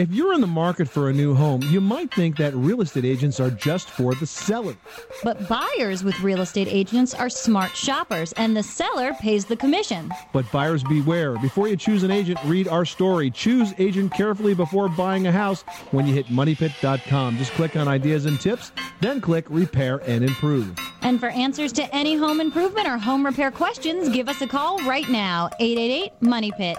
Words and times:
If 0.00 0.10
you're 0.12 0.32
in 0.32 0.40
the 0.40 0.46
market 0.46 0.88
for 0.88 1.10
a 1.10 1.12
new 1.12 1.34
home, 1.34 1.60
you 1.64 1.78
might 1.78 2.10
think 2.14 2.38
that 2.38 2.54
real 2.54 2.80
estate 2.80 3.04
agents 3.04 3.38
are 3.38 3.50
just 3.50 3.90
for 3.90 4.14
the 4.14 4.26
seller. 4.26 4.74
But 5.22 5.46
buyers 5.46 6.02
with 6.02 6.18
real 6.20 6.40
estate 6.40 6.68
agents 6.68 7.12
are 7.12 7.28
smart 7.28 7.76
shoppers, 7.76 8.32
and 8.38 8.56
the 8.56 8.62
seller 8.62 9.12
pays 9.20 9.44
the 9.44 9.58
commission. 9.58 10.10
But 10.32 10.50
buyers 10.50 10.82
beware. 10.84 11.36
Before 11.36 11.68
you 11.68 11.76
choose 11.76 12.02
an 12.02 12.10
agent, 12.10 12.38
read 12.46 12.66
our 12.66 12.86
story. 12.86 13.30
Choose 13.30 13.74
agent 13.76 14.14
carefully 14.14 14.54
before 14.54 14.88
buying 14.88 15.26
a 15.26 15.32
house 15.32 15.64
when 15.90 16.06
you 16.06 16.14
hit 16.14 16.28
moneypit.com. 16.28 17.36
Just 17.36 17.52
click 17.52 17.76
on 17.76 17.86
ideas 17.86 18.24
and 18.24 18.40
tips, 18.40 18.72
then 19.02 19.20
click 19.20 19.44
repair 19.50 19.98
and 20.06 20.24
improve. 20.24 20.78
And 21.02 21.20
for 21.20 21.28
answers 21.28 21.74
to 21.74 21.94
any 21.94 22.16
home 22.16 22.40
improvement 22.40 22.88
or 22.88 22.96
home 22.96 23.26
repair 23.26 23.50
questions, 23.50 24.08
give 24.08 24.30
us 24.30 24.40
a 24.40 24.46
call 24.46 24.78
right 24.88 25.10
now 25.10 25.50
888 25.60 26.22
Money 26.22 26.52
Pit. 26.56 26.78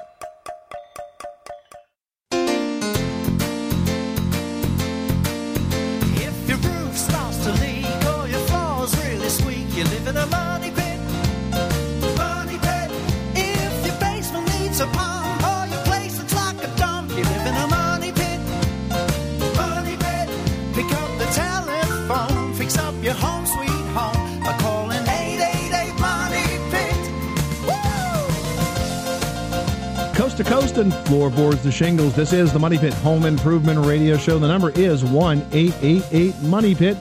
To 30.42 30.50
coast 30.50 30.78
and 30.78 30.92
floorboards 31.06 31.62
to 31.62 31.72
shingles. 31.72 32.16
This 32.16 32.34
is 32.34 32.52
the 32.52 32.58
Money 32.58 32.80
Pit 32.80 32.96
Home 32.96 33.28
Improvement 33.28 33.86
Radio 33.86 34.18
Show. 34.18 34.40
The 34.40 34.48
number 34.48 34.72
is 34.72 35.06
1 35.06 35.38
888 35.52 36.36
Money 36.42 36.74
Pit. 36.74 36.98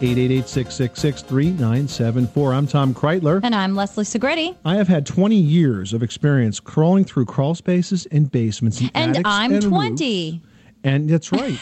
888 0.00 0.46
666 0.48 1.22
3974. 1.22 2.54
I'm 2.54 2.68
Tom 2.68 2.94
Kraeutler. 2.94 3.40
And 3.42 3.52
I'm 3.52 3.74
Leslie 3.74 4.04
Segrete. 4.04 4.54
I 4.64 4.76
have 4.76 4.86
had 4.86 5.06
20 5.06 5.34
years 5.34 5.92
of 5.92 6.04
experience 6.04 6.60
crawling 6.60 7.04
through 7.04 7.24
crawl 7.24 7.56
spaces 7.56 8.06
and 8.12 8.30
basements 8.30 8.78
and, 8.80 8.92
And 8.94 9.10
attics 9.16 9.28
I'm 9.28 9.54
and 9.54 9.62
20. 9.64 10.30
roofs. 10.32 10.46
And 10.84 11.08
that's 11.08 11.32
right. 11.32 11.58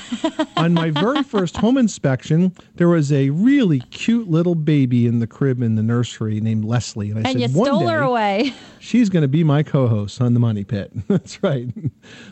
On 0.56 0.74
my 0.74 0.90
very 0.90 1.22
first 1.22 1.56
home 1.56 1.78
inspection, 1.78 2.52
there 2.74 2.88
was 2.88 3.12
a 3.12 3.30
really 3.30 3.78
cute 3.90 4.28
little 4.28 4.56
baby 4.56 5.06
in 5.06 5.20
the 5.20 5.28
crib 5.28 5.62
in 5.62 5.76
the 5.76 5.82
nursery 5.82 6.40
named 6.40 6.64
Leslie. 6.64 7.10
And 7.10 7.24
I 7.24 7.30
And 7.30 7.40
said, 7.40 7.50
you 7.52 7.56
one 7.56 7.66
stole 7.68 7.86
her 7.86 8.00
day, 8.00 8.04
away. 8.04 8.54
She's 8.80 9.08
going 9.08 9.22
to 9.22 9.28
be 9.28 9.44
my 9.44 9.62
co-host 9.62 10.20
on 10.20 10.34
the 10.34 10.40
Money 10.40 10.64
Pit. 10.64 10.90
That's 11.08 11.40
right. 11.40 11.68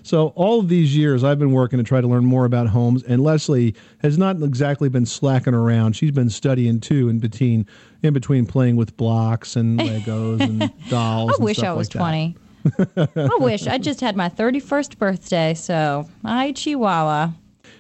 So 0.03 0.29
all 0.35 0.59
of 0.59 0.69
these 0.69 0.97
years, 0.97 1.23
I've 1.23 1.39
been 1.39 1.53
working 1.53 1.79
to 1.79 1.85
try 1.85 2.01
to 2.01 2.09
learn 2.09 2.25
more 2.25 2.45
about 2.45 2.67
homes, 2.67 3.05
and 3.05 3.23
Leslie 3.23 3.77
has 3.99 4.19
not 4.19 4.43
exactly 4.43 4.89
been 4.89 5.07
slacking 5.07 5.55
around. 5.55 5.95
She's 5.95 6.11
been 6.11 6.31
studying 6.31 6.81
too, 6.81 7.09
in 7.09 7.21
between 7.21 7.67
in 8.03 8.13
between 8.15 8.47
playing 8.47 8.75
with 8.77 8.97
blocks 8.97 9.55
and 9.55 9.79
Legos 9.79 10.41
and 10.41 10.73
dolls. 10.89 11.31
I 11.31 11.35
and 11.35 11.45
wish 11.45 11.59
stuff 11.59 11.69
I 11.69 11.73
was 11.75 11.95
like 11.95 12.35
that. 12.35 12.41
20. 12.63 13.11
I 13.17 13.37
wish. 13.39 13.67
I 13.67 13.79
just 13.79 14.01
had 14.01 14.17
my 14.17 14.29
31st 14.29 14.99
birthday, 14.99 15.55
so 15.55 16.09
I 16.25 16.53
Chihuahua. 16.53 17.31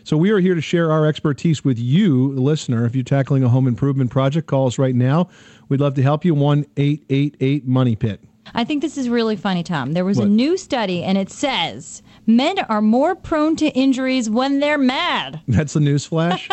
So 0.04 0.16
we 0.16 0.30
are 0.30 0.38
here 0.38 0.54
to 0.54 0.60
share 0.60 0.90
our 0.90 1.06
expertise 1.06 1.64
with 1.64 1.78
you, 1.78 2.28
listener. 2.32 2.86
If 2.86 2.94
you're 2.94 3.04
tackling 3.04 3.44
a 3.44 3.48
home 3.48 3.68
improvement 3.68 4.10
project, 4.10 4.46
call 4.46 4.66
us 4.66 4.78
right 4.78 4.94
now. 4.94 5.28
We'd 5.68 5.80
love 5.80 5.94
to 5.94 6.02
help 6.02 6.24
you. 6.24 6.34
One 6.34 6.66
eight 6.76 7.04
eight 7.10 7.36
eight 7.40 7.66
Money 7.66 7.96
Pit. 7.96 8.20
I 8.54 8.64
think 8.64 8.82
this 8.82 8.98
is 8.98 9.08
really 9.08 9.36
funny, 9.36 9.62
Tom. 9.62 9.92
There 9.92 10.04
was 10.04 10.18
a 10.18 10.26
new 10.26 10.56
study, 10.56 11.02
and 11.02 11.16
it 11.16 11.30
says 11.30 12.02
men 12.26 12.58
are 12.58 12.82
more 12.82 13.14
prone 13.14 13.56
to 13.56 13.68
injuries 13.68 14.28
when 14.28 14.60
they're 14.60 14.78
mad. 14.78 15.40
That's 15.48 15.72
the 15.72 15.80
news 15.80 16.04
flash. 16.06 16.48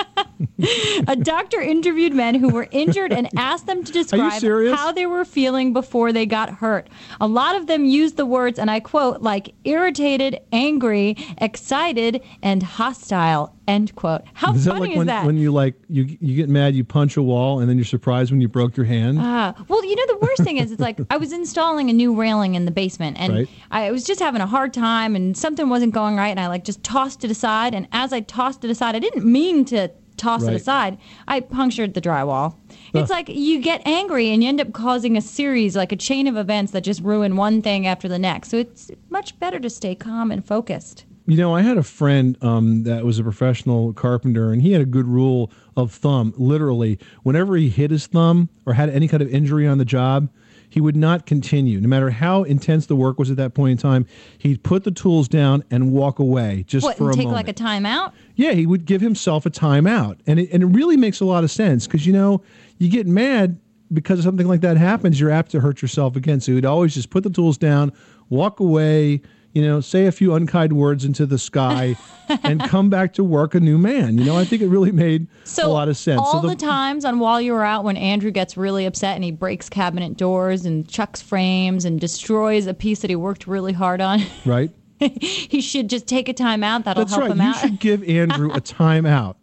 A 1.08 1.16
doctor 1.16 1.62
interviewed 1.62 2.14
men 2.14 2.36
who 2.36 2.50
were 2.50 2.68
injured 2.72 3.12
and 3.12 3.30
asked 3.36 3.66
them 3.66 3.84
to 3.84 3.92
describe 3.92 4.42
how 4.42 4.92
they 4.92 5.06
were 5.06 5.26
feeling 5.26 5.74
before 5.74 6.14
they 6.14 6.26
got 6.26 6.50
hurt. 6.50 6.88
A 7.20 7.28
lot 7.28 7.56
of 7.56 7.68
them 7.68 7.86
used 7.86 8.18
the 8.18 8.26
words, 8.26 8.60
and 8.60 8.70
I 8.70 8.80
quote, 8.80 9.22
like 9.22 9.54
irritated, 9.64 10.40
angry, 10.52 11.18
excited, 11.40 12.24
and 12.42 12.62
hostile. 12.62 13.57
End 13.68 13.94
quote. 13.96 14.22
How 14.34 14.54
Is 14.54 14.64
that 14.64 14.72
funny 14.72 14.82
like 14.82 14.92
is 14.92 14.98
when, 14.98 15.08
that? 15.08 15.26
when 15.26 15.38
you 15.38 15.52
like 15.52 15.76
you 15.90 16.18
you 16.22 16.36
get 16.38 16.48
mad, 16.48 16.74
you 16.74 16.86
punch 16.86 17.18
a 17.18 17.22
wall, 17.22 17.60
and 17.60 17.68
then 17.70 17.76
you're 17.78 17.84
surprised 17.86 18.32
when 18.32 18.40
you 18.40 18.48
broke 18.48 18.78
your 18.78 18.86
hand? 18.86 19.18
Ah, 19.20 19.54
well, 19.68 19.84
you 19.84 19.94
know 19.96 20.06
the 20.08 20.26
worst 20.26 20.44
thing 20.44 20.56
is 20.58 20.72
it's 20.72 20.80
like 20.82 21.00
I 21.10 21.18
was 21.18 21.34
installing 21.34 21.90
a 21.90 21.94
new 21.94 22.16
railing 22.16 22.56
in 22.56 22.64
the 22.64 22.72
basement 22.72 23.18
and 23.20 23.34
Right. 23.34 23.50
I 23.70 23.92
was 23.92 24.06
just 24.06 24.22
having 24.22 24.40
a 24.40 24.48
hard 24.48 24.74
time 24.74 25.18
and 25.18 25.36
something 25.38 25.68
wasn't 25.68 25.94
going 25.94 26.16
right 26.16 26.30
and 26.30 26.40
I 26.40 26.48
like 26.48 26.64
just 26.64 26.82
tossed 26.82 27.26
it 27.26 27.32
aside 27.32 27.76
and 27.76 27.90
as 27.92 28.14
I 28.14 28.22
tossed 28.22 28.64
it 28.64 28.72
aside 28.72 28.96
I 28.96 29.00
didn't 29.00 29.26
mean 29.26 29.66
to 29.66 29.90
toss 30.16 30.44
Right. 30.44 30.54
it 30.54 30.56
aside. 30.56 30.98
I 31.28 31.42
punctured 31.42 31.94
the 31.94 32.02
drywall. 32.02 32.56
It's 32.94 33.12
like 33.12 33.28
you 33.30 33.60
get 33.62 33.86
angry 33.86 34.30
and 34.30 34.42
you 34.42 34.50
end 34.50 34.62
up 34.62 34.72
causing 34.74 35.18
a 35.18 35.22
series 35.22 35.76
like 35.76 35.92
a 35.92 35.96
chain 35.98 36.26
of 36.26 36.38
events 36.38 36.72
that 36.72 36.82
just 36.82 37.02
ruin 37.02 37.36
one 37.36 37.62
thing 37.62 37.86
after 37.86 38.08
the 38.08 38.18
next. 38.18 38.50
So 38.50 38.58
it's 38.58 38.90
much 39.10 39.38
better 39.40 39.60
to 39.60 39.70
stay 39.70 39.94
calm 39.94 40.32
and 40.32 40.44
focused. 40.44 41.04
You 41.30 41.36
know, 41.36 41.54
I 41.54 41.62
had 41.62 41.78
a 41.78 41.84
friend 41.84 42.38
um, 42.42 42.84
that 42.84 43.04
was 43.04 43.20
a 43.20 43.24
professional 43.24 43.92
carpenter, 43.92 44.54
and 44.54 44.62
he 44.62 44.72
had 44.72 44.82
a 44.82 44.86
good 44.86 45.06
rule 45.06 45.52
of 45.76 45.92
thumb. 45.92 46.34
Literally, 46.38 46.98
whenever 47.24 47.58
he 47.58 47.68
hit 47.68 47.92
his 47.92 48.08
thumb 48.08 48.48
or 48.66 48.74
had 48.74 48.90
any 48.90 49.10
kind 49.10 49.22
of 49.22 49.28
injury 49.30 49.68
on 49.68 49.78
the 49.78 49.84
job, 49.84 50.30
he 50.70 50.80
would 50.80 50.96
not 50.96 51.26
continue. 51.26 51.82
No 51.82 51.90
matter 51.90 52.10
how 52.12 52.44
intense 52.44 52.86
the 52.86 52.96
work 52.96 53.20
was 53.20 53.30
at 53.30 53.36
that 53.38 53.54
point 53.54 53.72
in 53.74 53.78
time, 53.78 54.06
he'd 54.38 54.64
put 54.64 54.86
the 54.86 54.92
tools 54.92 55.28
down 55.28 55.66
and 55.70 55.92
walk 55.92 56.20
away 56.20 56.64
just 56.66 56.86
What, 56.86 56.98
for 56.98 57.10
a 57.10 57.14
take 57.14 57.26
moment. 57.28 57.36
like 57.46 57.50
a 57.50 57.54
timeout? 57.54 58.14
yeah, 58.36 58.52
he 58.54 58.66
would 58.66 58.86
give 58.86 59.02
himself 59.02 59.46
a 59.46 59.50
timeout, 59.50 60.20
and 60.28 60.40
it, 60.40 60.50
and 60.54 60.64
it 60.64 60.68
really 60.68 60.96
makes 60.96 61.20
a 61.20 61.26
lot 61.26 61.44
of 61.44 61.52
sense 61.52 61.88
because 61.88 62.08
you 62.08 62.14
know 62.14 62.42
you 62.78 62.90
get 62.90 63.06
mad 63.06 63.60
because 63.94 64.24
something 64.24 64.48
like 64.48 64.62
that 64.62 64.78
happens, 64.78 65.20
you're 65.20 65.32
apt 65.32 65.52
to 65.52 65.60
hurt 65.60 65.82
yourself 65.82 66.16
again. 66.16 66.40
So 66.40 66.54
he'd 66.54 66.66
always 66.66 66.94
just 66.94 67.10
put 67.10 67.24
the 67.24 67.30
tools 67.30 67.58
down, 67.58 67.92
walk 68.30 68.60
away, 68.62 69.22
you 69.54 69.62
know, 69.62 69.82
say 69.82 70.06
a 70.06 70.12
few 70.12 70.34
unkind 70.34 70.74
words 70.74 71.04
into 71.06 71.26
the 71.26 71.38
sky, 71.38 71.96
and 72.44 72.62
come 72.64 72.90
back 72.90 73.14
to 73.14 73.24
work 73.24 73.56
a 73.56 73.60
new 73.60 73.78
man. 73.78 74.18
You 74.18 74.26
know, 74.26 74.38
I 74.38 74.46
think 74.46 74.62
it 74.62 74.68
really 74.68 74.92
made 74.92 75.28
So 75.46 75.68
a 75.68 75.72
lot 75.72 75.88
of 75.90 75.98
sense. 75.98 76.22
All 76.22 76.42
so 76.42 76.48
the, 76.48 76.56
times 76.56 77.06
on 77.06 77.20
while 77.20 77.40
you 77.42 77.54
were 77.54 77.64
out 77.64 77.84
when 77.84 77.98
Andrew 77.98 78.32
gets 78.32 78.58
really 78.58 78.86
upset 78.86 79.16
and 79.16 79.24
he 79.24 79.32
breaks 79.32 79.70
cabinet 79.70 80.18
doors 80.18 80.66
and 80.66 80.88
chucks 80.88 81.22
frames 81.22 81.86
and 81.86 82.00
destroys 82.00 82.68
a 82.68 82.74
piece 82.74 83.00
that 83.00 83.10
he 83.10 83.16
worked 83.16 83.48
really 83.48 83.74
hard 83.74 84.02
on, 84.02 84.22
right? 84.46 84.72
he 85.00 85.62
should 85.62 85.90
just 85.90 86.08
take 86.08 86.28
a 86.28 86.34
time 86.34 86.64
out. 86.64 86.84
That'll 86.86 87.06
That's 87.06 87.14
help 87.16 87.24
right. 87.24 87.32
him 87.32 87.42
You 87.42 87.48
out. 87.50 87.56
should 87.58 87.80
give 87.80 88.04
Andrew 88.10 88.52
a 88.52 88.60
timeout. 88.62 89.36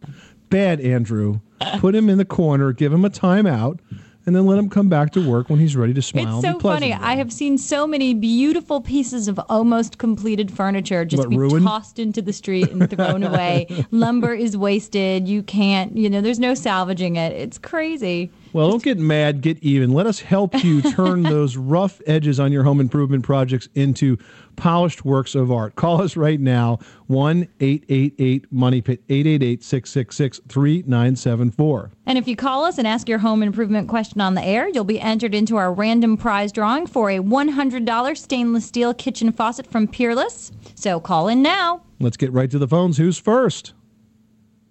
Bad 0.50 0.80
Andrew. 0.80 1.40
Put 1.78 1.94
him 1.94 2.10
in 2.10 2.18
the 2.18 2.24
corner, 2.24 2.72
give 2.72 2.92
him 2.92 3.04
a 3.04 3.10
timeout, 3.10 3.78
and 4.26 4.34
then 4.34 4.46
let 4.46 4.58
him 4.58 4.70
come 4.70 4.88
back 4.88 5.12
to 5.12 5.28
work 5.28 5.50
when 5.50 5.58
he's 5.58 5.76
ready 5.76 5.92
to 5.94 6.02
smile. 6.02 6.38
It's 6.38 6.46
so 6.46 6.58
funny. 6.58 6.92
I 6.92 7.16
have 7.16 7.32
seen 7.32 7.58
so 7.58 7.86
many 7.86 8.14
beautiful 8.14 8.80
pieces 8.80 9.28
of 9.28 9.38
almost 9.48 9.98
completed 9.98 10.50
furniture 10.50 11.04
just 11.04 11.20
What, 11.20 11.30
be 11.30 11.36
ruined? 11.38 11.64
tossed 11.66 11.98
into 11.98 12.22
the 12.22 12.32
street 12.32 12.70
and 12.70 12.88
thrown 12.88 13.22
away. 13.24 13.66
Lumber 13.90 14.32
is 14.32 14.56
wasted. 14.56 15.28
You 15.28 15.42
can't, 15.42 15.96
you 15.96 16.08
know, 16.08 16.20
there's 16.20 16.38
no 16.40 16.54
salvaging 16.54 17.16
it. 17.16 17.32
It's 17.32 17.58
crazy. 17.58 18.30
Well, 18.54 18.70
don't 18.70 18.84
get 18.84 18.98
mad, 18.98 19.40
get 19.40 19.58
even. 19.64 19.92
Let 19.92 20.06
us 20.06 20.20
help 20.20 20.62
you 20.62 20.80
turn 20.92 21.24
those 21.24 21.56
rough 21.56 22.00
edges 22.06 22.38
on 22.38 22.52
your 22.52 22.62
home 22.62 22.78
improvement 22.78 23.24
projects 23.24 23.68
into 23.74 24.16
polished 24.54 25.04
works 25.04 25.34
of 25.34 25.50
art. 25.50 25.74
Call 25.74 26.00
us 26.00 26.16
right 26.16 26.38
now, 26.38 26.78
1 27.08 27.48
888 27.58 28.52
Money 28.52 28.80
Pit, 28.80 29.02
888 29.08 29.64
666 29.64 30.40
3974. 30.48 31.90
And 32.06 32.16
if 32.16 32.28
you 32.28 32.36
call 32.36 32.64
us 32.64 32.78
and 32.78 32.86
ask 32.86 33.08
your 33.08 33.18
home 33.18 33.42
improvement 33.42 33.88
question 33.88 34.20
on 34.20 34.34
the 34.34 34.44
air, 34.44 34.68
you'll 34.68 34.84
be 34.84 35.00
entered 35.00 35.34
into 35.34 35.56
our 35.56 35.72
random 35.74 36.16
prize 36.16 36.52
drawing 36.52 36.86
for 36.86 37.10
a 37.10 37.18
$100 37.18 38.16
stainless 38.16 38.64
steel 38.64 38.94
kitchen 38.94 39.32
faucet 39.32 39.66
from 39.66 39.88
Peerless. 39.88 40.52
So 40.76 41.00
call 41.00 41.26
in 41.26 41.42
now. 41.42 41.82
Let's 41.98 42.16
get 42.16 42.32
right 42.32 42.52
to 42.52 42.60
the 42.60 42.68
phones. 42.68 42.98
Who's 42.98 43.18
first? 43.18 43.72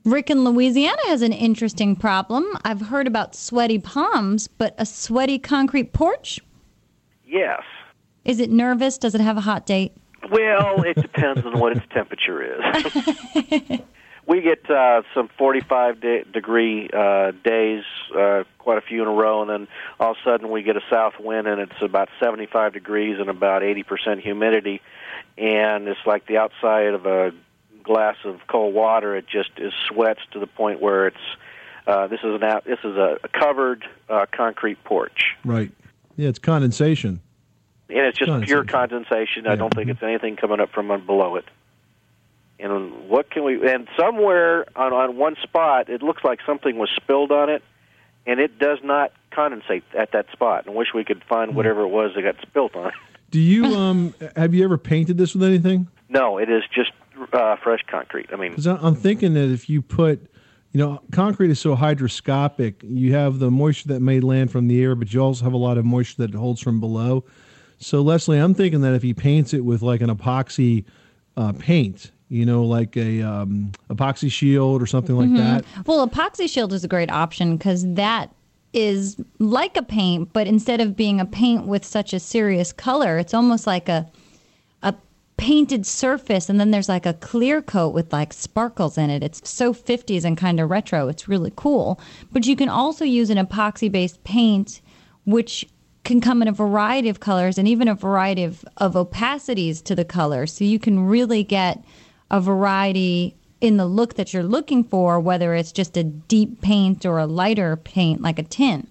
Rick 0.05 0.29
in 0.29 0.43
Louisiana 0.43 1.01
has 1.05 1.21
an 1.21 1.31
interesting 1.31 1.95
problem. 1.95 2.45
I've 2.65 2.81
heard 2.81 3.07
about 3.07 3.35
sweaty 3.35 3.79
palms, 3.79 4.47
but 4.47 4.75
a 4.77 4.85
sweaty 4.85 5.39
concrete 5.39 5.93
porch? 5.93 6.41
Yes. 7.25 7.61
Is 8.25 8.39
it 8.39 8.49
nervous? 8.49 8.97
Does 8.97 9.15
it 9.15 9.21
have 9.21 9.37
a 9.37 9.41
hot 9.41 9.65
date? 9.65 9.93
Well, 10.29 10.83
it 10.83 10.95
depends 10.95 11.45
on 11.45 11.57
what 11.59 11.77
its 11.77 11.85
temperature 11.93 12.41
is. 12.41 13.81
we 14.27 14.41
get 14.41 14.69
uh, 14.69 15.03
some 15.13 15.29
45 15.37 16.01
de- 16.01 16.23
degree 16.25 16.89
uh, 16.93 17.31
days, 17.43 17.83
uh, 18.17 18.43
quite 18.57 18.77
a 18.77 18.81
few 18.81 19.01
in 19.01 19.07
a 19.07 19.11
row, 19.11 19.41
and 19.41 19.49
then 19.49 19.67
all 19.99 20.11
of 20.11 20.17
a 20.17 20.29
sudden 20.29 20.49
we 20.49 20.63
get 20.63 20.77
a 20.77 20.83
south 20.89 21.13
wind 21.19 21.47
and 21.47 21.61
it's 21.61 21.81
about 21.81 22.09
75 22.21 22.73
degrees 22.73 23.19
and 23.19 23.29
about 23.29 23.61
80% 23.61 24.21
humidity, 24.21 24.81
and 25.37 25.87
it's 25.87 25.99
like 26.05 26.27
the 26.27 26.37
outside 26.37 26.93
of 26.93 27.05
a 27.05 27.31
glass 27.83 28.15
of 28.25 28.39
cold 28.47 28.73
water. 28.73 29.15
It 29.15 29.25
just 29.27 29.51
is 29.57 29.73
sweats 29.87 30.21
to 30.31 30.39
the 30.39 30.47
point 30.47 30.81
where 30.81 31.07
it's. 31.07 31.17
Uh, 31.85 32.07
this 32.07 32.21
is 32.23 32.33
an 32.35 32.43
out, 32.43 32.63
this 32.63 32.79
is 32.83 32.95
a, 32.95 33.17
a 33.25 33.27
covered 33.27 33.83
uh, 34.07 34.25
concrete 34.31 34.81
porch. 34.85 35.35
Right. 35.43 35.69
Yeah, 36.15 36.29
it's 36.29 36.39
condensation. 36.39 37.19
and 37.89 37.97
it's 37.99 38.17
just 38.17 38.29
Condensation. 38.29 38.53
pure 38.55 38.63
condensation. 38.63 39.47
I 39.47 39.55
don't 39.57 39.73
think 39.75 39.89
it's 39.89 40.01
anything 40.01 40.37
coming 40.37 40.61
up 40.61 40.71
from 40.71 40.87
below 41.05 41.35
it. 41.35 41.43
And 42.59 43.09
what 43.09 43.29
can 43.29 43.43
we? 43.43 43.67
And 43.69 43.87
somewhere 43.99 44.65
on 44.77 44.93
on 44.93 45.17
one 45.17 45.35
spot, 45.43 45.89
it 45.89 46.01
looks 46.01 46.23
like 46.23 46.39
something 46.45 46.77
was 46.77 46.89
spilled 46.95 47.31
on 47.33 47.49
it, 47.49 47.61
and 48.25 48.39
it 48.39 48.57
does 48.59 48.79
not 48.83 49.11
condensate 49.33 49.83
at 49.97 50.11
that 50.13 50.27
spot. 50.31 50.65
And 50.65 50.75
I 50.75 50.77
wish 50.77 50.93
we 50.93 51.03
could 51.03 51.21
find 51.27 51.55
whatever 51.55 51.81
it 51.81 51.89
was 51.89 52.11
that 52.15 52.21
got 52.21 52.35
spilt 52.41 52.75
on 52.75 52.87
it. 52.87 52.93
Do 53.31 53.39
you 53.41 53.65
um 53.65 54.13
have 54.37 54.53
you 54.53 54.63
ever 54.63 54.77
painted 54.77 55.17
this 55.17 55.33
with 55.33 55.43
anything? 55.43 55.87
No, 56.07 56.37
it 56.37 56.49
is 56.49 56.63
just 56.73 56.91
uh, 57.33 57.55
fresh 57.57 57.81
concrete. 57.87 58.29
I 58.31 58.35
mean, 58.35 58.51
Because 58.51 58.67
I'm 58.67 58.95
thinking 58.95 59.33
that 59.33 59.49
if 59.51 59.69
you 59.69 59.81
put, 59.81 60.31
you 60.71 60.79
know, 60.79 61.01
concrete 61.11 61.51
is 61.51 61.59
so 61.59 61.75
hydroscopic, 61.75 62.75
you 62.83 63.13
have 63.13 63.39
the 63.39 63.51
moisture 63.51 63.89
that 63.89 64.01
may 64.01 64.19
land 64.19 64.51
from 64.51 64.67
the 64.67 64.81
air, 64.81 64.95
but 64.95 65.13
you 65.13 65.19
also 65.21 65.43
have 65.43 65.53
a 65.53 65.57
lot 65.57 65.77
of 65.77 65.85
moisture 65.85 66.25
that 66.25 66.33
holds 66.33 66.61
from 66.61 66.79
below. 66.79 67.23
So 67.77 68.01
Leslie, 68.01 68.37
I'm 68.37 68.53
thinking 68.53 68.81
that 68.81 68.93
if 68.93 69.03
he 69.03 69.13
paints 69.13 69.53
it 69.53 69.61
with 69.61 69.81
like 69.81 70.01
an 70.01 70.09
epoxy 70.09 70.85
uh, 71.35 71.53
paint, 71.53 72.11
you 72.29 72.45
know, 72.45 72.63
like 72.63 72.95
a 72.97 73.21
um, 73.21 73.71
epoxy 73.89 74.31
shield 74.31 74.81
or 74.81 74.87
something 74.87 75.15
like 75.15 75.33
that. 75.35 75.65
Well, 75.85 76.07
epoxy 76.07 76.49
shield 76.49 76.73
is 76.73 76.83
a 76.83 76.87
great 76.87 77.11
option 77.11 77.57
because 77.57 77.85
that 77.93 78.33
is 78.71 79.17
like 79.37 79.77
a 79.77 79.83
paint, 79.83 80.33
but 80.33 80.47
instead 80.47 80.81
of 80.81 80.95
being 80.95 81.19
a 81.19 81.25
paint 81.25 81.67
with 81.67 81.85
such 81.85 82.11
a 82.13 82.19
serious 82.19 82.73
color, 82.73 83.19
it's 83.19 83.33
almost 83.33 83.67
like 83.67 83.87
a 83.87 83.93
a 83.97 84.11
painted 85.43 85.85
surface, 85.85 86.47
and 86.47 86.57
then 86.57 86.71
there's 86.71 86.87
like 86.87 87.05
a 87.05 87.15
clear 87.15 87.61
coat 87.61 87.89
with 87.89 88.13
like 88.13 88.31
sparkles 88.31 88.97
in 88.97 89.09
it. 89.09 89.21
It's 89.21 89.41
so 89.43 89.73
50s 89.73 90.23
and 90.23 90.37
kind 90.37 90.57
of 90.57 90.69
retro. 90.69 91.09
It's 91.09 91.27
really 91.27 91.51
cool. 91.57 91.99
But 92.31 92.45
you 92.45 92.55
can 92.55 92.69
also 92.69 93.03
use 93.03 93.29
an 93.29 93.37
epoxy 93.37 93.91
based 93.91 94.23
paint, 94.23 94.79
which 95.25 95.67
can 96.05 96.21
come 96.21 96.41
in 96.41 96.47
a 96.47 96.53
variety 96.53 97.09
of 97.09 97.19
colors 97.19 97.57
and 97.57 97.67
even 97.67 97.89
a 97.89 97.93
variety 97.93 98.45
of, 98.45 98.63
of 98.77 98.93
opacities 98.93 99.83
to 99.83 99.95
the 99.95 100.05
color. 100.05 100.47
So 100.47 100.63
you 100.63 100.79
can 100.79 101.07
really 101.07 101.43
get 101.43 101.83
a 102.31 102.39
variety 102.39 103.35
in 103.59 103.75
the 103.75 103.85
look 103.85 104.13
that 104.13 104.33
you're 104.33 104.43
looking 104.43 104.85
for, 104.85 105.19
whether 105.19 105.53
it's 105.55 105.73
just 105.73 105.97
a 105.97 106.05
deep 106.05 106.61
paint 106.61 107.05
or 107.05 107.17
a 107.19 107.27
lighter 107.27 107.75
paint 107.75 108.21
like 108.21 108.39
a 108.39 108.43
tint. 108.43 108.87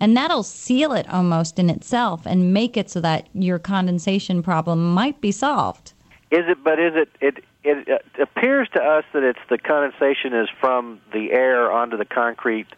And 0.00 0.16
that'll 0.16 0.42
seal 0.42 0.94
it 0.94 1.08
almost 1.08 1.60
in 1.60 1.70
itself 1.70 2.26
and 2.26 2.52
make 2.52 2.76
it 2.76 2.90
so 2.90 3.00
that 3.02 3.28
your 3.34 3.60
condensation 3.60 4.42
problem 4.42 4.92
might 4.92 5.20
be 5.20 5.30
solved. 5.30 5.91
Is 6.32 6.48
it? 6.48 6.64
But 6.64 6.80
is 6.80 6.94
it? 6.96 7.08
It 7.20 7.44
it 7.62 8.02
appears 8.18 8.68
to 8.72 8.80
us 8.82 9.04
that 9.12 9.22
it's 9.22 9.38
the 9.50 9.58
condensation 9.58 10.32
is 10.32 10.48
from 10.60 10.98
the 11.12 11.30
air 11.30 11.70
onto 11.70 11.98
the 11.98 12.06
concrete 12.06 12.68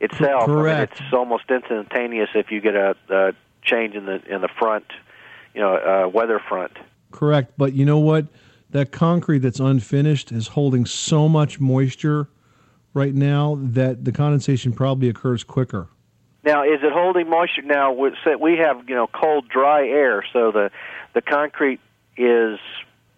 itself. 0.00 0.42
I 0.42 0.46
mean, 0.46 0.56
Correct. 0.56 1.00
it's 1.00 1.12
almost 1.12 1.44
instantaneous 1.48 2.30
if 2.34 2.50
you 2.50 2.60
get 2.60 2.74
a, 2.74 2.96
a 3.08 3.32
change 3.62 3.94
in 3.94 4.06
the 4.06 4.20
in 4.26 4.40
the 4.40 4.48
front, 4.48 4.86
you 5.54 5.60
know, 5.60 5.76
uh, 5.76 6.08
weather 6.08 6.40
front. 6.40 6.72
Correct. 7.12 7.52
But 7.56 7.74
you 7.74 7.84
know 7.84 8.00
what? 8.00 8.26
That 8.70 8.90
concrete 8.90 9.38
that's 9.38 9.60
unfinished 9.60 10.32
is 10.32 10.48
holding 10.48 10.84
so 10.84 11.28
much 11.28 11.60
moisture 11.60 12.28
right 12.92 13.14
now 13.14 13.56
that 13.60 14.04
the 14.04 14.12
condensation 14.12 14.72
probably 14.72 15.08
occurs 15.08 15.44
quicker. 15.44 15.88
Now, 16.42 16.62
is 16.64 16.80
it 16.82 16.92
holding 16.92 17.28
moisture? 17.28 17.62
Now, 17.62 17.92
we 17.92 18.56
have 18.58 18.88
you 18.88 18.96
know 18.96 19.06
cold, 19.06 19.48
dry 19.48 19.86
air, 19.86 20.24
so 20.32 20.50
the 20.50 20.72
the 21.14 21.20
concrete 21.22 21.80
is 22.20 22.58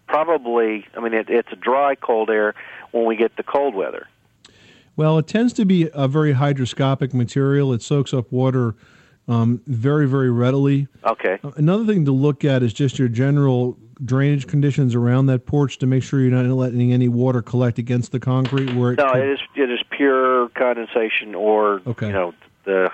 probably. 0.07 0.85
I 0.95 0.99
mean, 1.01 1.13
it, 1.13 1.29
it's 1.29 1.51
a 1.51 1.55
dry, 1.55 1.95
cold 1.95 2.29
air 2.29 2.55
when 2.91 3.05
we 3.05 3.15
get 3.15 3.35
the 3.35 3.43
cold 3.43 3.75
weather. 3.75 4.07
Well, 4.95 5.17
it 5.17 5.27
tends 5.27 5.53
to 5.53 5.65
be 5.65 5.89
a 5.93 6.07
very 6.07 6.33
hydroscopic 6.33 7.13
material. 7.13 7.73
It 7.73 7.81
soaks 7.81 8.13
up 8.13 8.31
water 8.31 8.75
um, 9.27 9.61
very, 9.65 10.07
very 10.07 10.29
readily. 10.29 10.87
Okay. 11.03 11.39
Uh, 11.43 11.51
Another 11.55 11.85
thing 11.85 12.05
to 12.05 12.11
look 12.11 12.45
at 12.45 12.61
is 12.61 12.73
just 12.73 12.99
your 12.99 13.07
general 13.07 13.77
drainage 14.05 14.45
conditions 14.47 14.93
around 14.95 15.27
that 15.27 15.45
porch 15.45 15.77
to 15.79 15.85
make 15.87 16.03
sure 16.03 16.19
you're 16.19 16.29
not 16.31 16.45
letting 16.45 16.91
any 16.93 17.07
water 17.07 17.41
collect 17.41 17.79
against 17.79 18.11
the 18.11 18.19
concrete 18.19 18.73
where 18.75 18.91
it 18.93 18.97
No, 18.99 19.09
could- 19.11 19.21
it 19.21 19.29
is 19.29 19.39
it 19.55 19.69
is 19.71 19.79
pure 19.91 20.49
condensation 20.49 21.33
or 21.35 21.81
Okay. 21.87 22.07
you 22.07 22.11
know 22.11 22.33
the 22.65 22.89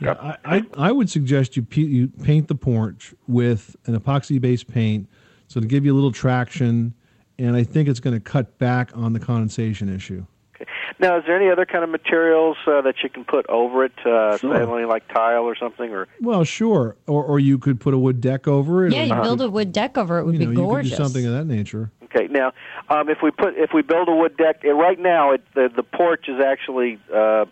Yeah. 0.00 0.14
I, 0.44 0.56
I, 0.56 0.66
I 0.88 0.92
would 0.92 1.10
suggest 1.10 1.56
you, 1.56 1.62
pe- 1.62 1.82
you 1.82 2.08
paint 2.08 2.48
the 2.48 2.54
porch 2.54 3.12
with 3.26 3.76
an 3.86 3.98
epoxy 3.98 4.40
based 4.40 4.68
paint 4.68 5.06
so 5.48 5.60
to 5.60 5.66
give 5.66 5.84
you 5.84 5.92
a 5.92 5.96
little 5.96 6.12
traction, 6.12 6.94
and 7.38 7.56
I 7.56 7.64
think 7.64 7.88
it's 7.88 8.00
going 8.00 8.14
to 8.14 8.20
cut 8.20 8.58
back 8.58 8.90
on 8.94 9.12
the 9.12 9.20
condensation 9.20 9.94
issue. 9.94 10.24
Okay. 10.54 10.70
Now, 11.00 11.16
is 11.18 11.24
there 11.26 11.36
any 11.40 11.50
other 11.50 11.64
kind 11.64 11.84
of 11.84 11.90
materials 11.90 12.56
uh, 12.66 12.80
that 12.82 12.96
you 13.02 13.08
can 13.08 13.24
put 13.24 13.46
over 13.48 13.84
it? 13.84 13.92
Uh, 14.04 14.36
Sure. 14.38 14.54
say, 14.56 14.84
like 14.84 15.06
tile 15.08 15.44
or 15.44 15.56
something, 15.56 15.90
or 15.92 16.06
Well, 16.20 16.44
sure, 16.44 16.96
or 17.06 17.24
or 17.24 17.38
you 17.40 17.58
could 17.58 17.80
put 17.80 17.94
a 17.94 17.98
wood 17.98 18.20
deck 18.20 18.46
over 18.48 18.86
it. 18.86 18.92
Yeah, 18.92 19.02
or 19.02 19.04
you 19.06 19.14
could- 19.14 19.22
build 19.22 19.40
a 19.40 19.48
wood 19.50 19.72
deck 19.72 19.96
over 19.96 20.18
it 20.18 20.24
would 20.24 20.34
you 20.34 20.40
know, 20.44 20.50
be 20.50 20.56
gorgeous. 20.56 20.90
You 20.92 20.96
could 20.96 21.02
do 21.02 21.04
something 21.04 21.26
of 21.26 21.32
that 21.32 21.46
nature. 21.46 21.90
okay. 22.04 22.26
Now, 22.28 22.52
um, 22.90 23.08
if 23.08 23.18
we 23.22 23.30
put 23.30 23.56
if 23.56 23.70
we 23.72 23.82
build 23.82 24.08
a 24.08 24.14
wood 24.14 24.36
deck, 24.36 24.62
uh, 24.64 24.72
right 24.72 24.98
now 24.98 25.32
it, 25.32 25.42
the 25.54 25.70
the 25.74 25.82
porch 25.84 26.28
is 26.28 26.40
actually 26.40 26.98
uh, 27.14 27.44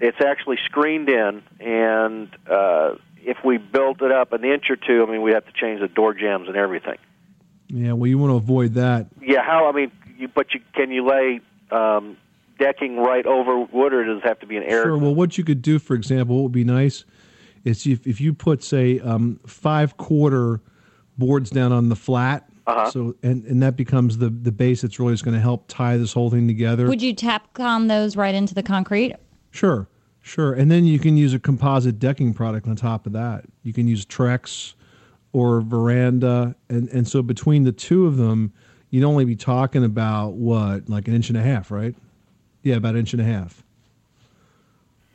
it's 0.00 0.20
actually 0.24 0.58
screened 0.64 1.08
in, 1.08 1.42
and 1.58 2.28
uh, 2.48 2.94
if 3.22 3.38
we 3.44 3.58
built 3.58 4.00
it 4.00 4.12
up 4.12 4.32
an 4.32 4.44
inch 4.44 4.70
or 4.70 4.76
two, 4.76 5.04
I 5.06 5.10
mean, 5.10 5.20
we'd 5.22 5.34
have 5.34 5.44
to 5.46 5.52
change 5.52 5.80
the 5.80 5.88
door 5.88 6.14
jambs 6.14 6.46
and 6.48 6.56
everything. 6.56 6.96
Yeah, 7.72 7.92
well, 7.92 8.08
you 8.08 8.18
want 8.18 8.32
to 8.32 8.36
avoid 8.36 8.74
that. 8.74 9.06
Yeah, 9.20 9.42
how? 9.42 9.68
I 9.68 9.72
mean, 9.72 9.92
you, 10.18 10.28
but 10.28 10.52
you 10.52 10.60
can 10.74 10.90
you 10.90 11.06
lay 11.06 11.40
um, 11.70 12.16
decking 12.58 12.96
right 12.96 13.24
over 13.26 13.60
wood, 13.60 13.92
or 13.92 14.04
does 14.04 14.18
it 14.18 14.26
have 14.26 14.40
to 14.40 14.46
be 14.46 14.56
an 14.56 14.64
air? 14.64 14.82
Sure. 14.82 14.98
Well, 14.98 15.14
what 15.14 15.38
you 15.38 15.44
could 15.44 15.62
do, 15.62 15.78
for 15.78 15.94
example, 15.94 16.36
what 16.36 16.42
would 16.44 16.52
be 16.52 16.64
nice 16.64 17.04
is 17.64 17.86
if, 17.86 18.06
if 18.06 18.20
you 18.20 18.32
put, 18.32 18.64
say, 18.64 18.98
um, 19.00 19.38
five 19.46 19.96
quarter 19.96 20.60
boards 21.18 21.50
down 21.50 21.72
on 21.72 21.88
the 21.88 21.96
flat. 21.96 22.48
Uh-huh. 22.66 22.90
So 22.90 23.14
and, 23.22 23.44
and 23.46 23.62
that 23.62 23.76
becomes 23.76 24.18
the 24.18 24.28
the 24.28 24.52
base 24.52 24.82
that's 24.82 25.00
really 25.00 25.14
just 25.14 25.24
going 25.24 25.34
to 25.34 25.40
help 25.40 25.64
tie 25.66 25.96
this 25.96 26.12
whole 26.12 26.30
thing 26.30 26.46
together. 26.46 26.86
Would 26.86 27.02
you 27.02 27.14
tapcon 27.14 27.88
those 27.88 28.16
right 28.16 28.34
into 28.34 28.54
the 28.54 28.62
concrete? 28.62 29.14
Sure, 29.50 29.88
sure. 30.22 30.52
And 30.52 30.70
then 30.70 30.84
you 30.84 30.98
can 30.98 31.16
use 31.16 31.34
a 31.34 31.38
composite 31.38 31.98
decking 31.98 32.32
product 32.34 32.68
on 32.68 32.76
top 32.76 33.06
of 33.06 33.12
that. 33.12 33.44
You 33.62 33.72
can 33.72 33.88
use 33.88 34.04
Trex 34.04 34.74
or 35.32 35.60
Veranda, 35.60 36.54
and 36.68 36.88
and 36.88 37.06
so 37.06 37.22
between 37.22 37.64
the 37.64 37.72
two 37.72 38.06
of 38.06 38.16
them, 38.16 38.52
you'd 38.90 39.04
only 39.04 39.24
be 39.24 39.36
talking 39.36 39.84
about 39.84 40.32
what, 40.32 40.88
like 40.88 41.08
an 41.08 41.14
inch 41.14 41.28
and 41.28 41.38
a 41.38 41.42
half, 41.42 41.70
right? 41.70 41.94
Yeah, 42.62 42.76
about 42.76 42.94
an 42.94 43.00
inch 43.00 43.12
and 43.12 43.22
a 43.22 43.24
half. 43.24 43.62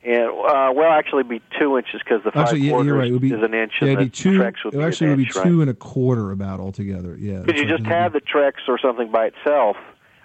And 0.03 0.29
uh, 0.29 0.71
well, 0.75 0.91
actually, 0.91 1.21
it'd 1.21 1.29
be 1.29 1.41
two 1.59 1.77
inches 1.77 2.01
because 2.03 2.23
the 2.23 2.31
five 2.31 2.43
Actually, 2.43 2.61
yeah, 2.61 2.71
quarters 2.73 2.93
right. 2.93 3.07
It 3.07 3.11
would 3.11 3.21
be 3.21 3.33
is 3.33 3.41
an 3.41 3.53
inch, 3.53 3.73
Yeah, 3.81 3.89
and 3.89 3.97
it'd 3.99 3.99
the 3.99 4.05
be 4.05 4.09
two. 4.09 4.39
Trex 4.39 4.53
would 4.63 4.73
it 4.75 4.77
be 4.77 4.83
actually 4.83 5.09
would 5.09 5.19
inch, 5.19 5.33
be 5.33 5.39
right? 5.39 5.47
two 5.47 5.61
and 5.61 5.69
a 5.69 5.73
quarter 5.73 6.31
about 6.31 6.59
altogether. 6.59 7.17
Yeah. 7.19 7.41
Could 7.43 7.57
you 7.57 7.63
right. 7.63 7.77
just 7.77 7.85
have 7.85 8.13
the 8.13 8.21
Trex 8.21 8.53
or 8.67 8.77
something 8.77 9.09
by 9.09 9.27
itself, 9.27 9.77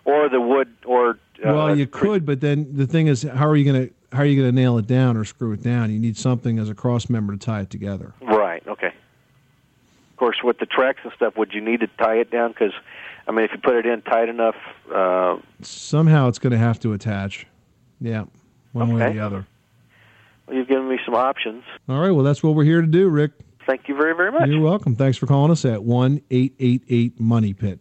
or 0.05 0.29
the 0.29 0.41
wood, 0.41 0.69
or 0.85 1.19
uh, 1.45 1.53
Well, 1.55 1.79
you 1.79 1.87
could, 1.87 2.27
but 2.27 2.41
then 2.43 2.69
the 2.77 2.87
thing 2.87 3.07
is, 3.07 3.23
how 3.23 3.49
are 3.49 3.57
you 3.57 3.65
going 3.71 3.89
to 3.89 3.95
how 4.13 4.23
are 4.23 4.27
you 4.27 4.41
going 4.41 4.55
to 4.55 4.61
nail 4.61 4.77
it 4.77 4.87
down 4.87 5.17
or 5.17 5.25
screw 5.25 5.53
it 5.53 5.63
down? 5.63 5.91
You 5.91 5.99
need 5.99 6.17
something 6.17 6.59
as 6.59 6.69
a 6.69 6.75
cross 6.75 7.09
member 7.09 7.33
to 7.33 7.39
tie 7.39 7.61
it 7.61 7.71
together. 7.71 8.13
Right. 8.21 8.63
Okay. 8.67 8.93
Of 10.21 10.23
course, 10.27 10.43
with 10.45 10.59
the 10.59 10.67
Trex 10.67 10.97
and 11.03 11.11
stuff, 11.17 11.39
would 11.39 11.55
you 11.55 11.63
need 11.63 11.81
to 11.81 11.87
tie 11.99 12.17
it 12.17 12.31
down? 12.31 12.51
Because, 12.51 12.75
I 13.27 13.33
mean, 13.33 13.47
if 13.47 13.53
you 13.53 13.59
put 13.59 13.77
it 13.77 13.87
in 13.87 14.03
tight 14.03 14.29
enough, 14.29 14.55
uh, 14.95 15.39
Somehow 15.63 16.29
it's 16.29 16.39
going 16.39 16.51
to 16.51 16.59
have 16.59 16.79
to 16.81 16.93
attach. 16.93 17.47
Yeah, 18.03 18.25
one 18.73 18.93
way 18.93 19.03
or 19.03 19.13
the 19.15 19.19
other. 19.21 19.47
well, 20.47 20.59
you've 20.59 20.69
given 20.69 20.91
me 20.91 20.99
some 21.07 21.15
options. 21.15 21.65
All 21.89 22.01
right. 22.01 22.11
Well, 22.11 22.23
that's 22.23 22.43
what 22.43 22.55
we're 22.55 22.65
here 22.65 22.83
to 22.83 22.87
do, 22.87 23.09
Rick. 23.09 23.31
Thank 23.67 23.89
you 23.89 23.97
very, 23.97 24.15
very 24.15 24.31
much. 24.31 24.47
You're 24.47 24.61
welcome. 24.61 24.95
Thanks 24.95 25.17
for 25.17 25.25
calling 25.25 25.51
us 25.51 25.65
at 25.65 25.83
one 25.85 26.21
eight 26.31 26.53
eight 26.61 26.83
eight 26.91 27.19
Money 27.19 27.55
Pit. 27.55 27.81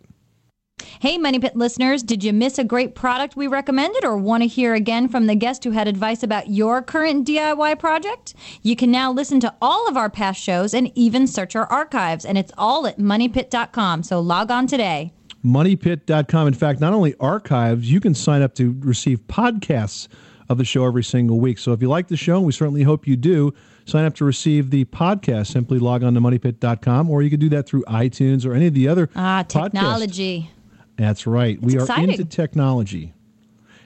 Hey, 1.00 1.18
Money 1.18 1.40
Pit 1.40 1.56
listeners, 1.56 2.04
did 2.04 2.24
you 2.24 2.34
miss 2.34 2.58
a 2.58 2.64
great 2.64 2.94
product 2.96 3.36
we 3.36 3.48
recommended 3.48 4.04
or 4.04 4.18
want 4.18 4.44
to 4.44 4.48
hear 4.48 4.74
again 4.74 5.08
from 5.08 5.28
the 5.28 5.36
guest 5.36 5.64
who 5.64 5.72
had 5.72 5.88
advice 5.88 6.24
about 6.24 6.50
your 6.50 6.82
current 6.82 7.26
DIY 7.28 7.80
project? 7.80 8.34
You 8.64 8.76
can 8.76 8.92
now 8.92 9.12
listen 9.12 9.40
to 9.42 9.54
all 9.62 9.88
of 9.88 9.96
our 9.96 10.10
past 10.10 10.42
shows 10.42 10.74
and 10.74 10.92
even 10.96 11.26
search 11.28 11.56
our 11.56 11.66
archives, 11.68 12.26
and 12.26 12.38
it's 12.38 12.52
all 12.58 12.86
at 12.88 12.98
moneypit.com. 12.98 14.04
So 14.04 14.20
log 14.20 14.52
on 14.52 14.68
today. 14.68 15.14
MoneyPit.com. 15.46 16.48
In 16.48 16.54
fact, 16.54 16.82
not 16.82 16.94
only 16.94 17.16
archives, 17.20 17.90
you 17.90 18.02
can 18.02 18.14
sign 18.14 18.42
up 18.42 18.56
to 18.56 18.76
receive 18.80 19.20
podcasts 19.28 20.08
of 20.50 20.58
the 20.58 20.66
show 20.66 20.86
every 20.86 21.04
single 21.04 21.40
week. 21.40 21.58
So 21.60 21.72
if 21.72 21.82
you 21.82 21.88
like 21.88 22.08
the 22.10 22.18
show, 22.18 22.38
and 22.38 22.46
we 22.46 22.52
certainly 22.52 22.84
hope 22.84 23.08
you 23.08 23.16
do, 23.16 23.54
sign 23.86 24.04
up 24.04 24.16
to 24.16 24.26
receive 24.26 24.70
the 24.70 24.84
podcast. 24.86 25.48
Simply 25.48 25.80
log 25.80 26.04
on 26.04 26.14
to 26.16 26.20
MoneyPit.com, 26.20 27.10
or 27.10 27.22
you 27.22 27.30
can 27.30 27.40
do 27.40 27.48
that 27.50 27.68
through 27.68 27.84
iTunes 27.84 28.46
or 28.46 28.54
any 28.54 28.68
of 28.68 28.74
the 28.74 28.88
other 28.90 29.10
Ah, 29.16 29.46
podcasts. 29.48 30.50
That's 31.00 31.26
right. 31.26 31.62
we 31.62 31.78
are 31.78 31.82
exciting. 31.82 32.12
into 32.12 32.26
technology. 32.26 33.14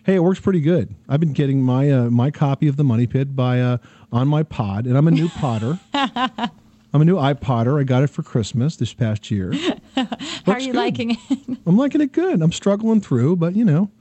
Hey, 0.04 0.16
it 0.16 0.24
works 0.24 0.40
pretty 0.40 0.62
good. 0.62 0.96
I've 1.08 1.20
been 1.20 1.32
getting 1.32 1.62
my 1.62 1.90
uh, 1.92 2.10
my 2.10 2.32
copy 2.32 2.68
of 2.68 2.76
the 2.76 2.84
Money 2.84 3.06
Pit 3.06 3.36
by 3.36 3.62
uh, 3.62 3.78
on 4.12 4.28
my 4.28 4.42
pod, 4.42 4.88
and 4.88 4.98
I'm 4.98 5.08
a 5.08 5.12
new 5.12 5.30
potter. 5.30 5.80
I'm 5.94 7.02
a 7.02 7.06
new 7.06 7.16
iPodder. 7.16 7.80
I 7.80 7.84
got 7.84 8.04
it 8.04 8.08
for 8.08 8.24
Christmas 8.24 8.78
this 8.78 8.94
past 8.94 9.30
year. 9.32 9.54
How 9.96 10.08
are 10.48 10.60
you 10.60 10.74
good. 10.74 10.76
liking 10.76 11.12
it? 11.12 11.58
I'm 11.68 11.78
liking 11.78 12.02
it 12.02 12.12
good. 12.12 12.42
I'm 12.42 12.52
struggling 12.52 13.00
through, 13.00 13.36
but 13.36 13.56
you 13.56 13.64
know, 13.64 13.92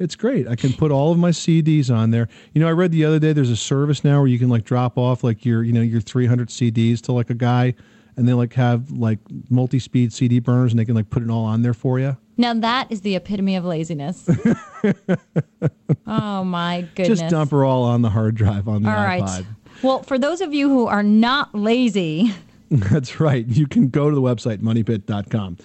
it's 0.00 0.16
great. 0.16 0.48
I 0.48 0.56
can 0.56 0.72
put 0.72 0.90
all 0.90 1.12
of 1.12 1.18
my 1.18 1.30
CDs 1.30 1.94
on 1.94 2.10
there. 2.10 2.28
You 2.54 2.60
know, 2.60 2.68
I 2.68 2.72
read 2.72 2.90
the 2.90 3.04
other 3.04 3.20
day 3.20 3.32
there's 3.32 3.50
a 3.50 3.56
service 3.56 4.02
now 4.02 4.18
where 4.18 4.28
you 4.28 4.38
can 4.38 4.48
like 4.48 4.64
drop 4.64 4.98
off 4.98 5.22
like 5.22 5.44
your 5.44 5.62
you 5.62 5.72
know 5.72 5.80
your 5.80 6.00
300 6.00 6.48
CDs 6.48 7.00
to 7.02 7.12
like 7.12 7.30
a 7.30 7.34
guy, 7.34 7.74
and 8.16 8.28
they 8.28 8.34
like 8.34 8.52
have 8.54 8.90
like 8.90 9.20
multi-speed 9.48 10.12
CD 10.12 10.40
burners, 10.40 10.72
and 10.72 10.78
they 10.80 10.84
can 10.84 10.96
like 10.96 11.08
put 11.08 11.22
it 11.22 11.30
all 11.30 11.44
on 11.44 11.62
there 11.62 11.74
for 11.74 12.00
you. 12.00 12.16
Now 12.38 12.54
that 12.54 12.90
is 12.90 13.02
the 13.02 13.16
epitome 13.16 13.56
of 13.56 13.64
laziness. 13.64 14.28
oh 16.06 16.44
my 16.44 16.88
goodness. 16.94 17.20
Just 17.20 17.30
dump 17.30 17.50
her 17.50 17.64
all 17.64 17.82
on 17.82 18.02
the 18.02 18.10
hard 18.10 18.34
drive 18.36 18.68
on 18.68 18.82
the 18.84 18.90
All 18.90 18.96
iPod. 18.96 19.20
right. 19.20 19.44
Well, 19.82 20.02
for 20.02 20.18
those 20.18 20.40
of 20.40 20.54
you 20.54 20.68
who 20.68 20.86
are 20.86 21.02
not 21.02 21.54
lazy, 21.54 22.32
That's 22.70 23.18
right. 23.18 23.46
You 23.46 23.66
can 23.66 23.88
go 23.88 24.10
to 24.10 24.14
the 24.14 24.20
website, 24.20 24.58
moneypit.com. 24.58 25.56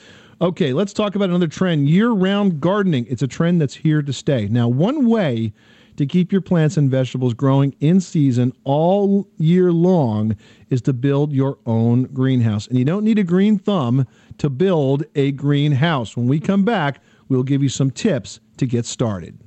Okay, 0.41 0.73
let's 0.73 0.93
talk 0.93 1.15
about 1.15 1.29
another 1.29 1.47
trend 1.47 1.89
year 1.89 2.11
round 2.11 2.59
gardening. 2.61 3.05
It's 3.09 3.21
a 3.21 3.27
trend 3.27 3.61
that's 3.61 3.75
here 3.75 4.01
to 4.01 4.13
stay. 4.13 4.47
Now, 4.47 4.67
one 4.67 5.07
way 5.07 5.53
to 5.97 6.05
keep 6.05 6.31
your 6.31 6.41
plants 6.41 6.75
and 6.77 6.89
vegetables 6.89 7.33
growing 7.33 7.75
in 7.79 7.99
season 8.01 8.53
all 8.63 9.27
year 9.37 9.71
long 9.71 10.35
is 10.69 10.81
to 10.83 10.93
build 10.93 11.33
your 11.33 11.59
own 11.65 12.03
greenhouse. 12.05 12.67
And 12.67 12.77
you 12.79 12.85
don't 12.85 13.03
need 13.03 13.19
a 13.19 13.23
green 13.23 13.59
thumb 13.59 14.07
to 14.37 14.49
build 14.49 15.03
a 15.15 15.31
greenhouse. 15.31 16.15
When 16.17 16.27
we 16.27 16.39
come 16.39 16.65
back, 16.65 17.01
we'll 17.29 17.43
give 17.43 17.63
you 17.63 17.69
some 17.69 17.91
tips 17.91 18.39
to 18.57 18.65
get 18.65 18.85
started. 18.85 19.39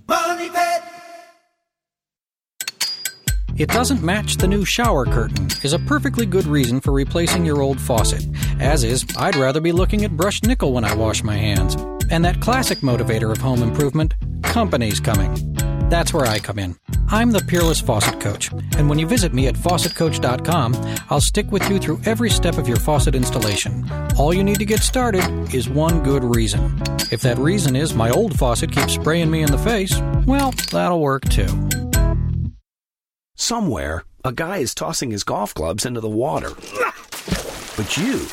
It 3.59 3.71
doesn't 3.71 4.03
match 4.03 4.37
the 4.37 4.47
new 4.47 4.67
shower 4.67 5.07
curtain 5.07 5.49
is 5.63 5.73
a 5.73 5.79
perfectly 5.79 6.27
good 6.27 6.45
reason 6.45 6.79
for 6.79 6.93
replacing 6.93 7.47
your 7.47 7.63
old 7.63 7.81
faucet. 7.81 8.27
As 8.61 8.85
is, 8.85 9.07
I'd 9.17 9.35
rather 9.37 9.63
be 9.63 9.73
looking 9.73 10.05
at 10.05 10.15
brushed 10.15 10.45
nickel 10.45 10.75
when 10.75 10.85
I 10.85 10.95
wash 10.95 11.23
my 11.23 11.37
hands. 11.37 11.75
And 12.11 12.23
that 12.27 12.43
classic 12.43 12.81
motivator 12.81 13.33
of 13.33 13.39
home 13.39 13.63
improvement, 13.63 14.13
company's 14.43 15.01
coming. 15.01 15.35
That's 15.89 16.13
where 16.13 16.27
I 16.27 16.41
come 16.41 16.59
in. 16.59 16.77
I'm 17.09 17.31
the 17.31 17.41
Peerless 17.41 17.81
Faucet 17.81 18.21
Coach, 18.21 18.51
and 18.77 18.89
when 18.89 18.99
you 18.99 19.07
visit 19.07 19.33
me 19.33 19.47
at 19.47 19.55
faucetcoach.com, 19.55 20.75
I'll 21.09 21.21
stick 21.21 21.53
with 21.53 21.69
you 21.71 21.79
through 21.79 22.01
every 22.05 22.29
step 22.29 22.59
of 22.59 22.67
your 22.67 22.79
faucet 22.79 23.15
installation. 23.15 23.89
All 24.19 24.35
you 24.35 24.43
need 24.43 24.59
to 24.59 24.65
get 24.65 24.81
started 24.81 25.55
is 25.55 25.69
one 25.69 26.03
good 26.03 26.25
reason. 26.25 26.83
If 27.13 27.21
that 27.23 27.39
reason 27.39 27.77
is 27.77 27.95
my 27.95 28.11
old 28.11 28.37
faucet 28.37 28.73
keeps 28.73 28.95
spraying 28.95 29.31
me 29.31 29.43
in 29.43 29.51
the 29.53 29.59
face, 29.59 29.97
well, 30.27 30.53
that'll 30.73 31.01
work 31.01 31.29
too. 31.29 31.47
Somewhere, 33.37 34.03
a 34.25 34.33
guy 34.33 34.59
is 34.59 34.75
tossing 34.75 35.13
his 35.13 35.23
golf 35.23 35.55
clubs 35.55 35.87
into 35.87 36.01
the 36.01 36.09
water. 36.09 36.51
But 37.77 37.97
you, 37.97 38.27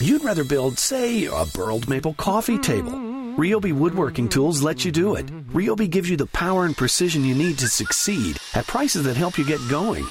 you'd 0.00 0.24
rather 0.24 0.44
build, 0.44 0.78
say, 0.78 1.26
a 1.26 1.44
burled 1.52 1.86
maple 1.86 2.14
coffee 2.14 2.58
table. 2.58 3.13
Ryobi 3.36 3.72
Woodworking 3.72 4.28
Tools 4.28 4.62
let 4.62 4.84
you 4.84 4.92
do 4.92 5.16
it. 5.16 5.26
Ryobi 5.52 5.90
gives 5.90 6.08
you 6.08 6.16
the 6.16 6.26
power 6.26 6.66
and 6.66 6.76
precision 6.76 7.24
you 7.24 7.34
need 7.34 7.58
to 7.58 7.66
succeed 7.66 8.38
at 8.54 8.64
prices 8.68 9.02
that 9.04 9.16
help 9.16 9.36
you 9.36 9.44
get 9.44 9.58
going. 9.68 10.04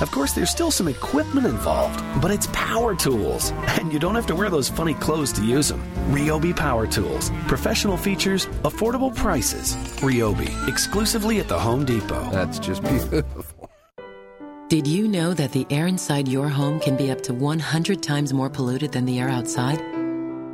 Of 0.00 0.12
course, 0.12 0.32
there's 0.32 0.50
still 0.50 0.70
some 0.70 0.86
equipment 0.86 1.44
involved, 1.44 2.00
but 2.22 2.30
it's 2.30 2.46
power 2.52 2.94
tools, 2.94 3.50
and 3.80 3.92
you 3.92 3.98
don't 3.98 4.14
have 4.14 4.28
to 4.28 4.34
wear 4.36 4.48
those 4.48 4.68
funny 4.68 4.94
clothes 4.94 5.32
to 5.32 5.44
use 5.44 5.68
them. 5.68 5.82
Ryobi 6.10 6.54
Power 6.54 6.86
Tools. 6.86 7.30
Professional 7.48 7.96
features, 7.96 8.46
affordable 8.62 9.12
prices. 9.12 9.74
Ryobi, 10.00 10.68
exclusively 10.68 11.40
at 11.40 11.48
the 11.48 11.58
Home 11.58 11.84
Depot. 11.84 12.30
That's 12.30 12.60
just 12.60 12.82
beautiful. 12.84 13.70
Did 14.68 14.86
you 14.86 15.08
know 15.08 15.34
that 15.34 15.50
the 15.50 15.66
air 15.70 15.88
inside 15.88 16.28
your 16.28 16.48
home 16.48 16.78
can 16.78 16.96
be 16.96 17.10
up 17.10 17.22
to 17.22 17.34
100 17.34 18.02
times 18.04 18.32
more 18.32 18.50
polluted 18.50 18.92
than 18.92 19.04
the 19.04 19.18
air 19.18 19.28
outside? 19.28 19.80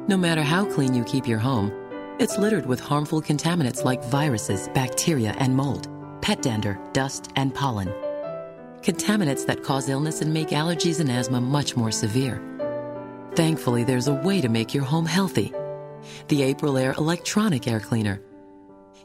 No 0.09 0.16
matter 0.16 0.43
how 0.43 0.64
clean 0.64 0.95
you 0.95 1.02
keep 1.04 1.26
your 1.26 1.38
home, 1.38 1.73
it's 2.18 2.38
littered 2.38 2.66
with 2.66 2.80
harmful 2.80 3.21
contaminants 3.21 3.85
like 3.85 4.04
viruses, 4.04 4.68
bacteria, 4.75 5.35
and 5.38 5.54
mold, 5.54 5.88
pet 6.21 6.42
dander, 6.42 6.78
dust, 6.92 7.30
and 7.37 7.54
pollen. 7.54 7.88
Contaminants 8.83 9.47
that 9.47 9.62
cause 9.64 9.88
illness 9.88 10.21
and 10.21 10.33
make 10.33 10.49
allergies 10.49 11.00
and 11.00 11.11
asthma 11.11 11.40
much 11.40 11.76
more 11.76 11.90
severe. 11.90 12.40
Thankfully, 13.35 13.83
there's 13.83 14.06
a 14.06 14.14
way 14.14 14.40
to 14.40 14.49
make 14.49 14.75
your 14.75 14.85
home 14.85 15.06
healthy. 15.06 15.52
The 16.28 16.54
Aprilaire 16.54 16.97
Electronic 16.97 17.66
Air 17.66 17.80
Cleaner. 17.80 18.21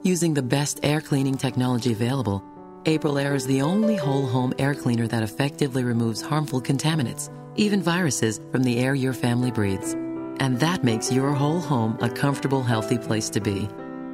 Using 0.03 0.33
the 0.33 0.43
best 0.43 0.79
air 0.83 1.01
cleaning 1.01 1.37
technology 1.37 1.93
available, 1.93 2.43
Aprilaire 2.83 3.35
is 3.35 3.47
the 3.47 3.61
only 3.61 3.95
whole 3.95 4.27
home 4.27 4.53
air 4.59 4.75
cleaner 4.75 5.07
that 5.07 5.23
effectively 5.23 5.83
removes 5.83 6.21
harmful 6.21 6.61
contaminants, 6.61 7.29
even 7.55 7.81
viruses, 7.81 8.39
from 8.51 8.63
the 8.63 8.79
air 8.79 8.93
your 8.93 9.13
family 9.13 9.51
breathes. 9.51 9.95
And 10.39 10.59
that 10.59 10.83
makes 10.83 11.11
your 11.11 11.33
whole 11.33 11.59
home 11.59 11.97
a 12.01 12.09
comfortable, 12.09 12.63
healthy 12.63 12.97
place 12.97 13.29
to 13.31 13.41
be. 13.41 13.69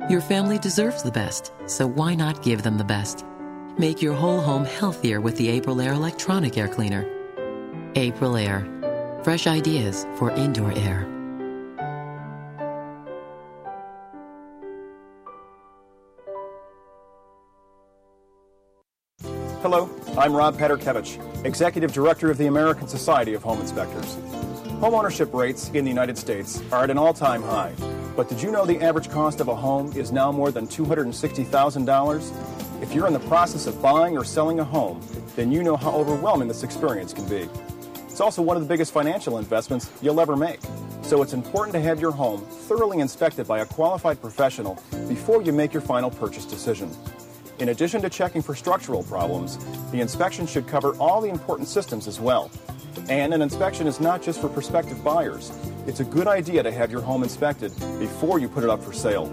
Your 0.10 0.22
family 0.22 0.58
deserves 0.58 1.03
the 1.03 1.12
best, 1.12 1.51
so 1.67 1.88
why 1.88 2.15
not 2.15 2.44
give 2.44 2.63
them 2.63 2.77
the 2.77 2.84
best? 2.84 3.25
Make 3.77 4.01
your 4.01 4.13
whole 4.13 4.41
home 4.41 4.65
healthier 4.65 5.22
with 5.22 5.38
the 5.38 5.60
Aprilaire 5.60 5.94
Electronic 5.94 6.58
Air 6.58 6.67
Cleaner. 6.67 7.03
Aprilaire. 7.94 9.24
Fresh 9.24 9.48
ideas 9.48 10.05
for 10.17 10.32
indoor 10.32 10.72
air. 10.74 11.08
Hello, 19.62 19.89
I'm 20.15 20.36
Rob 20.36 20.58
Paterkiewicz, 20.58 21.44
Executive 21.44 21.91
Director 21.91 22.29
of 22.29 22.38
the 22.38 22.46
American 22.46 22.88
Society 22.88 23.34
of 23.34 23.41
Home 23.41 23.60
Inspectors. 23.60 24.15
Homeownership 24.86 25.34
rates 25.34 25.72
in 25.74 25.84
the 25.84 25.89
United 25.89 26.15
States 26.15 26.62
are 26.72 26.84
at 26.84 26.92
an 26.92 26.98
all 27.00 27.12
time 27.12 27.42
high. 27.42 27.74
But 28.15 28.30
did 28.30 28.39
you 28.39 28.51
know 28.51 28.68
the 28.68 28.80
average 28.84 29.10
cost 29.10 29.42
of 29.42 29.48
a 29.48 29.56
home 29.56 29.92
is 29.94 30.12
now 30.12 30.32
more 30.32 30.51
than 30.51 30.68
$260,000? 30.68 32.82
If 32.84 32.94
you're 32.94 33.08
in 33.08 33.13
the 33.13 33.20
process 33.22 33.65
of 33.65 33.82
buying 33.82 34.15
or 34.15 34.24
selling 34.24 34.60
a 34.60 34.63
home, 34.63 35.01
then 35.36 35.51
you 35.51 35.63
know 35.63 35.75
how 35.75 35.89
overwhelming 35.89 36.48
this 36.48 36.62
experience 36.62 37.13
can 37.13 37.27
be. 37.27 37.50
It's 38.04 38.22
also 38.22 38.44
one 38.44 38.58
of 38.58 38.62
the 38.62 38.70
biggest 38.70 38.94
financial 38.94 39.39
investments 39.39 39.89
you'll 40.04 40.22
ever 40.22 40.36
make. 40.36 40.60
So 41.01 41.24
it's 41.24 41.34
important 41.34 41.74
to 41.74 41.82
have 41.82 42.00
your 42.00 42.12
home 42.12 42.42
thoroughly 42.42 43.00
inspected 43.00 43.48
by 43.48 43.62
a 43.62 43.65
qualified 43.65 44.22
professional 44.22 44.80
before 45.08 45.42
you 45.42 45.51
make 45.51 45.74
your 45.74 45.82
final 45.82 46.12
purchase 46.12 46.46
decision. 46.46 46.92
In 47.58 47.70
addition 47.70 48.04
to 48.04 48.10
checking 48.12 48.44
for 48.44 48.54
structural 48.54 49.01
problems, 49.01 49.58
the 49.92 50.00
inspection 50.00 50.46
should 50.46 50.68
cover 50.68 50.94
all 50.98 51.22
the 51.22 51.30
important 51.30 51.70
systems 51.70 52.08
as 52.08 52.20
well. 52.20 52.51
And 53.10 53.34
an 53.34 53.42
inspection 53.42 53.88
is 53.88 54.00
not 54.00 54.22
just 54.22 54.42
for 54.42 54.50
prospective 54.50 55.04
buyers. 55.04 55.52
It's 55.88 56.00
a 56.00 56.04
good 56.04 56.28
idea 56.28 56.64
to 56.64 56.72
have 56.72 56.92
your 56.92 57.02
home 57.02 57.24
inspected 57.24 57.72
before 58.00 58.40
you 58.40 58.50
put 58.50 58.64
it 58.64 58.70
up 58.70 58.84
for 58.84 58.94
sale. 58.94 59.32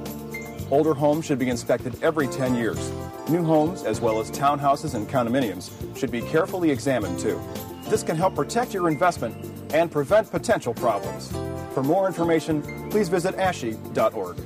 Older 0.70 0.94
homes 0.94 1.24
should 1.24 1.38
be 1.38 1.48
inspected 1.48 2.02
every 2.02 2.26
10 2.26 2.54
years. 2.54 2.92
New 3.28 3.44
homes, 3.44 3.84
as 3.84 4.00
well 4.00 4.20
as 4.20 4.30
townhouses 4.30 4.94
and 4.94 5.08
condominiums, 5.08 5.70
should 5.96 6.10
be 6.10 6.22
carefully 6.22 6.70
examined 6.70 7.18
too. 7.18 7.40
This 7.84 8.02
can 8.02 8.16
help 8.16 8.34
protect 8.34 8.72
your 8.72 8.88
investment 8.88 9.36
and 9.72 9.90
prevent 9.90 10.30
potential 10.30 10.74
problems. 10.74 11.30
For 11.74 11.82
more 11.82 12.06
information, 12.06 12.90
please 12.90 13.08
visit 13.08 13.36
ASHI.org. 13.36 14.38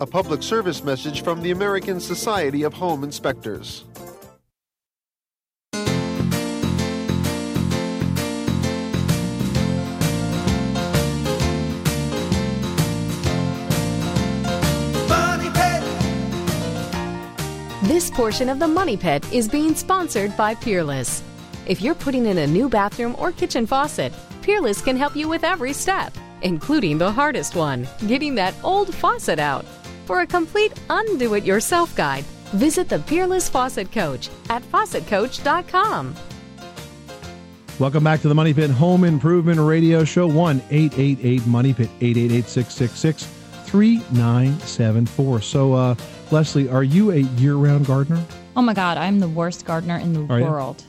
A 0.00 0.06
public 0.06 0.42
service 0.42 0.82
message 0.82 1.22
from 1.22 1.40
the 1.42 1.52
American 1.52 2.00
Society 2.00 2.64
of 2.64 2.72
Home 2.74 3.04
Inspectors. 3.04 3.84
This 17.94 18.10
portion 18.10 18.48
of 18.48 18.58
the 18.58 18.66
Money 18.66 18.96
Pit 18.96 19.24
is 19.32 19.46
being 19.46 19.76
sponsored 19.76 20.36
by 20.36 20.56
Peerless. 20.56 21.22
If 21.64 21.80
you're 21.80 21.94
putting 21.94 22.26
in 22.26 22.38
a 22.38 22.46
new 22.48 22.68
bathroom 22.68 23.14
or 23.20 23.30
kitchen 23.30 23.68
faucet, 23.68 24.12
Peerless 24.42 24.80
can 24.80 24.96
help 24.96 25.14
you 25.14 25.28
with 25.28 25.44
every 25.44 25.72
step, 25.72 26.12
including 26.42 26.98
the 26.98 27.12
hardest 27.12 27.54
one 27.54 27.86
getting 28.08 28.34
that 28.34 28.52
old 28.64 28.92
faucet 28.92 29.38
out. 29.38 29.64
For 30.06 30.22
a 30.22 30.26
complete 30.26 30.72
undo 30.90 31.34
it 31.34 31.44
yourself 31.44 31.94
guide, 31.94 32.24
visit 32.50 32.88
the 32.88 32.98
Peerless 32.98 33.48
Faucet 33.48 33.92
Coach 33.92 34.28
at 34.50 34.64
faucetcoach.com. 34.64 36.16
Welcome 37.78 38.02
back 38.02 38.20
to 38.22 38.28
the 38.28 38.34
Money 38.34 38.54
Pit 38.54 38.70
Home 38.70 39.04
Improvement 39.04 39.60
Radio 39.60 40.02
Show. 40.02 40.26
1 40.26 40.60
888 40.68 41.46
Money 41.46 41.72
Pit 41.72 41.90
888 42.00 42.44
666 42.46 43.24
3974. 43.66 45.40
So, 45.40 45.72
uh, 45.74 45.94
Leslie, 46.30 46.68
are 46.68 46.82
you 46.82 47.10
a 47.12 47.16
year 47.18 47.54
round 47.54 47.86
gardener? 47.86 48.22
oh 48.56 48.62
my 48.62 48.72
God, 48.74 48.96
I'm 48.98 49.18
the 49.18 49.28
worst 49.28 49.64
gardener 49.64 49.96
in 49.98 50.12
the 50.12 50.32
Are 50.32 50.38
you? 50.38 50.44
world. 50.44 50.82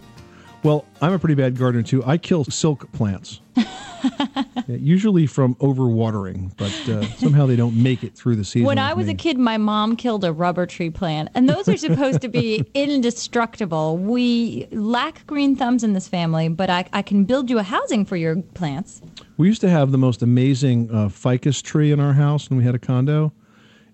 Well, 0.64 0.86
I'm 1.02 1.14
a 1.14 1.20
pretty 1.20 1.34
bad 1.36 1.58
gardener 1.58 1.82
too. 1.84 2.04
I 2.06 2.18
kill 2.18 2.44
silk 2.46 2.92
plants. 2.92 3.42
Usually 4.68 5.26
from 5.28 5.56
overwatering, 5.56 6.52
but 6.58 6.72
uh, 6.90 7.04
somehow 7.18 7.46
they 7.48 7.56
don't 7.56 7.76
make 7.76 8.04
it 8.04 8.16
through 8.16 8.36
the 8.36 8.44
season. 8.46 8.66
When 8.66 8.78
I 8.80 8.94
was 8.94 9.08
me. 9.08 9.14
a 9.14 9.16
kid, 9.16 9.38
my 9.40 9.58
mom 9.58 9.96
killed 9.96 10.24
a 10.24 10.32
rubber 10.32 10.66
tree 10.68 10.90
plant, 10.92 11.30
and 11.34 11.50
those 11.50 11.68
are 11.68 11.78
supposed 11.78 12.22
to 12.22 12.28
be 12.28 12.64
indestructible. 12.74 13.98
We 13.98 14.68
lack 14.72 15.26
green 15.28 15.56
thumbs 15.56 15.84
in 15.84 15.94
this 15.94 16.08
family, 16.08 16.50
but 16.50 16.70
I, 16.70 16.86
I 16.94 17.02
can 17.02 17.26
build 17.26 17.50
you 17.50 17.58
a 17.60 17.64
housing 17.64 18.06
for 18.06 18.16
your 18.16 18.42
plants. 18.54 19.02
We 19.38 19.48
used 19.48 19.62
to 19.62 19.70
have 19.70 19.92
the 19.92 19.98
most 19.98 20.22
amazing 20.22 20.90
uh, 20.92 21.10
ficus 21.10 21.62
tree 21.62 21.92
in 21.92 22.00
our 22.00 22.14
house 22.14 22.50
when 22.50 22.58
we 22.58 22.64
had 22.64 22.76
a 22.76 22.80
condo, 22.80 23.34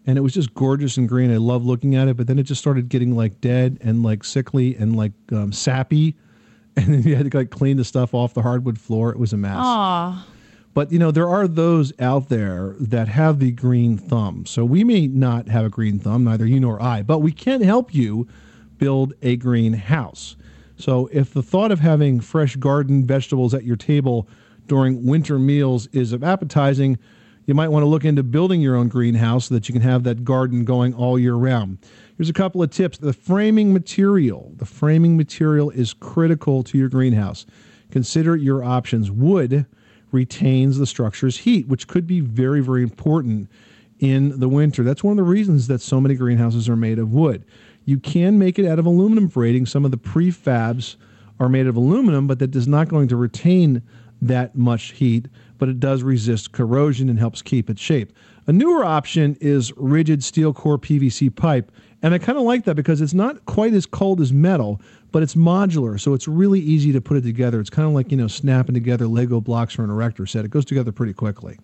and 0.06 0.18
it 0.18 0.22
was 0.22 0.34
just 0.34 0.54
gorgeous 0.54 0.98
and 0.98 1.08
green. 1.08 1.32
I 1.32 1.38
love 1.38 1.66
looking 1.66 1.96
at 1.96 2.08
it, 2.08 2.18
but 2.18 2.28
then 2.28 2.40
it 2.40 2.44
just 2.44 2.60
started 2.62 2.90
getting 2.90 3.16
like 3.16 3.40
dead 3.42 3.78
and 3.82 4.04
like 4.04 4.24
sickly 4.24 4.76
and 4.76 4.96
like 4.96 5.14
um, 5.32 5.52
sappy, 5.52 6.16
and 6.76 6.94
then 6.94 7.04
you 7.04 7.16
had 7.16 7.30
to 7.30 7.38
like 7.38 7.50
clean 7.50 7.78
the 7.78 7.84
stuff 7.86 8.14
off 8.14 8.34
the 8.34 8.42
hardwood 8.42 8.80
floor. 8.80 9.12
It 9.12 9.20
was 9.20 9.34
a 9.34 9.38
mess. 9.38 9.58
Aw, 9.58 10.28
But 10.74 10.92
you 10.92 11.00
know, 11.00 11.12
there 11.12 11.30
are 11.30 11.48
those 11.48 11.92
out 12.00 12.30
there 12.30 12.76
that 12.80 13.08
have 13.10 13.40
the 13.40 13.52
green 13.52 13.98
thumb. 13.98 14.46
So 14.46 14.64
we 14.64 14.84
may 14.84 15.08
not 15.08 15.50
have 15.50 15.66
a 15.66 15.70
green 15.70 16.00
thumb, 16.00 16.24
neither 16.24 16.46
you 16.46 16.60
nor 16.60 16.82
I, 16.82 17.02
but 17.04 17.20
we 17.20 17.32
can 17.32 17.62
help 17.62 17.94
you 17.94 18.28
build 18.78 19.14
a 19.22 19.36
greenhouse. 19.36 20.36
So 20.78 21.08
if 21.12 21.34
the 21.34 21.44
thought 21.44 21.72
of 21.72 21.80
having 21.80 22.20
fresh 22.22 22.56
garden 22.56 23.06
vegetables 23.06 23.54
at 23.54 23.64
your 23.64 23.76
table 23.76 24.28
during 24.68 25.06
winter 25.06 25.38
meals 25.38 25.88
is 25.88 26.14
appetizing, 26.14 26.98
you 27.46 27.54
might 27.54 27.70
want 27.70 27.84
to 27.84 27.88
look 27.88 28.06
into 28.06 28.24
building 28.24 28.62
your 28.62 28.76
own 28.76 28.88
greenhouse 28.88 29.48
so 29.48 29.56
that 29.56 29.68
you 29.68 29.74
can 29.74 29.82
have 29.82 30.04
that 30.04 30.24
garden 30.24 30.64
going 30.64 30.94
all 30.94 31.18
year 31.18 31.36
round. 31.36 31.80
Here's 32.18 32.30
a 32.30 32.34
couple 32.34 32.62
of 32.62 32.70
tips. 32.70 32.98
The 32.98 33.14
framing 33.14 33.74
material, 33.74 34.54
the 34.58 34.66
framing 34.66 35.18
material 35.18 35.70
is 35.72 35.94
critical 35.94 36.64
to 36.64 36.78
your 36.78 36.90
greenhouse. 36.90 37.46
Consider 37.90 38.36
your 38.36 38.64
options. 38.64 39.10
Wood 39.10 39.66
retains 40.12 40.78
the 40.78 40.86
structure's 40.86 41.38
heat, 41.38 41.68
which 41.68 41.88
could 41.88 42.06
be 42.06 42.20
very, 42.20 42.62
very 42.62 42.84
important 42.84 43.50
in 44.00 44.40
the 44.40 44.50
winter. 44.50 44.84
That's 44.84 45.04
one 45.04 45.12
of 45.12 45.18
the 45.18 45.30
reasons 45.30 45.68
that 45.68 45.82
so 45.82 46.02
many 46.02 46.16
greenhouses 46.16 46.68
are 46.70 46.76
made 46.76 47.00
of 47.00 47.12
wood. 47.12 47.44
You 47.86 48.00
can 48.00 48.38
make 48.38 48.60
it 48.60 48.68
out 48.68 48.80
of 48.80 48.86
aluminum 48.86 49.32
rating. 49.34 49.66
Some 49.66 49.86
of 49.86 49.92
the 49.92 49.98
prefabs 49.98 50.96
are 51.40 51.50
made 51.50 51.68
of 51.68 51.76
aluminum, 51.76 52.28
but 52.28 52.40
that 52.40 52.56
is 52.56 52.68
not 52.68 52.88
going 52.88 53.08
to 53.08 53.16
retain 53.16 53.82
that 54.22 54.56
much 54.56 54.92
heat, 54.92 55.28
but 55.58 55.70
it 55.70 55.80
does 55.80 56.04
resist 56.04 56.52
corrosion 56.52 57.10
and 57.10 57.20
helps 57.20 57.42
keep 57.42 57.70
its 57.70 57.82
shape. 57.82 58.14
A 58.48 58.54
newer 58.54 58.84
option 58.84 59.38
is 59.40 59.72
rigid 59.78 60.24
steel 60.24 60.54
core 60.54 60.78
PVC 60.78 61.36
pipe, 61.36 61.72
and 62.02 62.14
I 62.14 62.18
kind 62.18 62.38
of 62.38 62.44
like 62.44 62.66
that 62.66 62.76
because 62.76 63.02
it's 63.02 63.14
not 63.14 63.46
quite 63.46 63.74
as 63.74 63.86
cold 63.86 64.20
as 64.22 64.34
metal, 64.34 64.82
but 65.12 65.22
it's 65.24 65.36
modular, 65.36 66.00
so 66.00 66.14
it's 66.14 66.28
really 66.28 66.60
easy 66.60 66.92
to 66.92 67.02
put 67.02 67.18
it 67.18 67.22
together. 67.22 67.60
It's 67.60 67.70
kind 67.70 67.88
of 67.88 67.94
like, 67.94 68.12
you 68.12 68.18
know, 68.18 68.28
snapping 68.28 68.74
together 68.74 69.08
Lego 69.08 69.42
blocks 69.42 69.76
for 69.76 69.84
an 69.84 69.90
erector 69.90 70.26
set. 70.26 70.46
It 70.46 70.52
goes 70.52 70.66
together 70.66 70.92
pretty 70.92 71.14
quickly. 71.14 71.60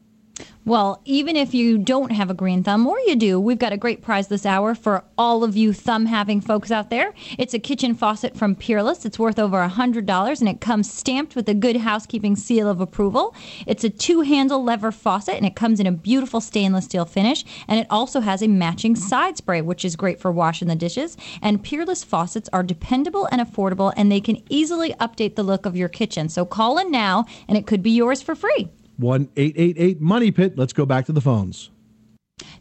Well, 0.67 1.01
even 1.05 1.37
if 1.37 1.53
you 1.53 1.77
don't 1.77 2.11
have 2.11 2.29
a 2.29 2.33
green 2.33 2.61
thumb, 2.61 2.85
or 2.87 2.99
you 2.99 3.15
do, 3.15 3.39
we've 3.39 3.57
got 3.57 3.71
a 3.71 3.77
great 3.77 4.01
prize 4.01 4.27
this 4.27 4.45
hour 4.45 4.75
for 4.75 5.05
all 5.17 5.45
of 5.45 5.55
you 5.55 5.71
thumb 5.71 6.07
having 6.07 6.41
folks 6.41 6.71
out 6.71 6.89
there. 6.89 7.13
It's 7.37 7.53
a 7.53 7.59
kitchen 7.59 7.95
faucet 7.95 8.35
from 8.35 8.53
Peerless. 8.53 9.05
It's 9.05 9.17
worth 9.17 9.39
over 9.39 9.65
$100 9.65 10.39
and 10.41 10.49
it 10.49 10.59
comes 10.59 10.91
stamped 10.91 11.37
with 11.37 11.47
a 11.47 11.53
good 11.53 11.77
housekeeping 11.77 12.35
seal 12.35 12.67
of 12.69 12.81
approval. 12.81 13.33
It's 13.65 13.85
a 13.85 13.89
two 13.89 14.21
handle 14.21 14.61
lever 14.61 14.91
faucet 14.91 15.35
and 15.35 15.45
it 15.45 15.55
comes 15.55 15.79
in 15.79 15.87
a 15.87 15.91
beautiful 15.93 16.41
stainless 16.41 16.83
steel 16.83 17.05
finish. 17.05 17.45
And 17.69 17.79
it 17.79 17.87
also 17.89 18.19
has 18.19 18.41
a 18.41 18.49
matching 18.49 18.97
side 18.97 19.37
spray, 19.37 19.61
which 19.61 19.85
is 19.85 19.95
great 19.95 20.19
for 20.19 20.33
washing 20.33 20.67
the 20.67 20.75
dishes. 20.75 21.15
And 21.41 21.63
Peerless 21.63 22.03
faucets 22.03 22.49
are 22.51 22.61
dependable 22.61 23.29
and 23.31 23.39
affordable 23.39 23.93
and 23.95 24.11
they 24.11 24.19
can 24.19 24.43
easily 24.49 24.91
update 24.99 25.35
the 25.35 25.43
look 25.43 25.65
of 25.65 25.77
your 25.77 25.87
kitchen. 25.87 26.27
So 26.27 26.43
call 26.43 26.77
in 26.77 26.91
now 26.91 27.25
and 27.47 27.57
it 27.57 27.67
could 27.67 27.81
be 27.81 27.91
yours 27.91 28.21
for 28.21 28.35
free. 28.35 28.67
1 28.97 29.29
888 29.35 30.01
Money 30.01 30.31
Pit. 30.31 30.57
Let's 30.57 30.73
go 30.73 30.85
back 30.85 31.05
to 31.05 31.11
the 31.11 31.21
phones. 31.21 31.69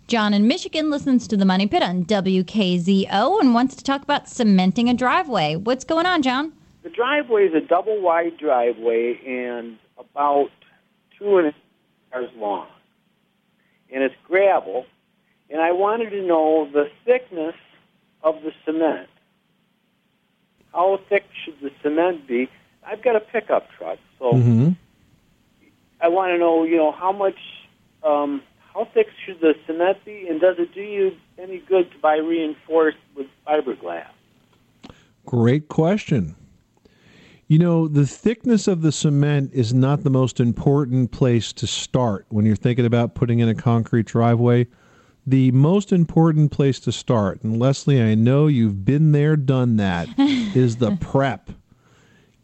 John 0.06 0.32
in 0.32 0.46
Michigan 0.46 0.90
listens 0.90 1.26
to 1.28 1.36
the 1.36 1.44
Money 1.44 1.66
Pit 1.66 1.82
on 1.82 2.04
WKZO 2.04 3.40
and 3.40 3.54
wants 3.54 3.74
to 3.76 3.84
talk 3.84 4.02
about 4.02 4.28
cementing 4.28 4.88
a 4.88 4.94
driveway. 4.94 5.56
What's 5.56 5.84
going 5.84 6.06
on, 6.06 6.22
John? 6.22 6.52
The 6.82 6.90
driveway 6.90 7.46
is 7.46 7.54
a 7.54 7.60
double 7.60 8.00
wide 8.00 8.38
driveway 8.38 9.18
and 9.26 9.76
about 9.98 10.50
two 11.18 11.38
and 11.38 11.48
a 11.48 11.50
half 11.50 11.60
cars 12.12 12.30
long. 12.36 12.68
And 13.92 14.02
it's 14.04 14.14
gravel. 14.24 14.86
And 15.50 15.60
I 15.60 15.72
wanted 15.72 16.10
to 16.10 16.22
know 16.22 16.68
the 16.72 16.88
thickness 17.04 17.54
of 18.22 18.36
the 18.42 18.52
cement. 18.64 19.08
How 20.72 21.00
thick 21.08 21.24
should 21.44 21.60
the 21.60 21.70
cement 21.82 22.26
be? 22.28 22.48
I've 22.86 23.02
got 23.02 23.16
a 23.16 23.20
pickup 23.20 23.66
truck, 23.76 23.98
so 24.18 24.32
Mm-hmm. 24.32 24.70
I 26.00 26.08
want 26.08 26.32
to 26.32 26.38
know, 26.38 26.64
you 26.64 26.76
know, 26.76 26.92
how 26.92 27.12
much, 27.12 27.38
um, 28.02 28.42
how 28.74 28.86
thick 28.92 29.08
should 29.24 29.40
the 29.40 29.54
cement 29.66 30.04
be, 30.04 30.26
and 30.28 30.40
does 30.40 30.56
it 30.58 30.74
do 30.74 30.80
you 30.80 31.16
any 31.38 31.58
good 31.58 31.90
to 31.92 31.98
buy 31.98 32.16
reinforced 32.16 32.98
with 33.14 33.26
fiberglass? 33.46 34.08
Great 35.24 35.68
question. 35.68 36.36
You 37.48 37.58
know, 37.58 37.86
the 37.86 38.06
thickness 38.06 38.66
of 38.66 38.82
the 38.82 38.90
cement 38.90 39.52
is 39.52 39.72
not 39.72 40.02
the 40.02 40.10
most 40.10 40.40
important 40.40 41.12
place 41.12 41.52
to 41.54 41.66
start 41.66 42.26
when 42.28 42.44
you're 42.44 42.56
thinking 42.56 42.84
about 42.84 43.14
putting 43.14 43.38
in 43.38 43.48
a 43.48 43.54
concrete 43.54 44.06
driveway. 44.06 44.66
The 45.24 45.52
most 45.52 45.92
important 45.92 46.50
place 46.50 46.80
to 46.80 46.92
start, 46.92 47.42
and 47.42 47.58
Leslie, 47.58 48.00
I 48.00 48.14
know 48.14 48.46
you've 48.46 48.84
been 48.84 49.12
there, 49.12 49.36
done 49.36 49.76
that, 49.76 50.08
is 50.18 50.76
the 50.76 50.96
prep. 50.96 51.50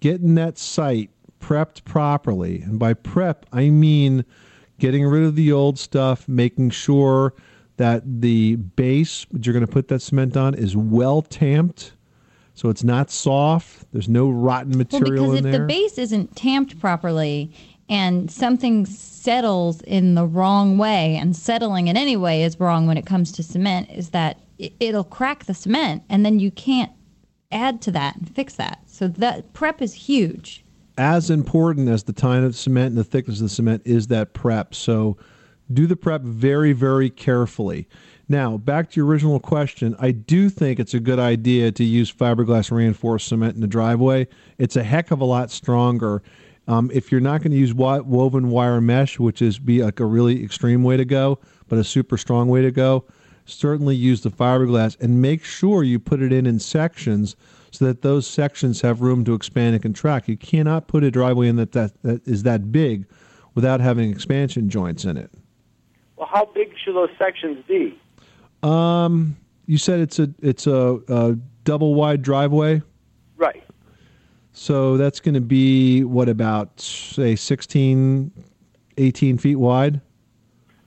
Getting 0.01 0.35
that 0.37 0.59
site 0.59 1.11
prepped 1.43 1.85
properly. 1.85 2.63
And 2.63 2.79
by 2.79 2.95
prep, 2.95 3.45
I 3.53 3.69
mean 3.69 4.25
getting 4.79 5.05
rid 5.05 5.25
of 5.25 5.37
the 5.37 5.53
old 5.53 5.79
stuff, 5.79 6.27
making 6.29 6.71
sure 6.71 7.35
that 7.77 8.03
the 8.21 8.57
base 8.57 9.27
that 9.33 9.45
you're 9.45 9.53
going 9.53 9.67
to 9.67 9.73
put 9.73 9.89
that 9.89 10.01
cement 10.01 10.37
on 10.37 10.55
is 10.55 10.77
well 10.77 11.23
tamped 11.23 11.93
so 12.55 12.69
it's 12.69 12.85
not 12.85 13.11
soft. 13.11 13.91
There's 13.93 14.09
no 14.09 14.29
rotten 14.29 14.77
material 14.77 15.25
Well, 15.25 15.33
because 15.33 15.47
if 15.47 15.53
there. 15.53 15.61
the 15.61 15.67
base 15.67 15.99
isn't 15.99 16.37
tamped 16.37 16.79
properly 16.79 17.53
and 17.89 18.31
something 18.31 18.87
settles 18.87 19.81
in 19.83 20.15
the 20.15 20.27
wrong 20.27 20.79
way, 20.79 21.17
and 21.17 21.37
settling 21.37 21.89
in 21.89 21.97
any 21.97 22.17
way 22.17 22.43
is 22.43 22.59
wrong 22.59 22.87
when 22.87 22.97
it 22.97 23.05
comes 23.05 23.33
to 23.33 23.43
cement, 23.43 23.91
is 23.91 24.11
that 24.11 24.39
it'll 24.59 25.05
crack 25.05 25.45
the 25.45 25.53
cement, 25.53 26.03
and 26.09 26.25
then 26.25 26.39
you 26.39 26.51
can't 26.51 26.93
add 27.51 27.83
to 27.83 27.91
that 27.91 28.17
and 28.17 28.35
fix 28.35 28.55
that. 28.55 28.81
So 28.87 29.09
that 29.09 29.53
prep 29.53 29.83
is 29.83 29.93
huge. 29.93 30.62
As 30.99 31.31
important 31.31 31.89
as 31.89 32.05
the 32.05 32.13
time 32.13 32.45
of 32.45 32.57
cement 32.57 32.89
and 32.89 32.99
the 32.99 33.05
thickness 33.05 33.39
of 33.39 33.45
the 33.45 33.49
cement 33.49 33.83
is 33.85 34.09
that 34.09 34.35
prep. 34.35 34.75
So 34.75 35.17
do 35.73 35.87
the 35.87 35.97
prep 35.97 36.23
very, 36.23 36.73
very 36.73 37.11
carefully. 37.11 37.89
Now, 38.29 38.57
back 38.57 38.91
to 38.91 39.01
your 39.01 39.07
original 39.07 39.41
question, 39.41 39.97
I 39.99 40.11
do 40.13 40.49
think 40.49 40.79
it's 40.79 40.95
a 40.95 41.01
good 41.01 41.19
idea 41.19 41.73
to 41.73 41.85
use 41.85 42.13
fiberglass 42.13 42.71
reinforced 42.71 43.29
cement 43.29 43.55
in 43.55 43.61
the 43.61 43.67
driveway. 43.67 44.27
It's 44.59 44.77
a 44.77 44.83
heck 44.83 45.11
of 45.11 45.21
a 45.21 45.25
lot 45.25 45.51
stronger. 45.51 46.23
Um, 46.69 46.91
if 46.95 47.11
you're 47.11 47.21
not 47.21 47.43
going 47.43 47.51
to 47.51 47.59
use 47.59 47.75
woven 47.75 48.49
wire 48.49 48.81
mesh, 48.81 49.19
which 49.19 49.43
is 49.43 49.59
be 49.59 49.83
like 49.83 50.01
a 50.01 50.07
really 50.07 50.43
extreme 50.43 50.83
way 50.83 50.97
to 50.97 51.05
go, 51.05 51.41
but 51.69 51.79
a 51.79 51.85
super 51.85 52.17
strong 52.17 52.49
way 52.49 52.63
to 52.63 52.71
go, 52.71 53.05
certainly 53.45 53.97
use 53.97 54.23
the 54.23 54.31
fiberglass 54.31 54.99
and 55.01 55.21
make 55.21 55.45
sure 55.45 55.83
you 55.83 55.99
put 55.99 56.23
it 56.23 56.33
in 56.33 56.47
in 56.47 56.59
sections 56.59 57.35
so 57.73 57.87
that 57.87 58.03
those 58.03 58.27
sections 58.27 58.83
have 58.83 59.01
room 59.01 59.25
to 59.25 59.35
expand 59.35 59.75
and 59.75 59.83
contract. 59.83 60.29
You 60.29 60.37
cannot 60.37 60.87
put 60.87 61.03
a 61.03 61.11
driveway 61.11 61.49
in 61.49 61.57
that, 61.57 61.73
that, 61.73 62.01
that 62.03 62.29
is 62.29 62.43
that 62.45 62.71
big 62.71 63.07
without 63.55 63.81
having 63.81 64.11
expansion 64.11 64.69
joints 64.71 65.05
in 65.05 65.17
it. 65.17 65.31
Well, 66.17 66.29
how 66.31 66.45
big 66.55 66.75
should 66.85 66.95
those 66.95 67.11
sections 67.19 67.65
be? 67.67 67.99
Um, 68.63 69.37
you 69.67 69.79
said 69.79 70.01
it's 70.01 70.19
a 70.19 70.31
it's 70.41 70.67
a, 70.67 71.01
a 71.09 71.37
double 71.65 71.95
wide 71.95 72.23
driveway, 72.23 72.83
Right. 73.37 73.65
so 74.53 74.97
that's 74.97 75.19
going 75.19 75.35
to 75.35 75.41
be 75.41 76.05
what 76.05 76.29
about 76.29 76.79
say 76.79 77.35
16, 77.35 78.31
18 78.99 79.39
feet 79.39 79.57
wide. 79.57 80.01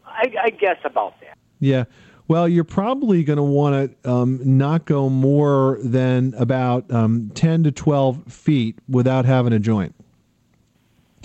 I, 0.06 0.32
I 0.44 0.50
guess 0.52 0.78
about 0.86 1.20
that. 1.22 1.38
Yeah. 1.60 1.86
Well, 2.28 2.48
you're 2.50 2.64
probably 2.64 3.24
going 3.24 3.38
to 3.38 3.44
want 3.44 3.94
to 4.04 4.10
um, 4.10 4.40
not 4.44 4.86
go 4.86 5.10
more 5.10 5.78
than 5.84 6.34
about 6.38 6.92
um, 6.92 7.32
10 7.36 7.64
to 7.66 7.72
12 7.72 8.24
feet 8.32 8.80
without 8.90 9.26
having 9.26 9.54
a 9.54 9.60
joint. 9.60 9.94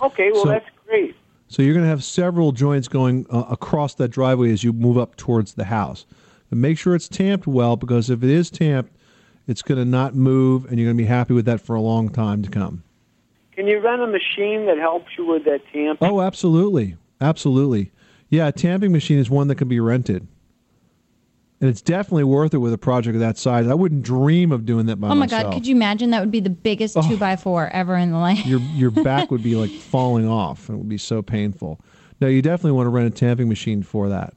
Okay, 0.02 0.30
well, 0.32 0.42
So- 0.44 0.48
that's 0.50 0.66
great. 0.86 1.16
So 1.48 1.62
you're 1.62 1.74
going 1.74 1.84
to 1.84 1.90
have 1.90 2.04
several 2.04 2.52
joints 2.52 2.86
going 2.86 3.26
uh, 3.28 3.44
across 3.50 3.94
that 3.94 4.08
driveway 4.08 4.52
as 4.52 4.62
you 4.62 4.72
move 4.72 4.96
up 4.96 5.16
towards 5.16 5.54
the 5.54 5.64
house. 5.64 6.06
But 6.48 6.58
make 6.58 6.78
sure 6.78 6.94
it's 6.94 7.08
tamped 7.08 7.46
well 7.46 7.74
because 7.76 8.08
if 8.08 8.22
it 8.22 8.30
is 8.30 8.50
tamped, 8.50 8.92
it's 9.48 9.60
going 9.62 9.78
to 9.78 9.84
not 9.84 10.14
move 10.14 10.66
and 10.66 10.78
you're 10.78 10.86
going 10.86 10.96
to 10.96 11.02
be 11.02 11.08
happy 11.08 11.34
with 11.34 11.46
that 11.46 11.60
for 11.60 11.74
a 11.74 11.80
long 11.80 12.08
time 12.08 12.42
to 12.42 12.50
come. 12.50 12.84
Can 13.52 13.66
you 13.66 13.80
rent 13.80 14.00
a 14.00 14.06
machine 14.06 14.66
that 14.66 14.78
helps 14.78 15.08
you 15.18 15.26
with 15.26 15.44
that 15.46 15.62
tamping? 15.72 16.08
Oh, 16.08 16.20
absolutely. 16.20 16.96
Absolutely. 17.20 17.90
Yeah, 18.28 18.46
a 18.46 18.52
tamping 18.52 18.92
machine 18.92 19.18
is 19.18 19.28
one 19.28 19.48
that 19.48 19.56
can 19.56 19.66
be 19.68 19.80
rented. 19.80 20.28
And 21.60 21.68
it's 21.68 21.82
definitely 21.82 22.24
worth 22.24 22.54
it 22.54 22.58
with 22.58 22.72
a 22.72 22.78
project 22.78 23.14
of 23.16 23.20
that 23.20 23.36
size. 23.36 23.66
I 23.68 23.74
wouldn't 23.74 24.02
dream 24.02 24.50
of 24.50 24.64
doing 24.64 24.86
that 24.86 24.96
by 24.96 25.08
oh 25.08 25.10
my 25.10 25.26
myself. 25.26 25.44
God, 25.44 25.52
could 25.52 25.66
you 25.66 25.76
imagine 25.76 26.10
that 26.10 26.20
would 26.20 26.30
be 26.30 26.40
the 26.40 26.48
biggest 26.48 26.96
oh. 26.96 27.02
two 27.02 27.18
by 27.18 27.36
four 27.36 27.68
ever 27.68 27.96
in 27.96 28.12
the 28.12 28.18
land? 28.18 28.46
your 28.46 28.60
your 28.60 28.90
back 29.04 29.30
would 29.30 29.42
be 29.42 29.54
like 29.54 29.70
falling 29.70 30.26
off. 30.26 30.70
It 30.70 30.76
would 30.76 30.88
be 30.88 30.98
so 30.98 31.20
painful. 31.20 31.80
No, 32.20 32.28
you 32.28 32.40
definitely 32.40 32.72
want 32.72 32.86
to 32.86 32.90
rent 32.90 33.06
a 33.06 33.10
tamping 33.10 33.48
machine 33.48 33.82
for 33.82 34.08
that. 34.08 34.34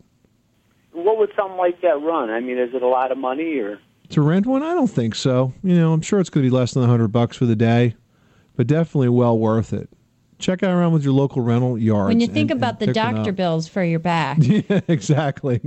What 0.92 1.18
would 1.18 1.32
something 1.36 1.58
like 1.58 1.82
that 1.82 2.02
run? 2.02 2.30
I 2.30 2.40
mean, 2.40 2.58
is 2.58 2.74
it 2.74 2.82
a 2.82 2.88
lot 2.88 3.12
of 3.12 3.18
money 3.18 3.58
or? 3.60 3.80
To 4.10 4.22
rent 4.22 4.46
one, 4.46 4.62
I 4.62 4.74
don't 4.74 4.88
think 4.88 5.16
so. 5.16 5.54
You 5.64 5.76
know, 5.76 5.94
I'm 5.94 6.02
sure 6.02 6.20
it's 6.20 6.30
going 6.30 6.44
to 6.44 6.50
be 6.50 6.56
less 6.56 6.74
than 6.74 6.84
a 6.84 6.88
hundred 6.88 7.10
bucks 7.10 7.38
for 7.38 7.46
the 7.46 7.56
day, 7.56 7.96
but 8.56 8.68
definitely 8.68 9.10
well 9.10 9.38
worth 9.38 9.74
it. 9.74 9.90
Check 10.44 10.62
out 10.62 10.72
around 10.72 10.92
with 10.92 11.04
your 11.04 11.14
local 11.14 11.42
rental 11.42 11.78
yards. 11.78 12.10
When 12.10 12.20
you 12.20 12.28
think 12.28 12.52
and- 12.52 12.60
about 12.60 12.82
and 12.82 12.90
the 12.90 12.94
doctor 12.94 13.32
bills 13.32 13.68
for 13.68 13.84
your 13.84 14.00
back. 14.00 14.38
Yeah, 14.54 14.82
exactly. 14.88 15.62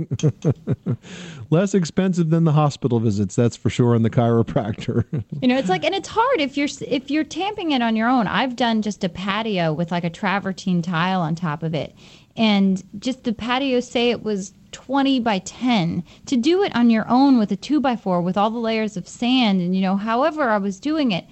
Less 1.49 1.73
expensive 1.73 2.29
than 2.29 2.45
the 2.45 2.51
hospital 2.51 2.99
visits, 2.99 3.35
that's 3.35 3.57
for 3.57 3.69
sure, 3.69 3.95
and 3.95 4.05
the 4.05 4.09
chiropractor. 4.09 5.05
You 5.41 5.47
know, 5.47 5.57
it's 5.57 5.69
like, 5.69 5.83
and 5.83 5.93
it's 5.93 6.07
hard 6.07 6.39
if 6.39 6.57
you're 6.57 6.69
if 6.87 7.11
you're 7.11 7.23
tamping 7.23 7.71
it 7.71 7.81
on 7.81 7.95
your 7.95 8.07
own. 8.07 8.27
I've 8.27 8.55
done 8.55 8.81
just 8.81 9.03
a 9.03 9.09
patio 9.09 9.73
with 9.73 9.91
like 9.91 10.03
a 10.03 10.09
travertine 10.09 10.81
tile 10.81 11.21
on 11.21 11.35
top 11.35 11.63
of 11.63 11.73
it, 11.73 11.95
and 12.35 12.81
just 12.99 13.23
the 13.23 13.33
patio 13.33 13.79
say 13.79 14.09
it 14.09 14.23
was 14.23 14.53
20 14.71 15.19
by 15.19 15.39
10. 15.39 16.03
To 16.27 16.37
do 16.37 16.63
it 16.63 16.75
on 16.75 16.89
your 16.89 17.07
own 17.09 17.37
with 17.37 17.51
a 17.51 17.55
two 17.55 17.79
by 17.79 17.95
four 17.95 18.21
with 18.21 18.37
all 18.37 18.49
the 18.49 18.59
layers 18.59 18.97
of 18.97 19.07
sand, 19.07 19.61
and 19.61 19.75
you 19.75 19.81
know, 19.81 19.95
however 19.95 20.49
I 20.49 20.57
was 20.57 20.79
doing 20.79 21.11
it, 21.11 21.25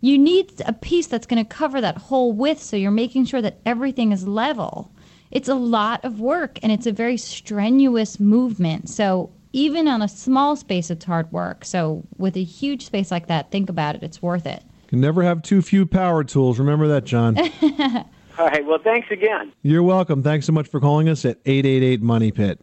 you 0.00 0.18
need 0.18 0.52
a 0.66 0.72
piece 0.72 1.06
that's 1.06 1.26
going 1.26 1.44
to 1.44 1.48
cover 1.48 1.80
that 1.80 1.98
whole 1.98 2.32
width, 2.32 2.62
so 2.62 2.76
you're 2.76 2.90
making 2.90 3.26
sure 3.26 3.42
that 3.42 3.60
everything 3.66 4.12
is 4.12 4.26
level. 4.26 4.92
It's 5.30 5.48
a 5.48 5.54
lot 5.54 6.04
of 6.04 6.20
work, 6.20 6.58
and 6.62 6.72
it's 6.72 6.86
a 6.86 6.92
very 6.92 7.16
strenuous 7.16 8.18
movement. 8.18 8.88
So 8.88 9.30
even 9.52 9.88
on 9.88 10.02
a 10.02 10.08
small 10.08 10.56
space, 10.56 10.90
it's 10.90 11.04
hard 11.04 11.30
work. 11.32 11.64
So 11.64 12.02
with 12.16 12.36
a 12.36 12.42
huge 12.42 12.86
space 12.86 13.10
like 13.10 13.26
that, 13.26 13.50
think 13.50 13.68
about 13.68 13.94
it. 13.94 14.02
It's 14.02 14.22
worth 14.22 14.46
it. 14.46 14.62
You 14.84 14.88
can 14.88 15.00
never 15.00 15.22
have 15.22 15.42
too 15.42 15.62
few 15.62 15.86
power 15.86 16.24
tools. 16.24 16.58
Remember 16.58 16.88
that, 16.88 17.04
John. 17.04 17.38
All 18.38 18.46
right. 18.46 18.64
Well, 18.64 18.78
thanks 18.82 19.08
again. 19.10 19.52
You're 19.62 19.82
welcome. 19.82 20.22
Thanks 20.22 20.46
so 20.46 20.52
much 20.52 20.66
for 20.66 20.80
calling 20.80 21.08
us 21.08 21.24
at 21.24 21.38
888 21.44 22.00
Money 22.00 22.32
Pit. 22.32 22.60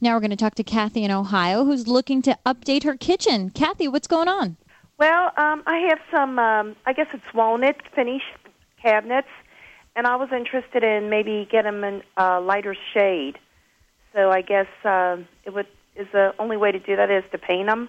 Now 0.00 0.14
we're 0.14 0.20
going 0.20 0.30
to 0.30 0.36
talk 0.36 0.54
to 0.56 0.64
Kathy 0.64 1.04
in 1.04 1.10
Ohio, 1.10 1.64
who's 1.64 1.86
looking 1.86 2.22
to 2.22 2.38
update 2.46 2.84
her 2.84 2.96
kitchen. 2.96 3.50
Kathy, 3.50 3.88
what's 3.88 4.08
going 4.08 4.28
on? 4.28 4.56
Well, 4.98 5.32
um, 5.36 5.62
I 5.66 5.86
have 5.88 6.00
some, 6.10 6.38
um, 6.38 6.76
I 6.84 6.92
guess 6.92 7.06
it's 7.12 7.32
walnut 7.32 7.76
finished 7.94 8.24
cabinets, 8.82 9.28
and 9.94 10.06
I 10.06 10.16
was 10.16 10.30
interested 10.32 10.82
in 10.82 11.08
maybe 11.08 11.48
get 11.50 11.62
them 11.62 11.84
in 11.84 12.02
uh, 12.16 12.40
lighter 12.40 12.76
shade. 12.92 13.38
So 14.12 14.30
I 14.30 14.42
guess 14.42 14.66
uh, 14.84 15.18
it 15.44 15.54
would 15.54 15.66
is 15.94 16.06
the 16.12 16.32
only 16.38 16.56
way 16.56 16.70
to 16.72 16.78
do 16.78 16.96
that 16.96 17.10
is 17.10 17.24
to 17.32 17.38
paint 17.38 17.68
them. 17.68 17.88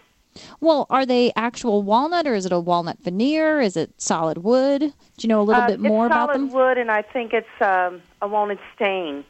Well, 0.59 0.87
are 0.89 1.05
they 1.05 1.31
actual 1.35 1.83
walnut 1.83 2.27
or 2.27 2.33
is 2.33 2.45
it 2.45 2.51
a 2.51 2.59
walnut 2.59 2.99
veneer? 3.01 3.59
Is 3.59 3.77
it 3.77 3.99
solid 4.01 4.39
wood? 4.39 4.81
Do 4.81 4.91
you 5.19 5.29
know 5.29 5.41
a 5.41 5.43
little 5.43 5.63
uh, 5.63 5.67
bit 5.67 5.79
more 5.79 6.05
about 6.05 6.33
them? 6.33 6.45
it's 6.45 6.53
solid 6.53 6.67
wood, 6.67 6.77
and 6.77 6.91
I 6.91 7.01
think 7.01 7.33
it's 7.33 7.47
um, 7.61 8.01
a 8.21 8.27
walnut 8.27 8.59
stain. 8.75 9.23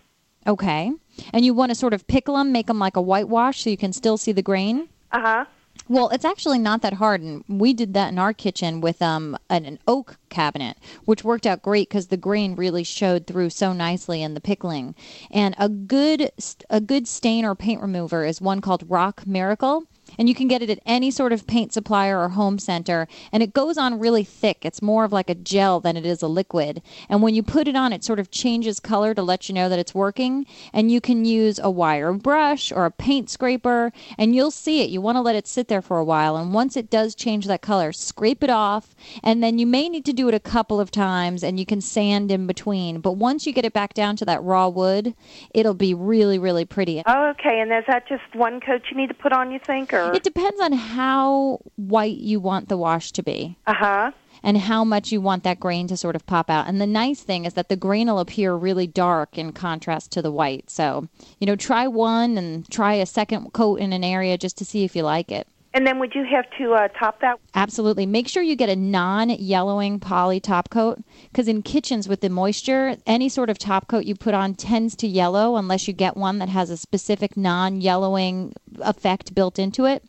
Okay. 0.47 0.91
And 1.33 1.45
you 1.45 1.53
want 1.53 1.71
to 1.71 1.75
sort 1.75 1.93
of 1.93 2.07
pickle 2.07 2.35
them, 2.35 2.51
make 2.51 2.67
them 2.67 2.79
like 2.79 2.95
a 2.95 3.01
whitewash 3.01 3.63
so 3.63 3.69
you 3.69 3.77
can 3.77 3.93
still 3.93 4.17
see 4.17 4.31
the 4.31 4.41
grain? 4.41 4.89
Uh 5.11 5.19
huh. 5.21 5.45
Well, 5.87 6.09
it's 6.09 6.25
actually 6.25 6.59
not 6.59 6.81
that 6.83 6.93
hard, 6.93 7.21
and 7.21 7.43
we 7.47 7.73
did 7.73 7.93
that 7.95 8.09
in 8.09 8.19
our 8.19 8.33
kitchen 8.33 8.79
with 8.81 9.01
um 9.01 9.37
an, 9.49 9.65
an 9.65 9.79
oak 9.87 10.17
cabinet, 10.29 10.77
which 11.05 11.23
worked 11.23 11.47
out 11.47 11.61
great 11.63 11.89
because 11.89 12.07
the 12.07 12.17
grain 12.17 12.55
really 12.55 12.83
showed 12.83 13.25
through 13.25 13.49
so 13.49 13.73
nicely 13.73 14.21
in 14.21 14.33
the 14.33 14.41
pickling. 14.41 14.93
And 15.31 15.55
a 15.57 15.69
good 15.69 16.31
a 16.69 16.81
good 16.81 17.07
stain 17.07 17.45
or 17.45 17.55
paint 17.55 17.81
remover 17.81 18.23
is 18.23 18.41
one 18.41 18.61
called 18.61 18.89
Rock 18.89 19.25
Miracle. 19.25 19.85
And 20.17 20.27
you 20.27 20.35
can 20.35 20.47
get 20.47 20.61
it 20.61 20.69
at 20.69 20.79
any 20.85 21.11
sort 21.11 21.33
of 21.33 21.47
paint 21.47 21.73
supplier 21.73 22.19
or 22.19 22.29
home 22.29 22.59
center. 22.59 23.07
And 23.31 23.43
it 23.43 23.53
goes 23.53 23.77
on 23.77 23.99
really 23.99 24.23
thick. 24.23 24.65
It's 24.65 24.81
more 24.81 25.03
of 25.03 25.11
like 25.11 25.29
a 25.29 25.35
gel 25.35 25.79
than 25.79 25.97
it 25.97 26.05
is 26.05 26.21
a 26.21 26.27
liquid. 26.27 26.81
And 27.07 27.21
when 27.21 27.35
you 27.35 27.43
put 27.43 27.67
it 27.67 27.75
on, 27.75 27.93
it 27.93 28.03
sort 28.03 28.19
of 28.19 28.31
changes 28.31 28.79
color 28.79 29.13
to 29.13 29.21
let 29.21 29.49
you 29.49 29.55
know 29.55 29.69
that 29.69 29.79
it's 29.79 29.95
working. 29.95 30.45
And 30.73 30.91
you 30.91 31.01
can 31.01 31.25
use 31.25 31.59
a 31.59 31.69
wire 31.69 32.13
brush 32.13 32.71
or 32.71 32.85
a 32.85 32.91
paint 32.91 33.29
scraper, 33.29 33.91
and 34.17 34.35
you'll 34.35 34.51
see 34.51 34.81
it. 34.81 34.89
You 34.89 35.01
want 35.01 35.15
to 35.17 35.21
let 35.21 35.35
it 35.35 35.47
sit 35.47 35.67
there 35.67 35.81
for 35.81 35.97
a 35.97 36.05
while. 36.05 36.35
And 36.35 36.53
once 36.53 36.75
it 36.75 36.89
does 36.89 37.15
change 37.15 37.45
that 37.45 37.61
color, 37.61 37.91
scrape 37.91 38.43
it 38.43 38.49
off. 38.49 38.95
And 39.23 39.43
then 39.43 39.59
you 39.59 39.65
may 39.65 39.89
need 39.89 40.05
to 40.05 40.13
do 40.13 40.27
it 40.27 40.33
a 40.33 40.39
couple 40.39 40.79
of 40.79 40.91
times, 40.91 41.43
and 41.43 41.59
you 41.59 41.65
can 41.65 41.81
sand 41.81 42.31
in 42.31 42.47
between. 42.47 42.99
But 43.01 43.13
once 43.13 43.45
you 43.45 43.53
get 43.53 43.65
it 43.65 43.73
back 43.73 43.93
down 43.93 44.15
to 44.17 44.25
that 44.25 44.43
raw 44.43 44.67
wood, 44.67 45.13
it'll 45.53 45.73
be 45.73 45.93
really, 45.93 46.39
really 46.39 46.65
pretty. 46.65 47.03
Okay. 47.07 47.59
And 47.59 47.71
is 47.71 47.83
that 47.87 48.07
just 48.07 48.23
one 48.33 48.59
coat 48.59 48.83
you 48.89 48.97
need 48.97 49.07
to 49.07 49.13
put 49.13 49.33
on? 49.33 49.51
You 49.51 49.59
think, 49.59 49.93
It 50.13 50.23
depends 50.23 50.59
on 50.61 50.73
how 50.73 51.59
white 51.75 52.17
you 52.17 52.39
want 52.39 52.69
the 52.69 52.77
wash 52.77 53.11
to 53.13 53.23
be. 53.23 53.57
uh 53.67 53.73
huh. 53.73 54.11
And 54.41 54.57
how 54.57 54.85
much 54.85 55.11
you 55.11 55.19
want 55.19 55.43
that 55.43 55.59
grain 55.59 55.87
to 55.87 55.97
sort 55.97 56.15
of 56.15 56.25
pop 56.25 56.49
out. 56.49 56.65
And 56.67 56.79
the 56.79 56.87
nice 56.87 57.23
thing 57.23 57.43
is 57.43 57.55
that 57.55 57.67
the 57.67 57.75
grain 57.75 58.07
will 58.07 58.19
appear 58.19 58.55
really 58.55 58.87
dark 58.87 59.37
in 59.37 59.51
contrast 59.51 60.11
to 60.11 60.21
the 60.21 60.31
white. 60.31 60.69
So, 60.69 61.09
you 61.39 61.45
know, 61.45 61.57
try 61.57 61.87
one 61.87 62.37
and 62.37 62.69
try 62.71 62.93
a 62.93 63.05
second 63.05 63.51
coat 63.51 63.81
in 63.81 63.91
an 63.91 64.01
area 64.05 64.37
just 64.37 64.57
to 64.59 64.63
see 64.65 64.85
if 64.85 64.95
you 64.95 65.03
like 65.03 65.29
it. 65.29 65.45
And 65.73 65.85
then 65.85 65.99
would 65.99 66.15
you 66.15 66.23
have 66.23 66.45
to 66.57 66.73
uh, 66.73 66.87
top 66.87 67.21
that? 67.21 67.39
Absolutely. 67.53 68.07
Make 68.07 68.27
sure 68.27 68.41
you 68.41 68.55
get 68.55 68.69
a 68.69 68.75
non 68.75 69.29
yellowing 69.29 69.99
poly 69.99 70.39
top 70.39 70.69
coat 70.69 70.99
because 71.31 71.47
in 71.47 71.61
kitchens 71.61 72.07
with 72.07 72.21
the 72.21 72.29
moisture, 72.29 72.97
any 73.05 73.29
sort 73.29 73.49
of 73.49 73.59
top 73.59 73.87
coat 73.87 74.05
you 74.05 74.15
put 74.15 74.33
on 74.33 74.55
tends 74.55 74.95
to 74.97 75.07
yellow 75.07 75.57
unless 75.57 75.87
you 75.87 75.93
get 75.93 76.17
one 76.17 76.39
that 76.39 76.49
has 76.49 76.71
a 76.71 76.77
specific 76.77 77.37
non 77.37 77.81
yellowing 77.81 78.53
effect 78.79 79.35
built 79.35 79.59
into 79.59 79.85
it. 79.85 80.03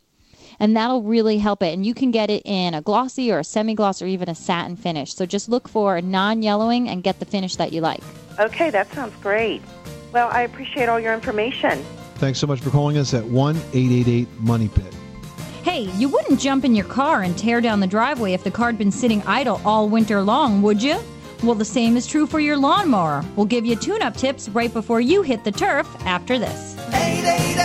And 0.58 0.76
that'll 0.76 1.02
really 1.02 1.38
help 1.38 1.62
it. 1.62 1.74
And 1.74 1.84
you 1.84 1.94
can 1.94 2.10
get 2.10 2.30
it 2.30 2.42
in 2.44 2.74
a 2.74 2.80
glossy 2.80 3.30
or 3.30 3.38
a 3.38 3.44
semi 3.44 3.74
gloss 3.74 4.00
or 4.00 4.06
even 4.06 4.30
a 4.30 4.34
satin 4.34 4.76
finish. 4.76 5.14
So 5.14 5.26
just 5.26 5.48
look 5.50 5.68
for 5.68 6.00
non 6.00 6.42
yellowing 6.42 6.88
and 6.88 7.02
get 7.02 7.18
the 7.18 7.26
finish 7.26 7.56
that 7.56 7.72
you 7.72 7.82
like. 7.82 8.02
Okay, 8.38 8.70
that 8.70 8.90
sounds 8.94 9.14
great. 9.16 9.60
Well, 10.12 10.30
I 10.32 10.42
appreciate 10.42 10.88
all 10.88 10.98
your 10.98 11.12
information. 11.12 11.84
Thanks 12.14 12.38
so 12.38 12.46
much 12.46 12.60
for 12.60 12.70
calling 12.70 12.96
us 12.96 13.12
at 13.12 13.24
1 13.24 13.56
888 13.56 14.28
Money 14.40 14.68
Pit. 14.68 14.94
Hey, 15.62 15.90
you 15.96 16.08
wouldn't 16.08 16.40
jump 16.40 16.64
in 16.64 16.74
your 16.74 16.86
car 16.86 17.22
and 17.22 17.36
tear 17.36 17.60
down 17.60 17.80
the 17.80 17.86
driveway 17.86 18.32
if 18.32 18.42
the 18.42 18.50
car 18.50 18.68
had 18.68 18.78
been 18.78 18.90
sitting 18.90 19.22
idle 19.24 19.60
all 19.64 19.90
winter 19.90 20.22
long, 20.22 20.62
would 20.62 20.82
you? 20.82 20.98
Well, 21.42 21.54
the 21.54 21.66
same 21.66 21.98
is 21.98 22.06
true 22.06 22.26
for 22.26 22.40
your 22.40 22.56
lawnmower. 22.56 23.22
We'll 23.36 23.44
give 23.46 23.66
you 23.66 23.76
tune 23.76 24.00
up 24.00 24.16
tips 24.16 24.48
right 24.48 24.72
before 24.72 25.02
you 25.02 25.20
hit 25.20 25.44
the 25.44 25.52
turf 25.52 25.86
after 26.06 26.38
this. 26.38 26.76
888 26.94 27.56
Money 27.56 27.59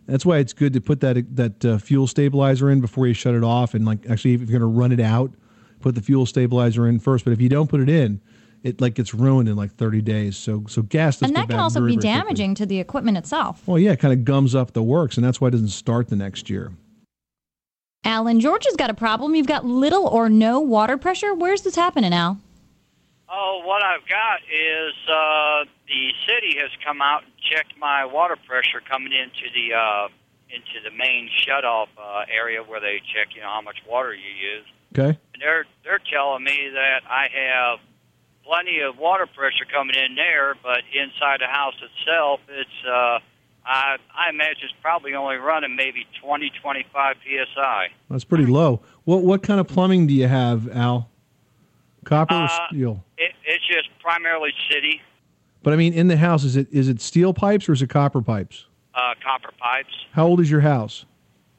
That's 0.08 0.26
why 0.26 0.40
it's 0.40 0.54
good 0.54 0.74
to 0.74 0.82
put 0.82 1.00
that 1.02 1.36
that 1.36 1.66
uh, 1.66 1.78
fuel 1.78 2.08
stabilizer 2.08 2.70
in 2.70 2.82
before 2.82 3.08
you 3.08 3.14
shut 3.14 3.36
it 3.36 3.44
off. 3.44 3.74
And 3.74 3.86
like 3.86 4.10
actually, 4.10 4.34
if 4.34 4.42
you're 4.42 4.60
going 4.60 4.62
to 4.62 4.80
run 4.80 4.92
it 4.92 5.00
out, 5.00 5.32
put 5.80 5.96
the 5.96 6.02
fuel 6.02 6.26
stabilizer 6.26 6.88
in 6.88 7.00
first. 7.00 7.24
But 7.24 7.32
if 7.32 7.42
you 7.42 7.50
don't 7.50 7.70
put 7.70 7.80
it 7.80 7.90
in, 7.90 8.22
it 8.64 8.82
like 8.82 8.96
gets 8.96 9.14
ruined 9.14 9.50
in 9.50 9.56
like 9.56 9.74
30 9.76 10.02
days. 10.02 10.38
So 10.38 10.66
so 10.68 10.82
gas 10.82 11.18
does 11.20 11.30
and 11.30 11.36
go 11.36 11.42
that 11.42 11.50
can 11.50 11.60
also 11.60 11.80
very, 11.80 11.96
be 11.96 12.02
very 12.02 12.14
quickly. 12.14 12.22
damaging 12.22 12.56
to 12.56 12.66
the 12.66 12.80
equipment 12.80 13.18
itself. 13.18 13.66
Well, 13.68 13.80
yeah, 13.80 13.92
it 13.92 14.00
kind 14.00 14.14
of 14.14 14.26
gums 14.26 14.56
up 14.56 14.74
the 14.74 14.84
works, 14.84 15.18
and 15.18 15.26
that's 15.26 15.40
why 15.40 15.50
it 15.50 15.52
doesn't 15.52 15.70
start 15.70 16.10
the 16.10 16.16
next 16.16 16.50
year. 16.50 16.72
Alan, 18.04 18.38
in 18.38 18.40
Georgia's 18.40 18.76
got 18.76 18.90
a 18.90 18.96
problem. 18.96 19.36
You've 19.36 19.48
got 19.48 19.64
little 19.66 20.08
or 20.08 20.28
no 20.28 20.60
water 20.60 20.98
pressure. 20.98 21.36
Where's 21.36 21.62
this 21.62 21.76
happening, 21.76 22.14
Al? 22.14 22.40
Oh, 23.30 23.62
what 23.64 23.84
I've 23.84 24.08
got 24.10 24.40
is 24.52 24.94
uh, 25.08 25.66
the 25.92 26.04
city 26.26 26.56
has 26.60 26.72
come 26.86 27.02
out 27.02 27.24
and 27.24 27.32
checked 27.52 27.76
my 27.78 28.06
water 28.06 28.38
pressure 28.48 28.80
coming 28.90 29.12
into 29.12 29.52
the 29.54 29.76
uh, 29.76 30.08
into 30.50 30.80
the 30.84 30.92
main 30.96 31.30
shutoff 31.44 31.88
uh, 32.00 32.24
area 32.32 32.64
where 32.64 32.80
they 32.80 33.02
check, 33.14 33.36
you 33.36 33.42
know, 33.42 33.48
how 33.52 33.62
much 33.62 33.78
water 33.88 34.14
you 34.14 34.32
use. 34.32 34.66
Okay. 34.96 35.18
And 35.34 35.40
they're 35.42 35.66
they're 35.84 36.00
telling 36.12 36.44
me 36.44 36.70
that 36.74 37.02
I 37.10 37.28
have 37.28 37.80
plenty 38.46 38.80
of 38.80 38.98
water 38.98 39.28
pressure 39.28 39.66
coming 39.72 39.96
in 39.96 40.16
there, 40.16 40.56
but 40.64 40.80
inside 40.96 41.40
the 41.42 41.48
house 41.52 41.76
itself, 41.84 42.40
it's 42.48 42.80
uh, 42.88 43.20
I 43.66 43.98
I 44.16 44.30
imagine 44.30 44.64
it's 44.64 44.74
probably 44.82 45.14
only 45.14 45.36
running 45.38 45.76
maybe 45.76 46.08
20, 46.24 46.52
25 46.62 47.16
psi. 47.54 47.88
That's 48.10 48.24
pretty 48.24 48.46
low. 48.46 48.82
What 49.04 49.24
what 49.24 49.44
kind 49.44 49.60
of 49.60 49.68
plumbing 49.68 50.08
do 50.08 50.14
you 50.14 50.28
have, 50.28 50.70
Al? 50.70 51.10
Copper 52.04 52.34
or 52.34 52.44
Uh, 52.46 52.68
steel? 52.70 53.04
It, 53.18 53.34
it's 53.46 53.66
just 53.68 53.88
primarily 54.00 54.52
city 54.72 55.02
But 55.64 55.74
I 55.74 55.76
mean, 55.76 55.94
in 55.94 56.08
the 56.08 56.18
house, 56.18 56.44
is 56.44 56.56
it 56.56 56.68
is 56.72 56.88
it 56.90 57.02
steel 57.02 57.34
pipes 57.34 57.70
or 57.70 57.74
is 57.74 57.82
it 57.82 57.90
copper 57.90 58.22
pipes? 58.22 58.66
uh, 58.94 59.14
copper 59.24 59.52
pipes. 59.58 59.94
How 60.12 60.28
old 60.28 60.42
is 60.42 60.52
your 60.52 60.60
house? 60.62 61.06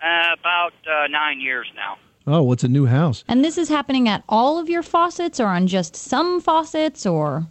Uh, 0.03 0.35
about 0.39 0.73
uh, 0.87 1.07
nine 1.09 1.41
years 1.41 1.67
now. 1.75 1.97
Oh, 2.27 2.43
well, 2.43 2.53
it's 2.53 2.65
a 2.65 2.69
new 2.69 2.87
house. 2.87 3.25
And 3.27 3.45
this 3.45 3.57
is 3.57 3.69
happening 3.69 4.09
at 4.09 4.23
all 4.29 4.59
of 4.59 4.69
your 4.69 4.83
faucets 4.83 5.41
or 5.41 5.47
on 5.47 5.67
just 5.67 5.97
some 5.97 6.41
faucets 6.41 7.07
or 7.07 7.47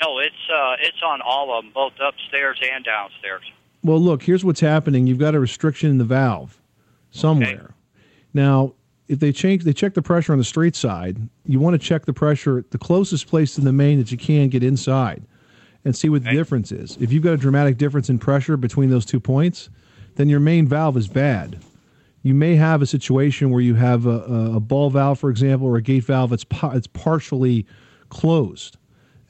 No, 0.00 0.18
it's 0.18 0.34
uh, 0.52 0.76
it's 0.80 1.02
on 1.04 1.20
all 1.22 1.58
of 1.58 1.64
them, 1.64 1.72
both 1.74 1.92
upstairs 2.00 2.58
and 2.72 2.84
downstairs. 2.84 3.42
Well, 3.82 4.00
look, 4.00 4.22
here's 4.22 4.44
what's 4.44 4.60
happening. 4.60 5.06
You've 5.06 5.18
got 5.18 5.34
a 5.34 5.40
restriction 5.40 5.90
in 5.90 5.98
the 5.98 6.04
valve 6.04 6.60
somewhere. 7.10 7.48
Okay. 7.48 7.72
Now, 8.32 8.74
if 9.08 9.18
they 9.20 9.32
change, 9.32 9.64
they 9.64 9.72
check 9.72 9.94
the 9.94 10.02
pressure 10.02 10.32
on 10.32 10.38
the 10.38 10.44
street 10.44 10.76
side. 10.76 11.16
You 11.46 11.58
want 11.60 11.74
to 11.74 11.78
check 11.78 12.04
the 12.04 12.12
pressure 12.12 12.58
at 12.58 12.70
the 12.70 12.78
closest 12.78 13.26
place 13.28 13.54
to 13.56 13.60
the 13.60 13.72
main 13.72 13.98
that 13.98 14.10
you 14.10 14.18
can 14.18 14.48
get 14.48 14.62
inside, 14.62 15.24
and 15.86 15.94
see 15.94 16.08
what 16.08 16.24
the 16.24 16.32
difference 16.32 16.72
is. 16.72 16.98
If 17.00 17.12
you've 17.12 17.22
got 17.22 17.34
a 17.34 17.36
dramatic 17.36 17.78
difference 17.78 18.10
in 18.10 18.18
pressure 18.18 18.56
between 18.56 18.90
those 18.90 19.06
two 19.06 19.20
points, 19.20 19.70
then 20.16 20.28
your 20.28 20.40
main 20.40 20.66
valve 20.66 20.96
is 20.96 21.06
bad. 21.06 21.62
You 22.24 22.34
may 22.34 22.56
have 22.56 22.82
a 22.82 22.86
situation 22.86 23.50
where 23.50 23.60
you 23.60 23.76
have 23.76 24.04
a, 24.04 24.18
a, 24.56 24.58
ball 24.58 24.90
valve, 24.90 25.20
for 25.20 25.30
example, 25.30 25.68
or 25.68 25.76
a 25.76 25.82
gate 25.82 26.02
valve 26.02 26.30
that's 26.30 26.44
it's 26.74 26.88
partially 26.88 27.66
closed, 28.08 28.78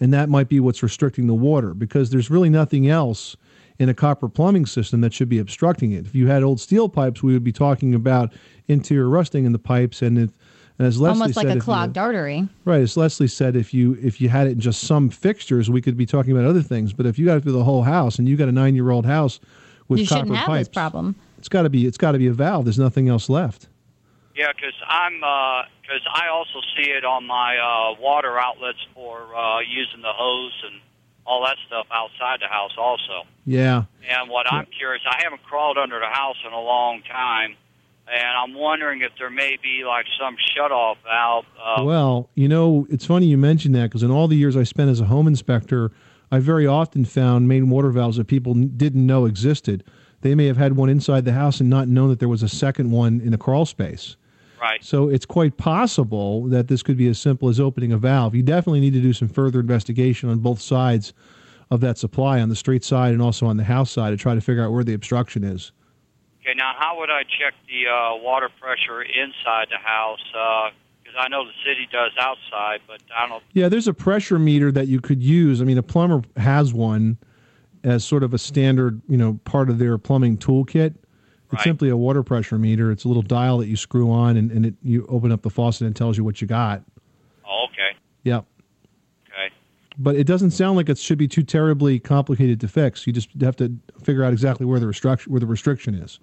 and 0.00 0.14
that 0.14 0.30
might 0.30 0.48
be 0.48 0.58
what's 0.58 0.82
restricting 0.82 1.26
the 1.26 1.34
water 1.34 1.74
because 1.74 2.08
there's 2.08 2.30
really 2.30 2.48
nothing 2.48 2.88
else 2.88 3.36
in 3.78 3.90
a 3.90 3.94
copper 3.94 4.26
plumbing 4.26 4.64
system 4.64 5.02
that 5.02 5.12
should 5.12 5.28
be 5.28 5.38
obstructing 5.38 5.92
it. 5.92 6.06
If 6.06 6.14
you 6.14 6.28
had 6.28 6.42
old 6.42 6.58
steel 6.58 6.88
pipes, 6.88 7.22
we 7.22 7.34
would 7.34 7.44
be 7.44 7.52
talking 7.52 7.94
about 7.94 8.32
interior 8.66 9.10
rusting 9.10 9.44
in 9.44 9.52
the 9.52 9.58
pipes, 9.58 10.00
and, 10.00 10.16
if, 10.16 10.30
and 10.78 10.86
as 10.86 11.00
Leslie 11.00 11.20
almost 11.22 11.36
like 11.36 11.44
said, 11.46 11.52
a 11.56 11.58
if 11.58 11.62
you- 11.62 11.62
clogged 11.62 11.98
artery. 11.98 12.48
Right, 12.64 12.80
as 12.82 12.96
Leslie 12.96 13.28
said, 13.28 13.56
if 13.56 13.72
you 13.72 13.98
if 14.02 14.20
you 14.20 14.28
had 14.28 14.46
it 14.46 14.52
in 14.52 14.60
just 14.60 14.82
some 14.82 15.08
fixtures, 15.10 15.70
we 15.70 15.80
could 15.80 15.96
be 15.96 16.06
talking 16.06 16.32
about 16.32 16.44
other 16.44 16.62
things. 16.62 16.92
But 16.92 17.06
if 17.06 17.18
you 17.18 17.24
got 17.26 17.38
it 17.38 17.42
through 17.42 17.52
the 17.52 17.64
whole 17.64 17.82
house, 17.82 18.18
and 18.18 18.28
you 18.28 18.36
got 18.36 18.48
a 18.48 18.52
nine 18.52 18.74
year 18.74 18.90
old 18.90 19.06
house 19.06 19.40
with 19.88 20.00
you 20.00 20.06
copper 20.06 20.20
shouldn't 20.20 20.36
have 20.36 20.46
pipes, 20.46 20.68
this 20.68 20.74
problem. 20.74 21.14
it's 21.38 21.48
got 21.48 21.62
to 21.62 21.70
be 21.70 21.86
it's 21.86 21.98
got 21.98 22.12
to 22.12 22.18
be 22.18 22.26
a 22.26 22.32
valve. 22.32 22.64
There's 22.64 22.78
nothing 22.78 23.08
else 23.08 23.28
left. 23.28 23.68
Yeah, 24.34 24.52
because 24.54 24.74
I'm 24.86 25.14
because 25.80 26.02
I 26.12 26.28
also 26.28 26.60
see 26.76 26.90
it 26.90 27.04
on 27.06 27.26
my 27.26 27.56
uh, 27.56 28.00
water 28.00 28.38
outlets 28.38 28.78
for 28.94 29.34
uh, 29.34 29.60
using 29.60 30.02
the 30.02 30.12
hose 30.12 30.52
and 30.70 30.80
all 31.24 31.42
that 31.44 31.56
stuff 31.66 31.86
outside 31.90 32.40
the 32.40 32.48
house 32.48 32.72
also. 32.78 33.26
Yeah, 33.46 33.84
And 34.08 34.30
what 34.30 34.46
I'm 34.52 34.66
curious, 34.66 35.02
I 35.10 35.22
haven't 35.24 35.42
crawled 35.42 35.76
under 35.76 35.98
the 35.98 36.06
house 36.06 36.36
in 36.46 36.52
a 36.52 36.60
long 36.60 37.02
time, 37.02 37.56
and 38.12 38.36
I'm 38.36 38.54
wondering 38.54 39.00
if 39.02 39.12
there 39.18 39.30
may 39.30 39.58
be 39.62 39.82
like 39.84 40.06
some 40.20 40.36
shut-off 40.54 40.98
valve. 41.04 41.44
Uh, 41.62 41.84
Well, 41.84 42.30
you 42.34 42.48
know, 42.48 42.86
it's 42.90 43.04
funny 43.04 43.26
you 43.26 43.36
mentioned 43.36 43.74
that 43.74 43.84
because 43.84 44.02
in 44.02 44.10
all 44.10 44.28
the 44.28 44.36
years 44.36 44.56
I 44.56 44.62
spent 44.62 44.90
as 44.90 45.00
a 45.00 45.06
home 45.06 45.26
inspector, 45.26 45.90
I 46.30 46.38
very 46.38 46.66
often 46.66 47.04
found 47.04 47.48
main 47.48 47.70
water 47.70 47.90
valves 47.90 48.16
that 48.16 48.26
people 48.26 48.54
didn't 48.54 49.06
know 49.06 49.26
existed. 49.26 49.84
They 50.22 50.34
may 50.34 50.46
have 50.46 50.56
had 50.56 50.76
one 50.76 50.88
inside 50.88 51.24
the 51.24 51.32
house 51.32 51.60
and 51.60 51.68
not 51.68 51.88
known 51.88 52.08
that 52.08 52.18
there 52.20 52.28
was 52.28 52.42
a 52.42 52.48
second 52.48 52.90
one 52.90 53.20
in 53.20 53.30
the 53.30 53.38
crawl 53.38 53.66
space. 53.66 54.16
Right. 54.60 54.82
So 54.82 55.08
it's 55.08 55.26
quite 55.26 55.56
possible 55.56 56.44
that 56.46 56.68
this 56.68 56.82
could 56.82 56.96
be 56.96 57.08
as 57.08 57.18
simple 57.18 57.48
as 57.48 57.60
opening 57.60 57.92
a 57.92 57.98
valve. 57.98 58.34
You 58.34 58.42
definitely 58.42 58.80
need 58.80 58.94
to 58.94 59.02
do 59.02 59.12
some 59.12 59.28
further 59.28 59.60
investigation 59.60 60.28
on 60.30 60.38
both 60.38 60.60
sides 60.60 61.12
of 61.70 61.80
that 61.80 61.98
supply, 61.98 62.40
on 62.40 62.48
the 62.48 62.56
street 62.56 62.82
side 62.84 63.12
and 63.12 63.20
also 63.20 63.46
on 63.46 63.56
the 63.56 63.64
house 63.64 63.90
side, 63.90 64.10
to 64.10 64.16
try 64.16 64.34
to 64.34 64.40
figure 64.40 64.64
out 64.64 64.72
where 64.72 64.84
the 64.84 64.94
obstruction 64.94 65.44
is. 65.44 65.72
Okay, 66.46 66.54
now 66.56 66.74
how 66.78 67.00
would 67.00 67.10
I 67.10 67.24
check 67.24 67.54
the 67.66 67.90
uh, 67.90 68.22
water 68.22 68.48
pressure 68.60 69.02
inside 69.02 69.66
the 69.68 69.78
house? 69.82 70.20
Because 71.02 71.16
I 71.18 71.26
know 71.26 71.44
the 71.44 71.50
city 71.64 71.88
does 71.90 72.12
outside, 72.20 72.82
but 72.86 73.00
I 73.16 73.28
don't. 73.28 73.42
Yeah, 73.52 73.68
there's 73.68 73.88
a 73.88 73.94
pressure 73.94 74.38
meter 74.38 74.70
that 74.70 74.86
you 74.86 75.00
could 75.00 75.20
use. 75.24 75.60
I 75.60 75.64
mean, 75.64 75.76
a 75.76 75.82
plumber 75.82 76.22
has 76.36 76.72
one 76.72 77.18
as 77.82 78.04
sort 78.04 78.22
of 78.22 78.32
a 78.32 78.38
standard, 78.38 79.02
you 79.08 79.16
know, 79.16 79.40
part 79.44 79.70
of 79.70 79.78
their 79.78 79.98
plumbing 79.98 80.38
toolkit. 80.38 80.94
It's 81.52 81.64
simply 81.64 81.88
a 81.88 81.96
water 81.96 82.22
pressure 82.22 82.58
meter. 82.58 82.92
It's 82.92 83.04
a 83.04 83.08
little 83.08 83.22
dial 83.22 83.58
that 83.58 83.66
you 83.66 83.76
screw 83.76 84.10
on, 84.12 84.36
and, 84.36 84.52
and 84.52 84.66
it, 84.66 84.74
you 84.82 85.04
open 85.08 85.32
up 85.32 85.42
the 85.42 85.50
faucet 85.50 85.82
and 85.82 85.90
it 85.90 85.98
tells 85.98 86.16
you 86.16 86.22
what 86.22 86.40
you 86.40 86.46
got. 86.46 86.82
Oh, 87.44 87.66
okay, 87.72 87.96
Yep. 88.22 88.44
okay. 89.28 89.54
But 89.98 90.14
it 90.14 90.28
doesn't 90.28 90.50
sound 90.52 90.76
like 90.76 90.88
it 90.88 90.98
should 90.98 91.18
be 91.18 91.28
too 91.28 91.42
terribly 91.42 91.98
complicated 91.98 92.60
to 92.60 92.68
fix. 92.68 93.04
You 93.04 93.12
just 93.12 93.30
have 93.40 93.56
to 93.56 93.72
figure 94.04 94.22
out 94.22 94.32
exactly 94.32 94.66
where 94.66 94.78
the 94.78 94.86
restriction 94.86 95.32
where 95.32 95.40
the 95.40 95.46
restriction 95.46 95.94
is. 95.94 96.20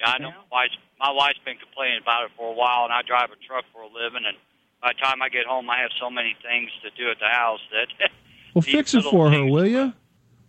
Right. 0.00 0.14
I 0.14 0.18
know 0.18 0.30
my 0.30 0.62
wife's, 0.62 0.76
my 1.00 1.10
wife's 1.10 1.38
been 1.44 1.56
complaining 1.58 2.00
about 2.02 2.24
it 2.24 2.30
for 2.36 2.50
a 2.50 2.54
while, 2.54 2.84
and 2.84 2.92
I 2.92 3.02
drive 3.02 3.30
a 3.30 3.36
truck 3.46 3.64
for 3.72 3.82
a 3.82 3.86
living, 3.86 4.24
and 4.26 4.36
by 4.82 4.92
the 4.94 5.00
time 5.02 5.22
I 5.22 5.28
get 5.28 5.46
home, 5.46 5.68
I 5.70 5.78
have 5.80 5.90
so 6.00 6.08
many 6.10 6.36
things 6.42 6.70
to 6.82 6.90
do 6.96 7.10
at 7.10 7.18
the 7.18 7.28
house 7.28 7.60
that. 7.72 7.88
Well, 8.54 8.62
these 8.62 8.74
fix 8.74 8.94
it 8.94 8.98
little 8.98 9.10
for 9.12 9.30
her, 9.30 9.44
will 9.44 9.66
you? 9.66 9.92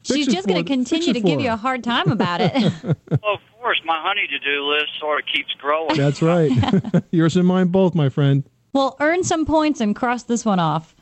She's 0.04 0.26
just 0.26 0.48
going 0.48 0.64
to 0.64 0.68
continue 0.68 1.12
to 1.14 1.20
give 1.20 1.42
you 1.42 1.52
a 1.52 1.58
hard 1.58 1.84
time 1.84 2.10
about 2.12 2.40
it. 2.42 2.54
Well, 3.22 3.34
of 3.36 3.42
course, 3.62 3.82
my 3.84 4.02
honey-to-do 4.02 4.64
list 4.72 4.98
sort 5.00 5.20
of 5.20 5.26
keeps 5.28 5.52
growing. 5.60 5.98
That's 5.98 6.22
right. 6.22 6.50
Yours 7.12 7.36
and 7.36 7.46
mine 7.46 7.68
both, 7.68 7.94
my 7.94 8.08
friend. 8.08 8.46
well, 8.72 8.96
earn 9.02 9.22
some 9.26 9.46
points 9.46 9.82
and 9.82 9.94
cross 9.94 10.24
this 10.24 10.46
one 10.46 10.60
off. 10.60 10.96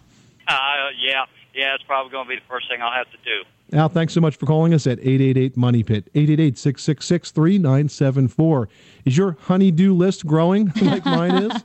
Uh, 0.48 0.90
yeah, 0.98 1.26
yeah, 1.54 1.76
it's 1.76 1.84
probably 1.84 2.12
going 2.12 2.26
to 2.26 2.30
be 2.30 2.36
the 2.36 2.46
first 2.50 2.68
thing 2.68 2.82
I'll 2.82 2.92
have 2.92 3.10
to 3.12 3.18
do. 3.24 3.44
Al, 3.74 3.90
thanks 3.90 4.14
so 4.14 4.22
much 4.22 4.38
for 4.38 4.46
calling 4.46 4.74
us 4.74 4.88
at 4.88 5.00
888 5.00 5.58
Money 5.58 5.84
Pit, 5.84 6.10
888 6.16 6.58
666 6.58 7.32
3974. 7.32 8.70
Is 9.06 9.18
your 9.18 9.38
honeydew 9.42 9.94
list 9.94 10.26
growing 10.26 10.72
like 10.82 11.04
mine 11.04 11.44
is? 11.44 11.64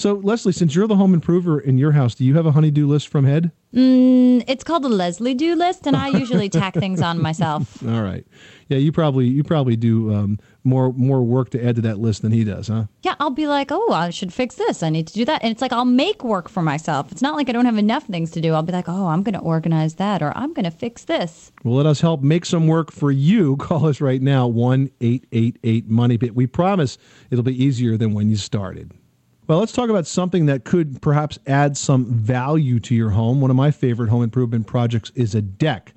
So, 0.00 0.14
Leslie, 0.14 0.52
since 0.52 0.74
you're 0.74 0.86
the 0.86 0.96
home 0.96 1.12
improver 1.12 1.60
in 1.60 1.76
your 1.76 1.92
house, 1.92 2.14
do 2.14 2.24
you 2.24 2.34
have 2.36 2.46
a 2.46 2.52
honeydew 2.52 2.86
list 2.86 3.08
from 3.08 3.26
head? 3.26 3.52
Mm, 3.74 4.42
it's 4.48 4.64
called 4.64 4.82
the 4.82 4.88
Leslie 4.88 5.34
Do 5.34 5.54
list, 5.54 5.86
and 5.86 5.94
I 5.94 6.08
usually 6.18 6.48
tack 6.48 6.72
things 6.72 7.02
on 7.02 7.20
myself. 7.20 7.86
All 7.86 8.00
right. 8.00 8.26
Yeah, 8.68 8.78
you 8.78 8.92
probably 8.92 9.26
you 9.26 9.44
probably 9.44 9.76
do 9.76 10.10
um, 10.14 10.38
more 10.64 10.90
more 10.94 11.22
work 11.22 11.50
to 11.50 11.62
add 11.62 11.76
to 11.76 11.82
that 11.82 11.98
list 11.98 12.22
than 12.22 12.32
he 12.32 12.44
does, 12.44 12.68
huh? 12.68 12.84
Yeah, 13.02 13.14
I'll 13.20 13.28
be 13.28 13.46
like, 13.46 13.70
oh, 13.70 13.92
I 13.92 14.08
should 14.08 14.32
fix 14.32 14.54
this. 14.54 14.82
I 14.82 14.88
need 14.88 15.06
to 15.08 15.12
do 15.12 15.26
that. 15.26 15.42
And 15.42 15.52
it's 15.52 15.60
like 15.60 15.70
I'll 15.70 15.84
make 15.84 16.24
work 16.24 16.48
for 16.48 16.62
myself. 16.62 17.12
It's 17.12 17.20
not 17.20 17.36
like 17.36 17.50
I 17.50 17.52
don't 17.52 17.66
have 17.66 17.76
enough 17.76 18.04
things 18.04 18.30
to 18.30 18.40
do. 18.40 18.54
I'll 18.54 18.62
be 18.62 18.72
like, 18.72 18.88
oh, 18.88 19.08
I'm 19.08 19.22
going 19.22 19.34
to 19.34 19.40
organize 19.40 19.96
that 19.96 20.22
or 20.22 20.32
I'm 20.34 20.54
going 20.54 20.64
to 20.64 20.70
fix 20.70 21.04
this. 21.04 21.52
Well, 21.62 21.74
let 21.74 21.84
us 21.84 22.00
help 22.00 22.22
make 22.22 22.46
some 22.46 22.68
work 22.68 22.90
for 22.90 23.12
you. 23.12 23.56
Call 23.58 23.84
us 23.84 24.00
right 24.00 24.22
now, 24.22 24.46
one 24.46 24.90
eight 25.02 25.26
eight 25.32 25.58
eight 25.62 25.90
Money 25.90 26.16
Pit. 26.16 26.34
We 26.34 26.46
promise 26.46 26.96
it'll 27.30 27.44
be 27.44 27.62
easier 27.62 27.98
than 27.98 28.14
when 28.14 28.30
you 28.30 28.36
started. 28.36 28.94
Well, 29.50 29.58
let's 29.58 29.72
talk 29.72 29.90
about 29.90 30.06
something 30.06 30.46
that 30.46 30.64
could 30.64 31.02
perhaps 31.02 31.36
add 31.48 31.76
some 31.76 32.04
value 32.04 32.78
to 32.78 32.94
your 32.94 33.10
home. 33.10 33.40
One 33.40 33.50
of 33.50 33.56
my 33.56 33.72
favorite 33.72 34.08
home 34.08 34.22
improvement 34.22 34.68
projects 34.68 35.10
is 35.16 35.34
a 35.34 35.42
deck. 35.42 35.92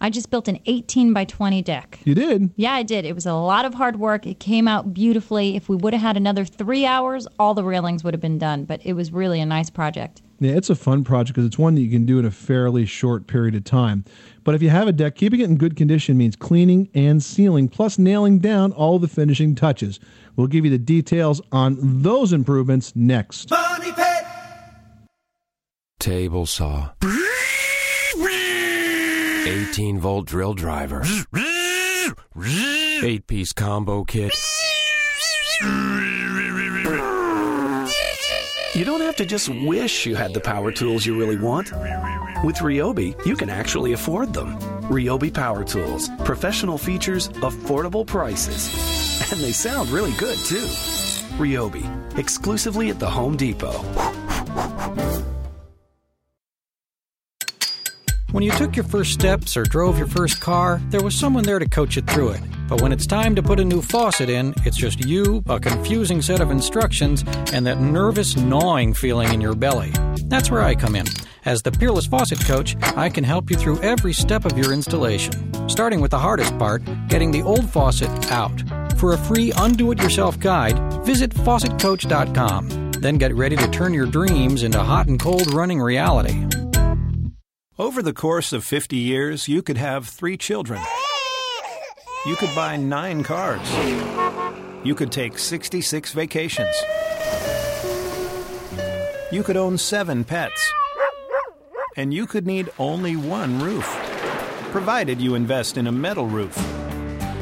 I 0.00 0.08
just 0.08 0.30
built 0.30 0.46
an 0.46 0.60
18 0.66 1.12
by 1.12 1.24
20 1.24 1.62
deck. 1.62 1.98
You 2.04 2.14
did? 2.14 2.50
Yeah, 2.54 2.74
I 2.74 2.84
did. 2.84 3.04
It 3.04 3.16
was 3.16 3.26
a 3.26 3.34
lot 3.34 3.64
of 3.64 3.74
hard 3.74 3.98
work. 3.98 4.24
It 4.24 4.38
came 4.38 4.68
out 4.68 4.94
beautifully. 4.94 5.56
If 5.56 5.68
we 5.68 5.74
would 5.74 5.94
have 5.94 6.00
had 6.00 6.16
another 6.16 6.44
three 6.44 6.86
hours, 6.86 7.26
all 7.40 7.54
the 7.54 7.64
railings 7.64 8.04
would 8.04 8.14
have 8.14 8.20
been 8.20 8.38
done. 8.38 8.66
But 8.66 8.80
it 8.86 8.92
was 8.92 9.12
really 9.12 9.40
a 9.40 9.46
nice 9.46 9.68
project. 9.68 10.22
Yeah, 10.38 10.52
it's 10.52 10.70
a 10.70 10.76
fun 10.76 11.02
project 11.02 11.34
because 11.34 11.46
it's 11.46 11.58
one 11.58 11.74
that 11.74 11.80
you 11.80 11.90
can 11.90 12.06
do 12.06 12.20
in 12.20 12.24
a 12.24 12.30
fairly 12.30 12.86
short 12.86 13.26
period 13.26 13.56
of 13.56 13.64
time. 13.64 14.04
But 14.44 14.54
if 14.54 14.62
you 14.62 14.70
have 14.70 14.86
a 14.86 14.92
deck, 14.92 15.16
keeping 15.16 15.40
it 15.40 15.50
in 15.50 15.56
good 15.56 15.76
condition 15.76 16.16
means 16.16 16.36
cleaning 16.36 16.88
and 16.94 17.20
sealing, 17.20 17.68
plus 17.68 17.98
nailing 17.98 18.38
down 18.38 18.72
all 18.72 19.00
the 19.00 19.08
finishing 19.08 19.56
touches. 19.56 19.98
We'll 20.36 20.46
give 20.46 20.64
you 20.64 20.70
the 20.70 20.78
details 20.78 21.40
on 21.52 22.02
those 22.02 22.32
improvements 22.32 22.92
next. 22.94 23.50
Money 23.50 23.92
Pit. 23.92 24.24
Table 25.98 26.46
saw. 26.46 26.90
18 29.44 29.98
volt 30.00 30.26
drill 30.26 30.54
driver. 30.54 31.02
8 33.02 33.26
piece 33.26 33.52
combo 33.52 34.04
kit. 34.04 34.32
You 38.74 38.84
don't 38.86 39.02
have 39.02 39.16
to 39.16 39.26
just 39.26 39.48
wish 39.48 40.06
you 40.06 40.14
had 40.14 40.32
the 40.32 40.40
power 40.40 40.72
tools 40.72 41.04
you 41.04 41.18
really 41.18 41.36
want. 41.36 41.70
With 42.42 42.56
Ryobi, 42.56 43.14
you 43.26 43.36
can 43.36 43.50
actually 43.50 43.92
afford 43.92 44.32
them. 44.32 44.58
Ryobi 44.84 45.32
Power 45.32 45.62
Tools. 45.62 46.08
Professional 46.24 46.78
features, 46.78 47.28
affordable 47.28 48.06
prices. 48.06 48.91
And 49.32 49.40
they 49.40 49.52
sound 49.52 49.88
really 49.88 50.12
good, 50.12 50.38
too. 50.40 50.66
Ryobi, 51.38 52.18
exclusively 52.18 52.90
at 52.90 52.98
the 52.98 53.08
Home 53.08 53.34
Depot. 53.34 53.78
When 58.32 58.42
you 58.42 58.50
took 58.52 58.76
your 58.76 58.84
first 58.84 59.12
steps 59.12 59.56
or 59.56 59.62
drove 59.62 59.96
your 59.96 60.06
first 60.06 60.40
car, 60.42 60.82
there 60.90 61.02
was 61.02 61.14
someone 61.14 61.44
there 61.44 61.58
to 61.58 61.66
coach 61.66 61.96
you 61.96 62.02
through 62.02 62.30
it. 62.30 62.42
But 62.68 62.82
when 62.82 62.92
it's 62.92 63.06
time 63.06 63.34
to 63.36 63.42
put 63.42 63.58
a 63.58 63.64
new 63.64 63.80
faucet 63.80 64.28
in, 64.28 64.54
it's 64.66 64.76
just 64.76 65.02
you, 65.06 65.42
a 65.48 65.58
confusing 65.58 66.20
set 66.20 66.40
of 66.40 66.50
instructions, 66.50 67.24
and 67.54 67.66
that 67.66 67.80
nervous 67.80 68.36
gnawing 68.36 68.92
feeling 68.92 69.32
in 69.32 69.40
your 69.40 69.54
belly. 69.54 69.92
That's 70.26 70.50
where 70.50 70.62
I 70.62 70.74
come 70.74 70.94
in. 70.94 71.06
As 71.46 71.62
the 71.62 71.72
Peerless 71.72 72.06
Faucet 72.06 72.44
Coach, 72.44 72.76
I 72.96 73.08
can 73.08 73.24
help 73.24 73.50
you 73.50 73.56
through 73.56 73.80
every 73.80 74.12
step 74.12 74.44
of 74.44 74.58
your 74.58 74.74
installation, 74.74 75.68
starting 75.70 76.02
with 76.02 76.10
the 76.10 76.18
hardest 76.18 76.58
part 76.58 76.82
getting 77.08 77.30
the 77.30 77.42
old 77.42 77.70
faucet 77.70 78.10
out. 78.30 78.62
For 79.02 79.14
a 79.14 79.18
free 79.18 79.52
undo 79.56 79.90
it 79.90 80.00
yourself 80.00 80.38
guide, 80.38 80.78
visit 81.04 81.32
faucetcoach.com. 81.32 82.92
Then 83.00 83.18
get 83.18 83.34
ready 83.34 83.56
to 83.56 83.66
turn 83.66 83.92
your 83.92 84.06
dreams 84.06 84.62
into 84.62 84.80
hot 84.80 85.08
and 85.08 85.18
cold 85.18 85.52
running 85.52 85.80
reality. 85.80 86.46
Over 87.80 88.00
the 88.00 88.12
course 88.12 88.52
of 88.52 88.62
50 88.62 88.96
years, 88.96 89.48
you 89.48 89.60
could 89.60 89.76
have 89.76 90.06
three 90.06 90.36
children. 90.36 90.80
You 92.26 92.36
could 92.36 92.54
buy 92.54 92.76
nine 92.76 93.24
cars. 93.24 93.68
You 94.84 94.94
could 94.94 95.10
take 95.10 95.36
66 95.36 96.12
vacations. 96.12 96.76
You 99.32 99.42
could 99.42 99.56
own 99.56 99.78
seven 99.78 100.22
pets. 100.22 100.72
And 101.96 102.14
you 102.14 102.28
could 102.28 102.46
need 102.46 102.70
only 102.78 103.16
one 103.16 103.58
roof, 103.58 103.84
provided 104.70 105.20
you 105.20 105.34
invest 105.34 105.76
in 105.76 105.88
a 105.88 105.92
metal 105.92 106.26
roof. 106.26 106.71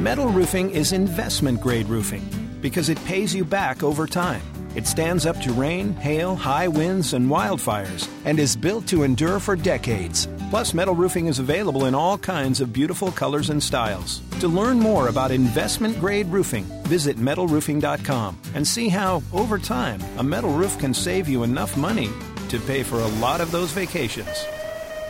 Metal 0.00 0.28
roofing 0.28 0.70
is 0.70 0.92
investment 0.92 1.60
grade 1.60 1.86
roofing 1.86 2.22
because 2.62 2.88
it 2.88 3.04
pays 3.04 3.34
you 3.34 3.44
back 3.44 3.82
over 3.82 4.06
time. 4.06 4.40
It 4.74 4.86
stands 4.86 5.26
up 5.26 5.38
to 5.42 5.52
rain, 5.52 5.92
hail, 5.92 6.34
high 6.34 6.68
winds, 6.68 7.12
and 7.12 7.28
wildfires, 7.28 8.08
and 8.24 8.38
is 8.38 8.56
built 8.56 8.86
to 8.86 9.02
endure 9.02 9.38
for 9.38 9.56
decades. 9.56 10.26
Plus, 10.48 10.72
metal 10.72 10.94
roofing 10.94 11.26
is 11.26 11.38
available 11.38 11.84
in 11.84 11.94
all 11.94 12.16
kinds 12.16 12.62
of 12.62 12.72
beautiful 12.72 13.12
colors 13.12 13.50
and 13.50 13.62
styles. 13.62 14.22
To 14.40 14.48
learn 14.48 14.78
more 14.78 15.08
about 15.08 15.32
investment 15.32 16.00
grade 16.00 16.28
roofing, 16.28 16.64
visit 16.84 17.18
metalroofing.com 17.18 18.38
and 18.54 18.66
see 18.66 18.88
how, 18.88 19.22
over 19.34 19.58
time, 19.58 20.00
a 20.16 20.22
metal 20.22 20.54
roof 20.54 20.78
can 20.78 20.94
save 20.94 21.28
you 21.28 21.42
enough 21.42 21.76
money 21.76 22.08
to 22.48 22.58
pay 22.60 22.82
for 22.82 23.00
a 23.00 23.20
lot 23.20 23.42
of 23.42 23.50
those 23.50 23.70
vacations. 23.70 24.46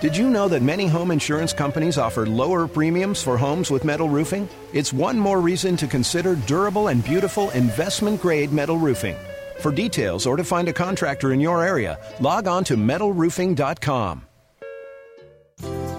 Did 0.00 0.16
you 0.16 0.30
know 0.30 0.48
that 0.48 0.62
many 0.62 0.86
home 0.86 1.10
insurance 1.10 1.52
companies 1.52 1.98
offer 1.98 2.24
lower 2.24 2.66
premiums 2.66 3.22
for 3.22 3.36
homes 3.36 3.70
with 3.70 3.84
metal 3.84 4.08
roofing? 4.08 4.48
It's 4.72 4.94
one 4.94 5.18
more 5.18 5.42
reason 5.42 5.76
to 5.76 5.86
consider 5.86 6.36
durable 6.36 6.88
and 6.88 7.04
beautiful 7.04 7.50
investment 7.50 8.22
grade 8.22 8.50
metal 8.50 8.78
roofing. 8.78 9.14
For 9.58 9.70
details 9.70 10.24
or 10.24 10.38
to 10.38 10.44
find 10.44 10.68
a 10.68 10.72
contractor 10.72 11.34
in 11.34 11.40
your 11.40 11.62
area, 11.62 11.98
log 12.18 12.48
on 12.48 12.64
to 12.64 12.78
metalroofing.com. 12.78 14.24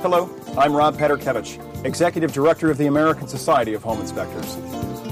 Hello, 0.02 0.32
I'm 0.58 0.76
Rob 0.76 0.98
Paterkiewicz, 0.98 1.86
Executive 1.86 2.34
Director 2.34 2.72
of 2.72 2.80
the 2.80 2.88
American 2.88 3.28
Society 3.28 3.76
of 3.76 3.84
Home 3.84 4.02
Inspectors. 4.02 4.56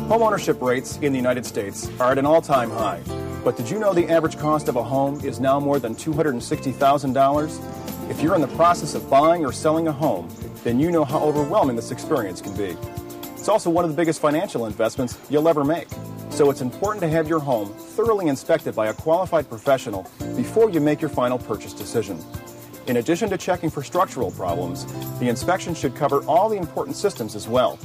Homeownership 0.09 0.59
rates 0.67 0.97
in 1.03 1.11
the 1.11 1.19
United 1.19 1.45
States 1.45 1.87
are 1.99 2.13
at 2.13 2.17
an 2.17 2.25
all 2.25 2.41
time 2.41 2.71
high. 2.71 3.01
But 3.43 3.55
did 3.55 3.69
you 3.69 3.77
know 3.77 3.93
the 3.93 4.09
average 4.09 4.39
cost 4.39 4.67
of 4.67 4.77
a 4.77 4.83
home 4.83 5.21
is 5.23 5.39
now 5.39 5.59
more 5.59 5.77
than 5.77 5.93
$260,000? 5.93 7.78
If 8.09 8.21
you're 8.21 8.33
in 8.33 8.41
the 8.41 8.47
process 8.47 8.95
of 8.95 9.07
buying 9.07 9.45
or 9.45 9.51
selling 9.51 9.87
a 9.87 9.91
home, 9.91 10.29
then 10.63 10.79
you 10.79 10.89
know 10.89 11.05
how 11.05 11.19
overwhelming 11.19 11.75
this 11.75 11.91
experience 11.91 12.41
can 12.41 12.57
be. 12.57 12.75
It's 13.33 13.47
also 13.47 13.69
one 13.69 13.85
of 13.85 13.91
the 13.91 13.95
biggest 13.95 14.19
financial 14.19 14.65
investments 14.65 15.15
you'll 15.29 15.47
ever 15.47 15.63
make. 15.63 15.87
So 16.31 16.49
it's 16.49 16.61
important 16.61 17.01
to 17.03 17.07
have 17.07 17.27
your 17.27 17.39
home 17.39 17.69
thoroughly 17.69 18.27
inspected 18.27 18.75
by 18.75 18.87
a 18.87 18.95
qualified 18.95 19.47
professional 19.47 20.09
before 20.35 20.71
you 20.71 20.81
make 20.81 21.01
your 21.01 21.11
final 21.11 21.37
purchase 21.37 21.71
decision. 21.71 22.19
In 22.87 22.97
addition 22.97 23.29
to 23.29 23.37
checking 23.37 23.69
for 23.69 23.83
structural 23.83 24.31
problems, 24.31 24.87
the 25.19 25.29
inspection 25.29 25.75
should 25.75 25.95
cover 25.95 26.23
all 26.23 26.49
the 26.49 26.57
important 26.57 26.95
systems 26.95 27.35
as 27.35 27.47
well. 27.47 27.77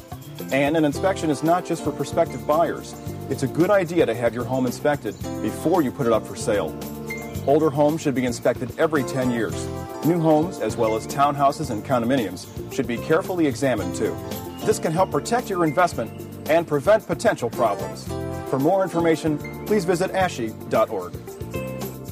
And 0.52 0.74
an 0.74 0.86
inspection 0.86 1.28
is 1.28 1.42
not 1.42 1.66
just 1.66 1.84
for 1.84 1.92
prospective 1.92 2.46
buyers. 2.46 2.94
It's 3.28 3.42
a 3.42 3.48
good 3.48 3.68
idea 3.68 4.06
to 4.06 4.14
have 4.14 4.32
your 4.32 4.44
home 4.44 4.64
inspected 4.64 5.14
before 5.42 5.82
you 5.82 5.92
put 5.92 6.06
it 6.06 6.14
up 6.14 6.26
for 6.26 6.34
sale. 6.34 6.74
Older 7.46 7.68
homes 7.68 8.00
should 8.00 8.14
be 8.14 8.24
inspected 8.24 8.72
every 8.78 9.02
10 9.02 9.30
years. 9.30 9.68
New 10.04 10.20
homes, 10.20 10.58
as 10.60 10.76
well 10.76 10.96
as 10.96 11.06
townhouses 11.06 11.70
and 11.70 11.82
condominiums, 11.82 12.46
should 12.70 12.86
be 12.86 12.98
carefully 12.98 13.46
examined 13.46 13.94
too. 13.94 14.14
This 14.66 14.78
can 14.78 14.92
help 14.92 15.10
protect 15.10 15.48
your 15.48 15.64
investment 15.64 16.10
and 16.50 16.66
prevent 16.66 17.06
potential 17.06 17.48
problems. 17.48 18.06
For 18.50 18.58
more 18.58 18.82
information, 18.82 19.38
please 19.64 19.86
visit 19.86 20.12
ASHI.org. 20.12 21.14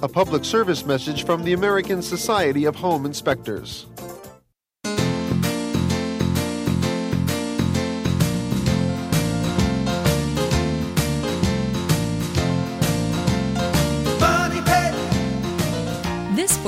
A 0.03 0.09
public 0.09 0.45
service 0.45 0.87
message 0.87 1.27
from 1.27 1.45
the 1.45 1.53
American 1.53 2.01
Society 2.01 2.65
of 2.65 2.77
Home 2.77 3.05
Inspectors. 3.05 3.87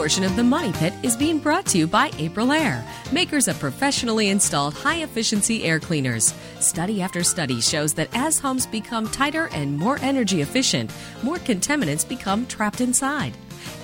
Portion 0.04 0.24
of 0.24 0.36
the 0.36 0.44
Money 0.44 0.70
Pit 0.72 0.92
is 1.02 1.16
being 1.16 1.38
brought 1.38 1.64
to 1.64 1.78
you 1.78 1.86
by 1.86 2.10
Aprilaire, 2.10 2.84
makers 3.10 3.48
of 3.48 3.58
professionally 3.58 4.28
installed 4.28 4.74
high 4.74 4.96
efficiency 4.96 5.64
air 5.64 5.80
cleaners. 5.80 6.34
Study 6.60 7.00
after 7.00 7.24
study 7.24 7.58
shows 7.62 7.94
that 7.94 8.10
as 8.12 8.38
homes 8.38 8.66
become 8.66 9.08
tighter 9.08 9.48
and 9.54 9.78
more 9.78 9.98
energy 10.02 10.42
efficient, 10.42 10.92
more 11.22 11.38
contaminants 11.38 12.06
become 12.06 12.44
trapped 12.48 12.82
inside. 12.82 13.32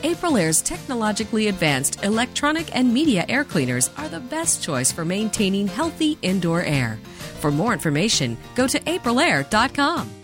Aprilaire's 0.03 0.61
technologically 0.61 1.49
advanced 1.49 2.05
electronic 2.05 2.77
and 2.77 2.93
media 2.93 3.25
air 3.31 3.43
cleaners 3.43 3.89
are 3.97 4.11
the 4.11 4.21
best 4.21 4.63
choice 4.63 4.93
for 4.93 5.07
maintaining 5.07 5.67
healthy 5.69 6.19
indoor 6.21 6.61
air. 6.61 6.99
For 7.41 7.51
more 7.51 7.73
information, 7.73 8.37
go 8.55 8.67
to 8.67 8.79
aprilaire.com. 8.81 10.20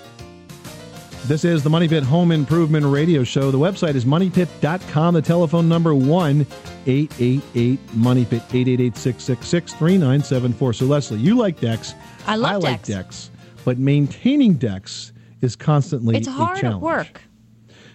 This 1.27 1.45
is 1.45 1.65
the 1.65 1.71
Money 1.71 1.89
Pit 1.89 2.05
Home 2.05 2.31
Improvement 2.31 2.87
Radio 2.87 3.25
Show. 3.25 3.51
The 3.51 3.59
website 3.59 3.97
is 3.97 4.05
moneypit.com. 4.05 5.15
The 5.15 5.21
telephone 5.21 5.69
number 5.69 5.93
1 5.93 6.47
888 6.87 7.95
Money 7.95 8.25
Pit 8.25 8.43
888 8.43 8.97
666 8.97 9.73
3974. 9.73 10.73
So, 10.75 10.85
Leslie, 10.85 11.19
you 11.19 11.35
like 11.37 11.59
decks. 11.59 11.97
I 12.29 12.37
love 12.37 12.63
like 12.63 12.85
decks. 12.85 12.89
decks. 12.89 13.31
But 13.65 13.77
maintaining 13.79 14.55
decks 14.55 15.13
is 15.41 15.57
constantly 15.57 16.17
It's 16.17 16.29
a 16.29 16.31
hard 16.31 16.63
work. 16.81 17.21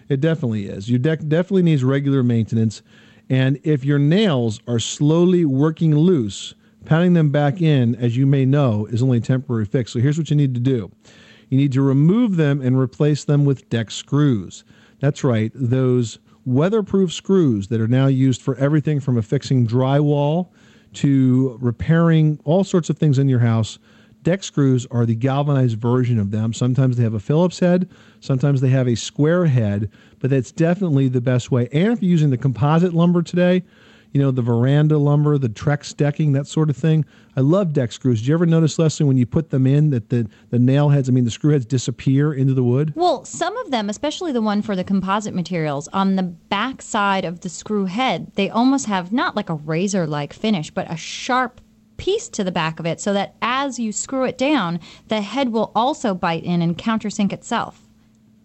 It 0.10 0.20
definitely 0.20 0.66
is. 0.66 0.90
Your 0.90 1.00
deck 1.00 1.20
definitely 1.26 1.64
needs 1.64 1.86
regular 1.86 2.24
maintenance. 2.24 2.82
And 3.30 3.62
if 3.64 3.86
your 3.86 3.98
nails 3.98 4.60
are 4.68 4.80
slowly 4.80 5.46
working 5.46 5.96
loose, 5.96 6.54
pounding 6.84 7.14
them 7.14 7.30
back 7.30 7.62
in, 7.62 7.96
as 7.96 8.18
you 8.18 8.26
may 8.26 8.44
know, 8.44 8.88
is 8.88 9.02
only 9.02 9.20
a 9.20 9.22
temporary 9.22 9.66
fix. 9.66 9.94
So 9.94 10.00
here's 10.00 10.18
what 10.18 10.30
you 10.30 10.36
need 10.36 10.54
to 10.54 10.60
do 10.60 10.92
you 11.52 11.58
need 11.58 11.74
to 11.74 11.82
remove 11.82 12.38
them 12.38 12.62
and 12.62 12.80
replace 12.80 13.26
them 13.26 13.46
with 13.46 13.70
deck 13.70 13.92
screws. 13.92 14.64
That's 15.02 15.24
right, 15.24 15.52
those 15.54 16.18
weatherproof 16.46 17.12
screws 17.14 17.68
that 17.68 17.82
are 17.82 17.88
now 17.88 18.08
used 18.08 18.42
for 18.42 18.56
everything 18.56 19.00
from 19.00 19.18
affixing 19.18 19.68
drywall 19.68 20.48
to 20.94 21.58
repairing 21.62 22.40
all 22.46 22.64
sorts 22.64 22.90
of 22.90 22.98
things 22.98 23.20
in 23.20 23.30
your 23.30 23.40
house. 23.40 23.78
Deck 24.24 24.44
screws 24.44 24.88
are 24.92 25.06
the 25.06 25.16
galvanized 25.16 25.78
version 25.78 26.20
of 26.20 26.32
them. 26.32 26.54
Sometimes 26.54 26.96
they 26.96 27.04
have 27.04 27.14
a 27.14 27.20
Phillips 27.20 27.60
head, 27.60 27.90
sometimes 28.22 28.62
they 28.62 28.70
have 28.70 28.88
a 28.88 28.96
square 28.96 29.46
head, 29.46 29.90
but 30.20 30.30
that's 30.30 30.52
definitely 30.52 31.10
the 31.10 31.22
best 31.22 31.52
way. 31.52 31.68
And 31.74 31.92
if 31.92 32.02
you're 32.02 32.12
using 32.12 32.30
the 32.30 32.38
composite 32.38 32.94
lumber 32.94 33.24
today, 33.24 33.64
you 34.12 34.22
know, 34.22 34.32
the 34.32 34.42
veranda 34.42 34.98
lumber, 34.98 35.38
the 35.38 35.50
Trex 35.50 35.96
decking, 35.96 36.34
that 36.34 36.48
sort 36.48 36.70
of 36.70 36.78
thing. 36.78 37.06
I 37.36 37.42
love 37.42 37.74
deck 37.74 37.92
screws. 37.92 38.20
Did 38.20 38.28
you 38.28 38.34
ever 38.34 38.46
notice, 38.46 38.78
Leslie, 38.78 39.06
when 39.06 39.18
you 39.18 39.26
put 39.26 39.50
them 39.50 39.66
in, 39.66 39.90
that 39.92 40.10
the, 40.10 40.28
the 40.50 40.60
nail 40.60 40.90
heads, 40.90 41.08
I 41.08 41.14
mean, 41.14 41.24
the 41.24 41.32
screw 41.32 41.52
heads 41.52 41.66
disappear 41.66 42.34
into 42.34 42.54
the 42.54 42.64
wood? 42.64 42.94
Well, 42.96 43.24
some 43.24 43.56
of 43.58 43.72
them, 43.72 43.90
especially 43.90 44.32
the 44.32 44.42
one 44.42 44.62
for 44.62 44.76
the 44.76 44.84
composite 44.84 45.34
materials, 45.34 45.88
on 45.94 46.16
the 46.16 46.24
back 46.24 46.82
side 46.82 47.24
of 47.24 47.40
the 47.40 47.50
screw 47.50 47.86
head, 47.86 48.32
they 48.36 48.50
almost 48.50 48.86
have 48.88 49.14
not 49.14 49.36
like 49.36 49.50
a 49.50 49.56
razor 49.56 50.06
like 50.06 50.34
finish, 50.34 50.72
but 50.72 50.92
a 50.92 50.98
sharp 50.98 51.62
piece 51.96 52.28
to 52.30 52.44
the 52.44 52.52
back 52.52 52.80
of 52.80 52.86
it 52.86 53.00
so 53.00 53.14
that 53.14 53.36
as 53.44 53.78
you 53.78 53.92
screw 53.92 54.24
it 54.24 54.38
down, 54.38 54.80
the 55.08 55.22
head 55.22 55.50
will 55.50 55.72
also 55.76 56.16
bite 56.16 56.44
in 56.44 56.62
and 56.62 56.78
countersink 56.78 57.32
itself. 57.32 57.88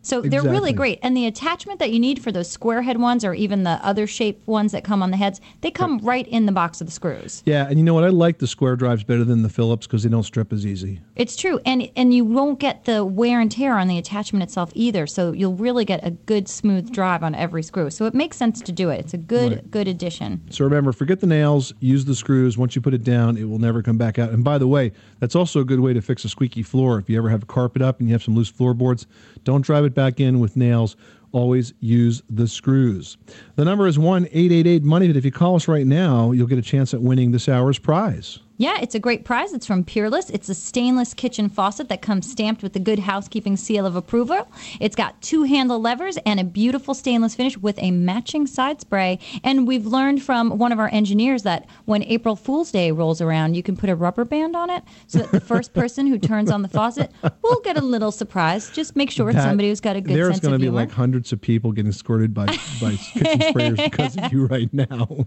So 0.06 0.20
they're 0.20 0.42
really 0.42 0.72
great. 0.72 1.00
And 1.02 1.16
the 1.16 1.26
attachment 1.26 1.80
that 1.80 1.90
you 1.90 1.98
need 1.98 2.22
for 2.22 2.30
those 2.30 2.48
square 2.48 2.82
head 2.82 2.98
ones 2.98 3.24
or 3.24 3.34
even 3.34 3.64
the 3.64 3.84
other 3.84 4.06
shaped 4.06 4.46
ones 4.46 4.70
that 4.70 4.84
come 4.84 5.02
on 5.02 5.10
the 5.10 5.16
heads, 5.16 5.40
they 5.62 5.72
come 5.72 5.98
right 5.98 6.26
in 6.28 6.46
the 6.46 6.52
box 6.52 6.80
of 6.80 6.86
the 6.86 6.92
screws. 6.92 7.42
Yeah, 7.44 7.66
and 7.68 7.76
you 7.76 7.84
know 7.84 7.92
what? 7.94 8.04
I 8.04 8.08
like 8.08 8.38
the 8.38 8.46
square 8.46 8.76
drives 8.76 9.02
better 9.02 9.24
than 9.24 9.42
the 9.42 9.48
Phillips 9.48 9.84
because 9.88 10.04
they 10.04 10.08
don't 10.08 10.22
strip 10.22 10.52
as 10.52 10.64
easy. 10.64 11.00
It's 11.16 11.34
true, 11.34 11.58
and 11.66 11.90
and 11.96 12.14
you 12.14 12.24
won't 12.24 12.60
get 12.60 12.84
the 12.84 13.04
wear 13.04 13.40
and 13.40 13.50
tear 13.50 13.76
on 13.76 13.88
the 13.88 13.98
attachment 13.98 14.44
itself 14.44 14.70
either. 14.74 15.08
So 15.08 15.32
you'll 15.32 15.54
really 15.56 15.84
get 15.84 16.06
a 16.06 16.12
good 16.12 16.48
smooth 16.48 16.92
drive 16.92 17.24
on 17.24 17.34
every 17.34 17.64
screw. 17.64 17.90
So 17.90 18.04
it 18.06 18.14
makes 18.14 18.36
sense 18.36 18.62
to 18.62 18.70
do 18.70 18.90
it. 18.90 19.00
It's 19.00 19.14
a 19.14 19.18
good 19.18 19.52
Right. 19.52 19.70
good 19.70 19.88
addition. 19.88 20.42
So 20.50 20.64
remember, 20.64 20.92
forget 20.92 21.18
the 21.18 21.26
nails, 21.26 21.72
use 21.80 22.04
the 22.04 22.14
screws. 22.14 22.56
Once 22.56 22.76
you 22.76 22.80
put 22.80 22.94
it 22.94 23.02
down, 23.02 23.36
it 23.36 23.48
will 23.48 23.58
never 23.58 23.82
come 23.82 23.98
back 23.98 24.18
out. 24.20 24.30
And 24.30 24.44
by 24.44 24.58
the 24.58 24.68
way, 24.68 24.92
that's 25.18 25.34
also 25.34 25.60
a 25.60 25.64
good 25.64 25.80
way 25.80 25.92
to 25.94 26.00
fix 26.00 26.24
a 26.24 26.28
squeaky 26.28 26.62
floor. 26.62 26.98
If 26.98 27.10
you 27.10 27.18
ever 27.18 27.28
have 27.30 27.42
a 27.42 27.46
carpet 27.46 27.82
up 27.82 27.98
and 27.98 28.08
you 28.08 28.14
have 28.14 28.22
some 28.22 28.36
loose 28.36 28.48
floorboards, 28.48 29.06
don't 29.42 29.62
drive 29.62 29.84
it 29.84 29.94
back 29.96 30.20
in 30.20 30.38
with 30.38 30.56
nails, 30.56 30.94
always 31.32 31.74
use 31.80 32.22
the 32.30 32.46
screws. 32.46 33.16
The 33.56 33.64
number 33.64 33.88
is 33.88 33.98
1 33.98 34.26
888 34.26 34.84
Money. 34.84 35.08
If 35.08 35.24
you 35.24 35.32
call 35.32 35.56
us 35.56 35.66
right 35.66 35.86
now, 35.86 36.30
you'll 36.30 36.46
get 36.46 36.58
a 36.58 36.62
chance 36.62 36.94
at 36.94 37.02
winning 37.02 37.32
this 37.32 37.48
hour's 37.48 37.80
prize. 37.80 38.38
Yeah, 38.58 38.78
it's 38.80 38.94
a 38.94 38.98
great 38.98 39.24
prize. 39.24 39.52
It's 39.52 39.66
from 39.66 39.84
Peerless. 39.84 40.30
It's 40.30 40.48
a 40.48 40.54
stainless 40.54 41.12
kitchen 41.12 41.48
faucet 41.50 41.88
that 41.90 42.00
comes 42.00 42.30
stamped 42.30 42.62
with 42.62 42.72
the 42.72 42.78
Good 42.80 43.00
Housekeeping 43.00 43.56
seal 43.56 43.84
of 43.84 43.96
approval. 43.96 44.48
It's 44.80 44.96
got 44.96 45.20
two 45.20 45.42
handle 45.42 45.78
levers 45.80 46.16
and 46.24 46.40
a 46.40 46.44
beautiful 46.44 46.94
stainless 46.94 47.34
finish 47.34 47.58
with 47.58 47.78
a 47.82 47.90
matching 47.90 48.46
side 48.46 48.80
spray. 48.80 49.18
And 49.44 49.66
we've 49.66 49.84
learned 49.86 50.22
from 50.22 50.56
one 50.58 50.72
of 50.72 50.78
our 50.78 50.88
engineers 50.88 51.42
that 51.42 51.66
when 51.84 52.02
April 52.04 52.34
Fool's 52.34 52.70
Day 52.70 52.92
rolls 52.92 53.20
around, 53.20 53.54
you 53.54 53.62
can 53.62 53.76
put 53.76 53.90
a 53.90 53.94
rubber 53.94 54.24
band 54.24 54.56
on 54.56 54.70
it 54.70 54.82
so 55.06 55.18
that 55.18 55.32
the 55.32 55.40
first 55.40 55.74
person 55.74 56.06
who 56.06 56.18
turns 56.18 56.50
on 56.50 56.62
the 56.62 56.68
faucet 56.68 57.10
will 57.42 57.60
get 57.60 57.76
a 57.76 57.82
little 57.82 58.10
surprise. 58.10 58.70
Just 58.70 58.96
make 58.96 59.10
sure 59.10 59.28
it's 59.28 59.38
somebody 59.42 59.68
who's 59.68 59.80
got 59.80 59.96
a 59.96 60.00
good 60.00 60.16
There's 60.16 60.28
sense 60.36 60.40
going 60.40 60.52
to 60.52 60.54
of 60.56 60.60
be 60.60 60.64
humor. 60.66 60.76
like 60.80 60.90
hundreds 60.90 61.30
of 61.32 61.40
people 61.42 61.72
getting 61.72 61.92
squirted 61.92 62.32
by, 62.32 62.46
by 62.80 62.96
kitchen 63.12 63.40
sprayers 63.40 63.84
because 63.84 64.16
of 64.16 64.32
you 64.32 64.46
right 64.46 64.72
now. 64.72 65.26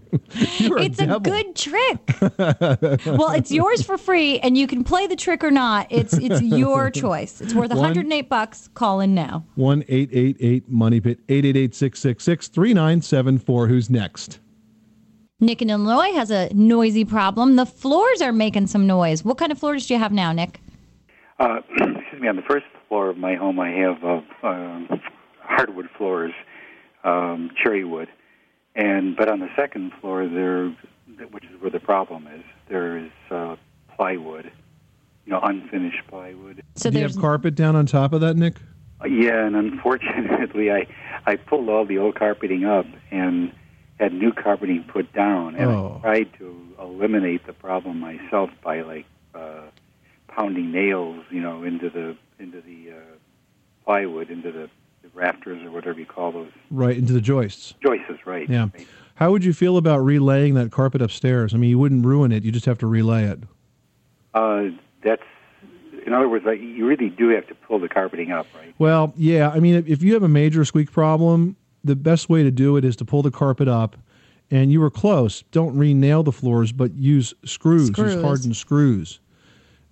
You're 0.58 0.78
it's 0.80 1.00
a, 1.00 1.06
devil. 1.06 1.20
good 1.20 1.54
trick. 1.54 2.00
Well, 3.20 3.32
it's 3.32 3.52
yours 3.60 3.82
for 3.82 3.98
free, 3.98 4.40
and 4.40 4.56
you 4.56 4.66
can 4.66 4.82
play 4.82 5.06
the 5.06 5.16
trick 5.16 5.44
or 5.44 5.50
not. 5.50 5.86
It's 5.90 6.14
it's 6.14 6.40
your 6.42 6.90
choice. 6.90 7.40
It's 7.40 7.54
worth 7.54 7.70
One- 7.70 7.78
108 7.78 8.28
bucks. 8.28 8.68
Call 8.74 9.00
in 9.00 9.14
now. 9.14 9.44
One 9.54 9.84
eight 9.88 10.10
eight 10.12 10.36
eight 10.40 10.68
Money 10.68 11.00
Pit, 11.00 11.18
888 11.28 11.74
666 11.74 12.48
3974. 12.48 13.66
Who's 13.68 13.90
next? 13.90 14.40
Nick 15.42 15.62
in 15.62 15.70
Illinois 15.70 16.12
has 16.12 16.30
a 16.30 16.52
noisy 16.52 17.04
problem. 17.04 17.56
The 17.56 17.64
floors 17.64 18.20
are 18.20 18.32
making 18.32 18.66
some 18.66 18.86
noise. 18.86 19.24
What 19.24 19.38
kind 19.38 19.50
of 19.50 19.58
floors 19.58 19.86
do 19.86 19.94
you 19.94 20.00
have 20.00 20.12
now, 20.12 20.32
Nick? 20.32 20.60
Uh, 21.38 21.60
excuse 21.70 22.20
me. 22.20 22.28
On 22.28 22.36
the 22.36 22.42
first 22.42 22.66
floor 22.88 23.08
of 23.08 23.16
my 23.16 23.36
home, 23.36 23.58
I 23.58 23.70
have 23.70 24.04
uh, 24.04 24.20
um, 24.46 25.00
hardwood 25.40 25.88
floors, 25.96 26.32
um, 27.04 27.50
cherry 27.62 27.84
wood, 27.84 28.08
and 28.74 29.16
but 29.16 29.30
on 29.30 29.40
the 29.40 29.48
second 29.56 29.92
floor, 30.00 30.28
there, 30.28 30.68
which 31.30 31.44
is 31.44 31.60
where 31.60 31.70
the 31.70 31.80
problem 31.80 32.26
is, 32.26 32.42
there 32.70 32.96
is 32.96 33.10
uh, 33.30 33.56
plywood, 33.94 34.50
you 35.26 35.32
know, 35.32 35.40
unfinished 35.40 36.06
plywood. 36.08 36.62
So 36.76 36.90
Do 36.90 36.96
you 36.98 37.02
have 37.04 37.18
carpet 37.18 37.54
down 37.54 37.76
on 37.76 37.84
top 37.84 38.12
of 38.14 38.22
that, 38.22 38.36
Nick? 38.36 38.54
Uh, 39.02 39.06
yeah, 39.08 39.44
and 39.44 39.54
unfortunately, 39.56 40.70
I 40.70 40.86
I 41.26 41.36
pulled 41.36 41.68
all 41.68 41.84
the 41.84 41.98
old 41.98 42.14
carpeting 42.14 42.64
up 42.64 42.86
and 43.10 43.52
had 43.98 44.14
new 44.14 44.32
carpeting 44.32 44.84
put 44.84 45.12
down, 45.12 45.56
and 45.56 45.70
Oh. 45.70 45.98
I 45.98 46.00
tried 46.00 46.32
to 46.38 46.56
eliminate 46.80 47.46
the 47.46 47.52
problem 47.52 48.00
myself 48.00 48.50
by 48.62 48.80
like 48.82 49.04
uh, 49.34 49.62
pounding 50.28 50.72
nails, 50.72 51.24
you 51.30 51.40
know, 51.40 51.62
into 51.64 51.90
the 51.90 52.16
into 52.38 52.60
the 52.62 52.92
uh, 52.92 52.94
plywood, 53.84 54.30
into 54.30 54.50
the, 54.52 54.70
the 55.02 55.08
rafters 55.12 55.62
or 55.62 55.70
whatever 55.70 55.98
you 55.98 56.06
call 56.06 56.32
those 56.32 56.50
Right 56.70 56.96
into 56.96 57.12
the 57.12 57.20
joists. 57.20 57.74
joists, 57.82 58.24
right? 58.24 58.48
Yeah. 58.48 58.68
How 59.20 59.30
would 59.30 59.44
you 59.44 59.52
feel 59.52 59.76
about 59.76 59.98
relaying 59.98 60.54
that 60.54 60.72
carpet 60.72 61.02
upstairs? 61.02 61.52
I 61.52 61.58
mean, 61.58 61.68
you 61.68 61.78
wouldn't 61.78 62.06
ruin 62.06 62.32
it. 62.32 62.42
You 62.42 62.50
just 62.50 62.64
have 62.64 62.78
to 62.78 62.86
relay 62.86 63.24
it. 63.24 63.40
Uh, 64.32 64.68
that's 65.04 65.22
in 66.06 66.14
other 66.14 66.26
words, 66.26 66.46
like, 66.46 66.58
you 66.58 66.86
really 66.86 67.10
do 67.10 67.28
have 67.28 67.46
to 67.48 67.54
pull 67.54 67.78
the 67.78 67.88
carpeting 67.88 68.32
up, 68.32 68.46
right? 68.56 68.74
Well, 68.78 69.12
yeah. 69.16 69.50
I 69.50 69.60
mean, 69.60 69.74
if, 69.74 69.86
if 69.86 70.02
you 70.02 70.14
have 70.14 70.22
a 70.22 70.28
major 70.28 70.64
squeak 70.64 70.90
problem, 70.90 71.56
the 71.84 71.94
best 71.94 72.30
way 72.30 72.42
to 72.42 72.50
do 72.50 72.78
it 72.78 72.84
is 72.84 72.96
to 72.96 73.04
pull 73.04 73.22
the 73.22 73.30
carpet 73.30 73.68
up. 73.68 73.96
And 74.50 74.72
you 74.72 74.80
were 74.80 74.90
close. 74.90 75.44
Don't 75.52 75.76
re-nail 75.76 76.22
the 76.22 76.32
floors, 76.32 76.72
but 76.72 76.94
use 76.94 77.34
screws. 77.44 77.88
Screws. 77.88 78.14
Use 78.14 78.22
hardened 78.22 78.56
screws. 78.56 79.20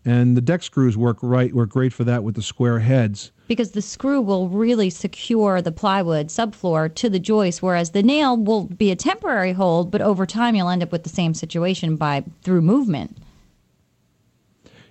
And 0.09 0.39
the 0.39 0.41
deck 0.41 0.63
screws 0.63 0.97
work 0.97 1.19
right. 1.21 1.53
Work 1.53 1.69
great 1.69 1.93
for 1.93 2.03
that 2.05 2.25
with 2.25 2.35
the 2.35 2.41
square 2.41 2.79
heads. 2.79 3.31
Because 3.47 3.73
the 3.73 3.83
screw 3.83 4.23
will 4.23 4.49
really 4.49 4.89
secure 4.89 5.61
the 5.61 5.71
plywood 5.71 6.29
subfloor 6.29 6.95
to 6.95 7.11
the 7.11 7.19
joist, 7.19 7.63
whereas 7.63 7.91
the 7.91 8.03
nail 8.03 8.35
will 8.35 8.65
be 8.65 8.91
a 8.91 8.97
temporary 8.97 9.53
hold, 9.53 9.91
but 9.91 10.01
over 10.01 10.25
time 10.25 10.55
you'll 10.55 10.71
end 10.71 10.83
up 10.83 10.93
with 10.93 11.03
the 11.03 11.11
same 11.11 11.35
situation 11.35 11.97
by 11.97 12.25
through 12.43 12.63
movement. 12.63 13.19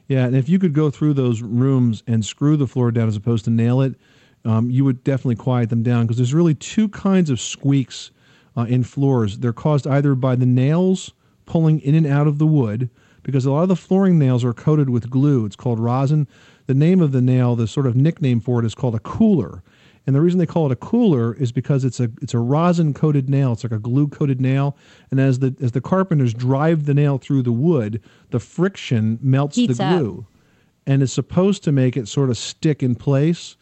Yeah, 0.08 0.26
and 0.26 0.36
if 0.36 0.48
you 0.48 0.60
could 0.60 0.76
go 0.76 0.92
through 0.92 1.16
those 1.16 1.42
rooms 1.42 2.04
and 2.06 2.24
screw 2.24 2.56
the 2.56 2.68
floor 2.68 2.92
down 2.92 3.08
as 3.08 3.16
opposed 3.16 3.46
to 3.46 3.52
nail 3.52 3.82
it, 3.82 3.96
um, 4.46 4.70
you 4.70 4.86
would 4.86 5.04
definitely 5.04 5.38
quiet 5.38 5.72
them 5.72 5.82
down 5.82 6.06
because 6.06 6.18
there's 6.18 6.34
really 6.36 6.54
two 6.54 6.90
kinds 6.90 7.32
of 7.32 7.42
squeaks 7.42 8.12
uh, 8.56 8.68
in 8.70 8.84
floors. 8.84 9.40
They're 9.40 9.52
caused 9.52 9.88
either 9.88 10.14
by 10.14 10.36
the 10.36 10.46
nails 10.46 11.12
pulling 11.48 11.80
in 11.80 11.96
and 11.96 12.06
out 12.06 12.28
of 12.28 12.38
the 12.38 12.46
wood, 12.46 12.92
because 13.28 13.46
a 13.46 13.52
lot 13.52 13.64
of 13.64 13.68
the 13.68 13.76
flooring 13.76 14.18
nails 14.18 14.46
are 14.46 14.54
coated 14.54 14.90
with 14.90 15.10
glue. 15.10 15.46
It's 15.46 15.58
called 15.58 15.82
rosin. 15.82 16.30
The 16.66 16.74
name 16.74 17.02
of 17.02 17.12
the 17.12 17.22
nail, 17.22 17.58
the 17.58 17.68
sort 17.68 17.86
of 17.86 17.94
nickname 17.94 18.40
for 18.40 18.58
it, 18.62 18.66
is 18.66 18.74
called 18.74 18.96
a 18.96 19.00
cooler. 19.00 19.62
And 20.08 20.16
the 20.16 20.22
reason 20.22 20.40
they 20.40 20.46
call 20.46 20.66
it 20.66 20.72
a 20.72 20.78
cooler 20.78 21.34
is 21.34 21.52
because 21.52 21.84
it's 21.84 22.00
a 22.00 22.10
it's 22.22 22.34
a 22.34 22.40
rosin 22.40 22.94
coated 22.94 23.30
nail. 23.30 23.52
It's 23.52 23.66
like 23.66 23.74
a 23.74 23.80
glue 23.80 24.08
coated 24.08 24.40
nail. 24.40 24.78
And 25.12 25.20
as 25.20 25.40
the 25.40 25.54
as 25.62 25.74
the 25.74 25.82
carpenters 25.82 26.34
drive 26.34 26.86
the 26.86 26.94
nail 26.94 27.18
through 27.18 27.44
the 27.44 27.52
wood, 27.52 28.02
the 28.30 28.40
friction 28.40 29.20
melts 29.22 29.58
Heats 29.58 29.78
the 29.78 29.84
up. 29.84 30.00
glue, 30.00 30.26
and 30.86 31.04
it's 31.04 31.12
supposed 31.12 31.66
to 31.66 31.74
make 31.74 31.98
it 31.98 32.08
sort 32.08 32.30
of 32.30 32.38
stick 32.38 32.82
in 32.82 32.96
place. 32.96 33.58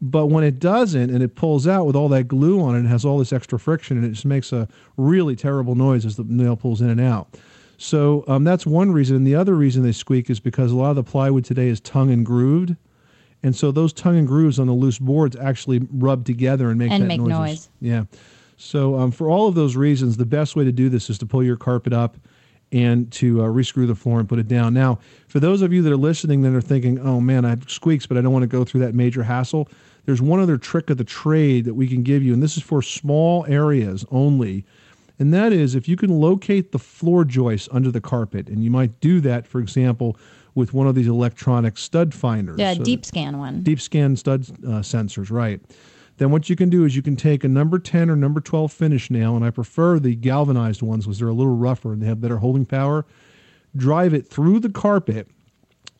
But 0.00 0.26
when 0.26 0.44
it 0.44 0.60
doesn't, 0.60 1.10
and 1.10 1.20
it 1.20 1.34
pulls 1.34 1.66
out 1.66 1.84
with 1.86 1.96
all 1.96 2.08
that 2.10 2.28
glue 2.28 2.60
on 2.60 2.76
it, 2.76 2.80
and 2.80 2.88
has 2.88 3.04
all 3.04 3.18
this 3.18 3.32
extra 3.32 3.58
friction, 3.58 3.96
and 3.96 4.06
it 4.06 4.10
just 4.10 4.24
makes 4.24 4.52
a 4.52 4.68
really 4.96 5.34
terrible 5.34 5.74
noise 5.74 6.06
as 6.06 6.14
the 6.14 6.24
nail 6.24 6.54
pulls 6.54 6.80
in 6.80 6.90
and 6.90 7.00
out. 7.00 7.36
So 7.84 8.24
um, 8.28 8.44
that's 8.44 8.64
one 8.64 8.92
reason. 8.92 9.14
And 9.14 9.26
the 9.26 9.34
other 9.34 9.54
reason 9.54 9.82
they 9.82 9.92
squeak 9.92 10.30
is 10.30 10.40
because 10.40 10.72
a 10.72 10.74
lot 10.74 10.88
of 10.88 10.96
the 10.96 11.04
plywood 11.04 11.44
today 11.44 11.68
is 11.68 11.80
tongue 11.80 12.10
and 12.10 12.24
grooved. 12.24 12.76
And 13.42 13.54
so 13.54 13.70
those 13.72 13.92
tongue 13.92 14.16
and 14.16 14.26
grooves 14.26 14.58
on 14.58 14.66
the 14.66 14.72
loose 14.72 14.98
boards 14.98 15.36
actually 15.36 15.86
rub 15.92 16.24
together 16.24 16.70
and 16.70 16.78
make 16.78 16.90
And 16.90 17.02
that 17.02 17.08
make 17.08 17.20
noises. 17.20 17.38
noise. 17.38 17.68
Yeah. 17.82 18.04
So 18.56 18.98
um, 18.98 19.10
for 19.10 19.28
all 19.28 19.48
of 19.48 19.54
those 19.54 19.76
reasons, 19.76 20.16
the 20.16 20.24
best 20.24 20.56
way 20.56 20.64
to 20.64 20.72
do 20.72 20.88
this 20.88 21.10
is 21.10 21.18
to 21.18 21.26
pull 21.26 21.42
your 21.42 21.58
carpet 21.58 21.92
up 21.92 22.16
and 22.72 23.12
to 23.12 23.42
uh, 23.42 23.48
rescrew 23.48 23.86
the 23.86 23.94
floor 23.94 24.18
and 24.18 24.26
put 24.26 24.38
it 24.38 24.48
down. 24.48 24.72
Now, 24.72 24.98
for 25.28 25.38
those 25.38 25.60
of 25.60 25.70
you 25.70 25.82
that 25.82 25.92
are 25.92 25.96
listening 25.96 26.40
that 26.40 26.54
are 26.54 26.62
thinking, 26.62 26.98
"Oh 26.98 27.20
man, 27.20 27.44
I 27.44 27.50
have 27.50 27.68
squeaks, 27.68 28.06
but 28.06 28.16
I 28.16 28.22
don't 28.22 28.32
want 28.32 28.44
to 28.44 28.48
go 28.48 28.64
through 28.64 28.80
that 28.80 28.94
major 28.94 29.22
hassle," 29.22 29.68
there's 30.06 30.22
one 30.22 30.40
other 30.40 30.56
trick 30.56 30.88
of 30.88 30.96
the 30.96 31.04
trade 31.04 31.66
that 31.66 31.74
we 31.74 31.86
can 31.86 32.02
give 32.02 32.22
you, 32.22 32.32
and 32.32 32.42
this 32.42 32.56
is 32.56 32.62
for 32.62 32.80
small 32.80 33.44
areas 33.46 34.06
only. 34.10 34.64
And 35.18 35.32
that 35.32 35.52
is 35.52 35.74
if 35.74 35.88
you 35.88 35.96
can 35.96 36.10
locate 36.10 36.72
the 36.72 36.78
floor 36.78 37.24
joist 37.24 37.68
under 37.72 37.90
the 37.90 38.00
carpet, 38.00 38.48
and 38.48 38.64
you 38.64 38.70
might 38.70 38.98
do 39.00 39.20
that, 39.20 39.46
for 39.46 39.60
example, 39.60 40.16
with 40.54 40.72
one 40.72 40.86
of 40.86 40.94
these 40.94 41.08
electronic 41.08 41.78
stud 41.78 42.12
finders. 42.14 42.58
Yeah, 42.58 42.74
So 42.74 42.82
deep 42.84 43.04
scan 43.04 43.38
one. 43.38 43.62
deep 43.62 43.80
scan 43.80 44.16
stud 44.16 44.42
uh, 44.64 44.80
sensors, 44.80 45.30
right? 45.30 45.60
Then 46.16 46.30
what 46.30 46.48
you 46.48 46.54
can 46.54 46.70
do 46.70 46.84
is 46.84 46.94
you 46.94 47.02
can 47.02 47.16
take 47.16 47.42
a 47.42 47.48
number 47.48 47.78
10 47.78 48.08
or 48.08 48.14
number 48.16 48.40
12 48.40 48.72
finish 48.72 49.10
nail, 49.10 49.34
and 49.34 49.44
I 49.44 49.50
prefer 49.50 49.98
the 49.98 50.14
galvanized 50.14 50.80
ones 50.82 51.04
because 51.06 51.18
they're 51.18 51.28
a 51.28 51.32
little 51.34 51.56
rougher 51.56 51.92
and 51.92 52.00
they 52.02 52.06
have 52.06 52.20
better 52.20 52.38
holding 52.38 52.64
power. 52.66 53.04
Drive 53.76 54.14
it 54.14 54.28
through 54.28 54.60
the 54.60 54.68
carpet, 54.68 55.28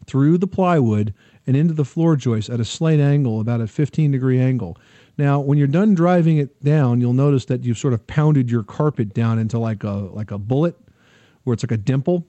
through 0.07 0.39
the 0.39 0.47
plywood, 0.47 1.13
and 1.47 1.57
into 1.57 1.75
the 1.75 1.85
floor 1.85 2.15
joist 2.15 2.49
at 2.49 2.61
a 2.61 2.65
slight 2.65 3.01
angle, 3.01 3.41
about 3.41 3.61
a 3.61 3.67
15 3.67 4.13
degree 4.13 4.41
angle. 4.41 4.79
Now, 5.17 5.41
when 5.41 5.59
you're 5.59 5.69
done 5.69 5.95
driving 5.95 6.39
it 6.39 6.63
down, 6.65 7.01
you'll 7.01 7.13
notice 7.13 7.45
that 7.47 7.65
you've 7.65 7.79
sort 7.79 7.95
of 7.95 8.05
pounded 8.07 8.51
your 8.51 8.65
carpet 8.65 9.15
down 9.15 9.39
into 9.39 9.59
like 9.59 9.85
a 9.85 9.93
like 9.93 10.31
a 10.31 10.39
bullet, 10.39 10.77
where 11.45 11.55
it's 11.55 11.63
like 11.63 11.71
a 11.73 11.77
dimple. 11.77 12.27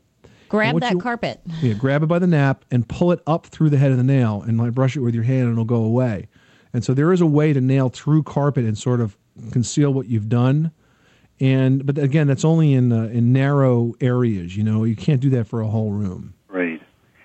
Grab 0.50 0.80
that 0.80 0.94
you- 0.94 1.00
carpet. 1.00 1.42
Yeah, 1.62 1.74
grab 1.74 2.04
it 2.04 2.06
by 2.06 2.20
the 2.20 2.28
nap 2.28 2.64
and 2.70 2.88
pull 2.88 3.12
it 3.12 3.22
up 3.26 3.48
through 3.48 3.72
the 3.72 3.78
head 3.78 3.92
of 3.92 3.98
the 3.98 4.04
nail 4.04 4.44
and 4.48 4.60
like 4.60 4.74
brush 4.74 4.96
it 4.96 5.00
with 5.00 5.16
your 5.16 5.24
hand 5.24 5.44
and 5.44 5.54
it'll 5.54 5.66
go 5.66 5.84
away. 5.84 6.28
And 6.74 6.84
so 6.84 6.94
there 6.94 7.12
is 7.12 7.22
a 7.22 7.26
way 7.26 7.54
to 7.54 7.62
nail 7.62 7.90
through 7.90 8.24
carpet 8.24 8.66
and 8.66 8.78
sort 8.78 9.02
of 9.02 9.18
conceal 9.52 9.92
what 9.94 10.08
you've 10.08 10.30
done. 10.30 10.72
And 11.40 11.86
but 11.86 11.98
again, 11.98 12.28
that's 12.28 12.46
only 12.46 12.74
in 12.74 12.92
uh, 12.92 13.06
in 13.06 13.34
narrow 13.34 13.94
areas. 14.00 14.56
You 14.56 14.64
know, 14.64 14.84
you 14.84 14.96
can't 14.96 15.20
do 15.20 15.30
that 15.32 15.48
for 15.48 15.62
a 15.62 15.68
whole 15.68 15.92
room. 15.92 16.34
Right. 16.48 16.82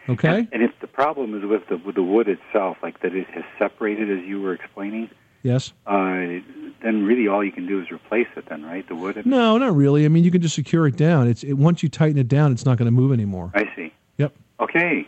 Okay. 0.09 0.49
And 0.51 0.63
if 0.63 0.73
the 0.81 0.87
problem 0.87 1.37
is 1.37 1.49
with 1.49 1.69
the 1.69 1.77
with 1.77 1.95
the 1.97 2.03
wood 2.03 2.29
itself, 2.29 2.79
like 2.83 3.03
that 3.03 3.15
it 3.15 3.29
has 3.29 3.45
separated 3.59 4.11
as 4.11 4.25
you 4.27 4.41
were 4.41 4.55
explaining, 4.55 5.11
Yes. 5.43 5.73
uh, 5.87 6.27
then 6.83 7.05
really 7.05 7.29
all 7.29 7.45
you 7.45 7.53
can 7.53 7.67
do 7.67 7.81
is 7.81 7.91
replace 7.91 8.27
it. 8.37 8.47
Then, 8.49 8.65
right? 8.65 8.87
The 8.89 8.95
wood. 8.95 9.25
No, 9.27 9.59
not 9.59 9.75
really. 9.77 10.05
I 10.05 10.09
mean, 10.09 10.25
you 10.25 10.31
can 10.31 10.41
just 10.41 10.55
secure 10.55 10.87
it 10.87 10.97
down. 10.97 11.29
It's 11.29 11.43
it, 11.45 11.55
once 11.55 11.83
you 11.83 11.89
tighten 11.89 12.19
it 12.19 12.29
down, 12.29 12.53
it's 12.53 12.65
not 12.65 12.79
going 12.79 12.87
to 12.87 12.93
move 12.93 13.13
anymore. 13.13 13.51
I 13.55 13.65
see. 13.77 13.93
Yep. 14.19 14.35
Okay. 14.61 15.07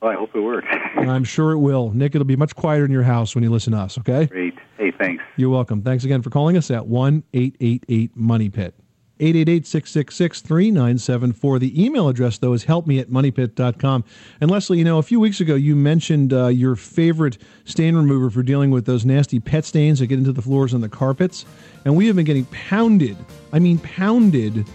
Well, 0.00 0.12
I 0.12 0.14
hope 0.14 0.30
it 0.36 0.40
works. 0.40 0.68
I'm 0.96 1.24
sure 1.24 1.52
it 1.52 1.58
will. 1.58 1.90
Nick, 1.92 2.14
it'll 2.14 2.24
be 2.24 2.36
much 2.36 2.54
quieter 2.54 2.84
in 2.84 2.90
your 2.92 3.02
house 3.02 3.34
when 3.34 3.42
you 3.42 3.50
listen 3.50 3.72
to 3.72 3.78
us. 3.78 3.98
Okay. 3.98 4.26
Great. 4.26 4.54
Hey, 4.78 4.92
thanks. 4.92 5.24
You're 5.36 5.50
welcome. 5.50 5.82
Thanks 5.82 6.04
again 6.04 6.22
for 6.22 6.30
calling 6.30 6.56
us 6.56 6.70
at 6.70 6.86
one 6.86 7.24
eight 7.34 7.56
eight 7.60 7.84
eight 7.88 8.14
Money 8.14 8.48
Pit. 8.50 8.74
888 9.18 9.66
666 9.66 10.40
3974. 10.42 11.58
The 11.58 11.84
email 11.84 12.08
address, 12.08 12.38
though, 12.38 12.52
is 12.52 12.64
helpme 12.64 13.00
at 13.00 13.08
moneypit.com. 13.08 14.04
And 14.40 14.50
Leslie, 14.50 14.78
you 14.78 14.84
know, 14.84 14.98
a 14.98 15.02
few 15.02 15.18
weeks 15.18 15.40
ago 15.40 15.54
you 15.54 15.74
mentioned 15.74 16.32
uh, 16.32 16.48
your 16.48 16.76
favorite 16.76 17.38
stain 17.64 17.96
remover 17.96 18.28
for 18.28 18.42
dealing 18.42 18.70
with 18.70 18.84
those 18.84 19.06
nasty 19.06 19.40
pet 19.40 19.64
stains 19.64 20.00
that 20.00 20.08
get 20.08 20.18
into 20.18 20.32
the 20.32 20.42
floors 20.42 20.74
and 20.74 20.82
the 20.82 20.88
carpets. 20.88 21.46
And 21.84 21.96
we 21.96 22.06
have 22.08 22.16
been 22.16 22.26
getting 22.26 22.44
pounded, 22.46 23.16
I 23.52 23.58
mean, 23.58 23.78
pounded 23.78 24.66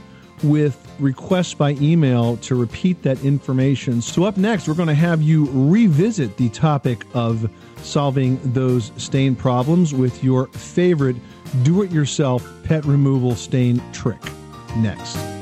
with 0.43 0.87
requests 0.99 1.53
by 1.53 1.71
email 1.71 2.37
to 2.37 2.55
repeat 2.55 3.01
that 3.03 3.23
information. 3.23 4.01
So, 4.01 4.23
up 4.23 4.37
next, 4.37 4.67
we're 4.67 4.75
going 4.75 4.87
to 4.87 4.93
have 4.95 5.21
you 5.21 5.49
revisit 5.51 6.37
the 6.37 6.49
topic 6.49 7.05
of 7.13 7.49
solving 7.77 8.39
those 8.53 8.91
stain 8.97 9.35
problems 9.35 9.93
with 9.93 10.23
your 10.23 10.47
favorite 10.47 11.15
do 11.63 11.81
it 11.81 11.91
yourself 11.91 12.47
pet 12.63 12.85
removal 12.85 13.35
stain 13.35 13.81
trick. 13.91 14.21
Next. 14.77 15.40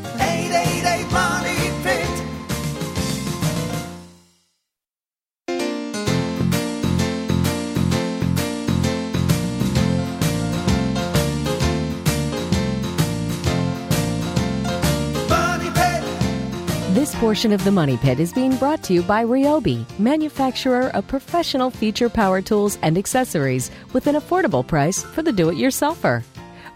Portion 17.30 17.52
of 17.52 17.64
the 17.64 17.70
Money 17.70 17.96
Pit 17.96 18.20
is 18.20 18.34
being 18.34 18.58
brought 18.58 18.82
to 18.82 18.92
you 18.92 19.04
by 19.04 19.24
Ryobi, 19.24 19.86
manufacturer 20.00 20.90
of 20.96 21.08
professional 21.08 21.70
feature 21.70 22.10
power 22.10 22.42
tools 22.42 22.80
and 22.82 22.98
accessories 22.98 23.70
with 23.94 24.08
an 24.08 24.16
affordable 24.16 24.66
price 24.66 25.04
for 25.04 25.22
the 25.22 25.32
do 25.32 25.50
it 25.50 25.56
yourselfer. 25.56 26.24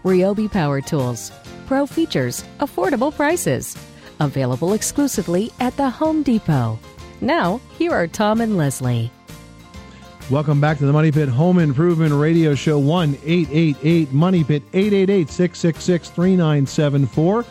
Ryobi 0.04 0.48
Power 0.48 0.80
Tools. 0.80 1.32
Pro 1.66 1.86
features, 1.86 2.44
affordable 2.60 3.12
prices. 3.12 3.76
Available 4.20 4.74
exclusively 4.74 5.50
at 5.58 5.76
the 5.76 5.90
Home 5.90 6.22
Depot. 6.22 6.78
Now, 7.20 7.60
here 7.76 7.90
are 7.90 8.06
Tom 8.06 8.40
and 8.40 8.56
Leslie. 8.56 9.10
Welcome 10.30 10.60
back 10.60 10.78
to 10.78 10.86
the 10.86 10.92
Money 10.92 11.10
Pit 11.10 11.30
Home 11.30 11.58
Improvement 11.58 12.14
Radio 12.14 12.54
Show 12.54 12.78
1 12.78 13.18
888 13.24 14.12
Money 14.12 14.44
Pit 14.44 14.62
888 14.72 15.28
666 15.28 16.10
3974. 16.10 17.44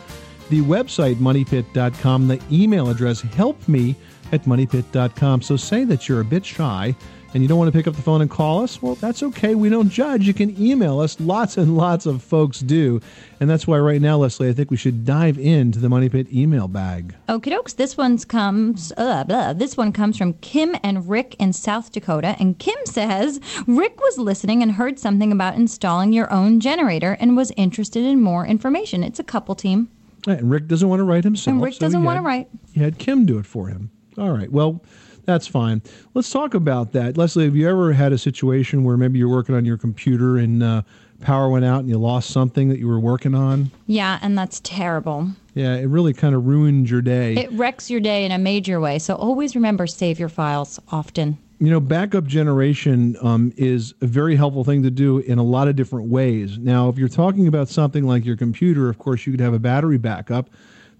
The 0.50 0.60
website 0.62 1.16
moneypit.com. 1.16 2.28
The 2.28 2.40
email 2.50 2.90
address 2.90 3.20
help 3.20 3.66
me 3.68 3.96
at 4.32 4.44
moneypit.com. 4.44 5.42
So 5.42 5.56
say 5.56 5.84
that 5.84 6.08
you're 6.08 6.20
a 6.20 6.24
bit 6.24 6.44
shy 6.44 6.94
and 7.34 7.42
you 7.42 7.48
don't 7.48 7.58
want 7.58 7.70
to 7.72 7.76
pick 7.76 7.88
up 7.88 7.96
the 7.96 8.02
phone 8.02 8.22
and 8.22 8.30
call 8.30 8.62
us. 8.62 8.80
Well, 8.80 8.94
that's 8.94 9.22
okay. 9.24 9.56
We 9.56 9.68
don't 9.68 9.90
judge. 9.90 10.24
You 10.26 10.32
can 10.32 10.60
email 10.60 11.00
us. 11.00 11.18
Lots 11.18 11.56
and 11.56 11.76
lots 11.76 12.06
of 12.06 12.22
folks 12.22 12.60
do. 12.60 13.00
And 13.40 13.50
that's 13.50 13.66
why 13.66 13.78
right 13.80 14.00
now, 14.00 14.18
Leslie, 14.18 14.48
I 14.48 14.52
think 14.52 14.70
we 14.70 14.76
should 14.76 15.04
dive 15.04 15.36
into 15.36 15.80
the 15.80 15.88
Money 15.88 16.08
Pit 16.08 16.32
email 16.32 16.68
bag. 16.68 17.14
Okie 17.28 17.52
dokes. 17.52 17.74
This 17.74 17.96
one's 17.96 18.24
comes. 18.24 18.92
Uh, 18.96 19.24
blah. 19.24 19.52
This 19.52 19.76
one 19.76 19.92
comes 19.92 20.16
from 20.16 20.34
Kim 20.34 20.76
and 20.84 21.08
Rick 21.08 21.34
in 21.40 21.52
South 21.52 21.90
Dakota, 21.90 22.36
and 22.38 22.58
Kim 22.58 22.78
says 22.84 23.40
Rick 23.66 24.00
was 24.00 24.16
listening 24.16 24.62
and 24.62 24.72
heard 24.72 25.00
something 25.00 25.32
about 25.32 25.56
installing 25.56 26.12
your 26.12 26.32
own 26.32 26.60
generator 26.60 27.16
and 27.18 27.36
was 27.36 27.50
interested 27.56 28.04
in 28.04 28.20
more 28.20 28.46
information. 28.46 29.02
It's 29.02 29.18
a 29.18 29.24
couple 29.24 29.56
team. 29.56 29.88
And 30.26 30.50
Rick 30.50 30.68
doesn't 30.68 30.88
want 30.88 31.00
to 31.00 31.04
write 31.04 31.24
himself. 31.24 31.52
And 31.54 31.62
Rick 31.62 31.78
doesn't 31.78 32.02
want 32.02 32.16
had- 32.16 32.22
to 32.22 32.26
write. 32.26 32.48
He 32.72 32.80
had 32.80 32.98
Kim 32.98 33.26
do 33.26 33.38
it 33.38 33.46
for 33.46 33.68
him. 33.68 33.90
All 34.18 34.30
right. 34.30 34.50
Well, 34.50 34.82
that's 35.24 35.46
fine. 35.46 35.82
Let's 36.14 36.30
talk 36.30 36.54
about 36.54 36.92
that. 36.92 37.16
Leslie, 37.16 37.44
have 37.44 37.56
you 37.56 37.68
ever 37.68 37.92
had 37.92 38.12
a 38.12 38.18
situation 38.18 38.84
where 38.84 38.96
maybe 38.96 39.18
you're 39.18 39.28
working 39.28 39.54
on 39.54 39.64
your 39.64 39.78
computer 39.78 40.36
and 40.36 40.62
uh, 40.62 40.82
power 41.20 41.48
went 41.48 41.64
out 41.64 41.80
and 41.80 41.88
you 41.88 41.98
lost 41.98 42.30
something 42.30 42.68
that 42.68 42.78
you 42.78 42.86
were 42.86 43.00
working 43.00 43.34
on? 43.34 43.70
Yeah, 43.86 44.18
and 44.22 44.36
that's 44.36 44.60
terrible. 44.60 45.28
Yeah, 45.54 45.76
it 45.76 45.86
really 45.86 46.12
kind 46.12 46.34
of 46.34 46.46
ruined 46.46 46.90
your 46.90 47.00
day. 47.00 47.34
It 47.36 47.50
wrecks 47.52 47.90
your 47.90 48.00
day 48.00 48.24
in 48.24 48.32
a 48.32 48.38
major 48.38 48.80
way. 48.80 48.98
So 48.98 49.14
always 49.14 49.54
remember 49.54 49.86
save 49.86 50.18
your 50.18 50.28
files 50.28 50.78
often. 50.92 51.38
You 51.66 51.72
know, 51.72 51.80
backup 51.80 52.24
generation 52.24 53.16
um, 53.22 53.52
is 53.56 53.94
a 54.00 54.06
very 54.06 54.36
helpful 54.36 54.64
thing 54.64 54.82
to 54.82 54.90
do 54.90 55.18
in 55.18 55.38
a 55.38 55.42
lot 55.42 55.68
of 55.68 55.76
different 55.76 56.08
ways. 56.08 56.58
Now, 56.58 56.88
if 56.88 56.98
you're 56.98 57.08
talking 57.08 57.46
about 57.46 57.68
something 57.68 58.04
like 58.04 58.24
your 58.24 58.36
computer, 58.36 58.88
of 58.88 58.98
course, 58.98 59.26
you 59.26 59.32
could 59.32 59.40
have 59.40 59.54
a 59.54 59.58
battery 59.58 59.98
backup 59.98 60.50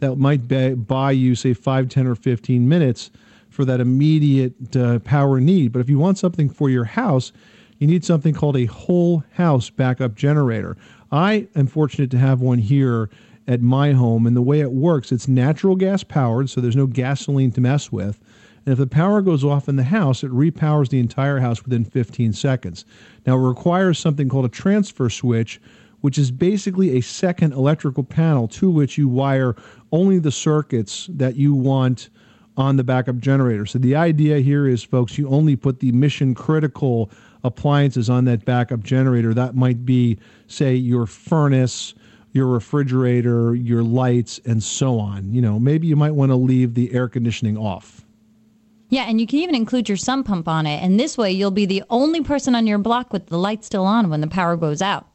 that 0.01 0.17
might 0.17 0.49
buy 0.87 1.13
you, 1.13 1.35
say, 1.35 1.55
5, 1.55 1.89
10, 1.89 2.07
or 2.07 2.15
15 2.15 2.69
minutes 2.69 3.11
for 3.49 3.65
that 3.65 3.81
immediate 3.81 4.77
uh, 4.77 4.99
power 5.01 5.41
need. 5.41 5.73
But 5.73 5.81
if 5.81 5.89
you 5.89 5.99
want 5.99 6.19
something 6.19 6.49
for 6.49 6.69
your 6.69 6.85
house, 6.85 7.33
you 7.79 7.87
need 7.87 8.05
something 8.05 8.35
called 8.35 8.57
a 8.57 8.67
whole 8.67 9.25
house 9.33 9.71
backup 9.71 10.15
generator. 10.15 10.77
I 11.13 11.49
am 11.55 11.67
fortunate 11.67 12.11
to 12.13 12.19
have 12.19 12.41
one 12.41 12.59
here 12.59 13.11
at 13.47 13.61
my 13.61 13.93
home, 13.93 14.27
and 14.27 14.37
the 14.37 14.43
way 14.43 14.61
it 14.61 14.73
works, 14.73 15.13
it's 15.13 15.29
natural 15.29 15.77
gas 15.77 16.03
powered, 16.03 16.51
so 16.51 16.61
there's 16.61 16.77
no 16.77 16.87
gasoline 16.87 17.53
to 17.53 17.61
mess 17.61 17.93
with. 17.93 18.21
And 18.67 18.73
if 18.73 18.79
the 18.79 18.87
power 18.87 19.21
goes 19.21 19.45
off 19.45 19.69
in 19.69 19.77
the 19.77 19.83
house, 19.85 20.25
it 20.25 20.31
repowers 20.31 20.89
the 20.89 21.01
entire 21.01 21.39
house 21.39 21.63
within 21.63 21.85
15 21.85 22.33
seconds. 22.33 22.85
Now, 23.27 23.37
it 23.37 23.47
requires 23.47 23.99
something 23.99 24.29
called 24.29 24.47
a 24.47 24.51
transfer 24.51 25.11
switch, 25.11 25.61
which 26.01 26.19
is 26.19 26.31
basically 26.31 26.97
a 26.97 27.01
second 27.03 27.53
electrical 27.53 28.05
panel 28.05 28.49
to 28.49 28.71
which 28.71 28.97
you 28.97 29.09
wire 29.09 29.55
only 29.93 30.19
the 30.19 30.33
circuits 30.33 31.09
that 31.13 31.37
you 31.37 31.55
want 31.55 32.09
on 32.57 32.77
the 32.77 32.85
backup 32.85 33.19
generator. 33.19 33.67
So 33.67 33.79
the 33.79 33.97
idea 33.97 34.39
here 34.39 34.67
is, 34.67 34.83
folks, 34.83 35.19
you 35.19 35.29
only 35.29 35.57
put 35.57 35.81
the 35.81 35.93
mission 35.93 36.35
critical 36.35 37.11
appliances 37.43 38.09
on 38.09 38.25
that 38.27 38.45
backup 38.45 38.83
generator. 38.83 39.35
That 39.35 39.55
might 39.55 39.85
be, 39.85 40.19
say, 40.47 40.75
your 40.75 41.07
furnace, 41.07 41.95
your 42.33 42.47
refrigerator, 42.47 43.55
your 43.55 43.83
lights, 43.83 44.41
and 44.45 44.63
so 44.63 44.99
on. 44.99 45.33
You 45.33 45.43
know, 45.43 45.59
maybe 45.59 45.87
you 45.87 45.97
might 45.97 46.13
want 46.13 46.31
to 46.31 46.37
leave 46.37 46.75
the 46.75 46.93
air 46.95 47.09
conditioning 47.09 47.57
off. 47.57 48.04
Yeah, 48.95 49.07
and 49.09 49.21
you 49.21 49.27
can 49.27 49.41
even 49.41 49.57
include 49.57 49.89
your 49.89 49.97
sump 49.97 50.29
pump 50.29 50.47
on 50.47 50.67
it. 50.67 50.81
And 50.81 51.01
this 51.01 51.19
way, 51.19 51.33
you'll 51.33 51.51
be 51.51 51.67
the 51.67 51.83
only 51.91 52.23
person 52.23 52.55
on 52.55 52.65
your 52.65 52.79
block 52.79 53.13
with 53.13 53.27
the 53.27 53.37
light 53.37 53.65
still 53.65 53.85
on 53.85 54.09
when 54.09 54.21
the 54.21 54.29
power 54.29 54.57
goes 54.57 54.81
out. 54.81 55.09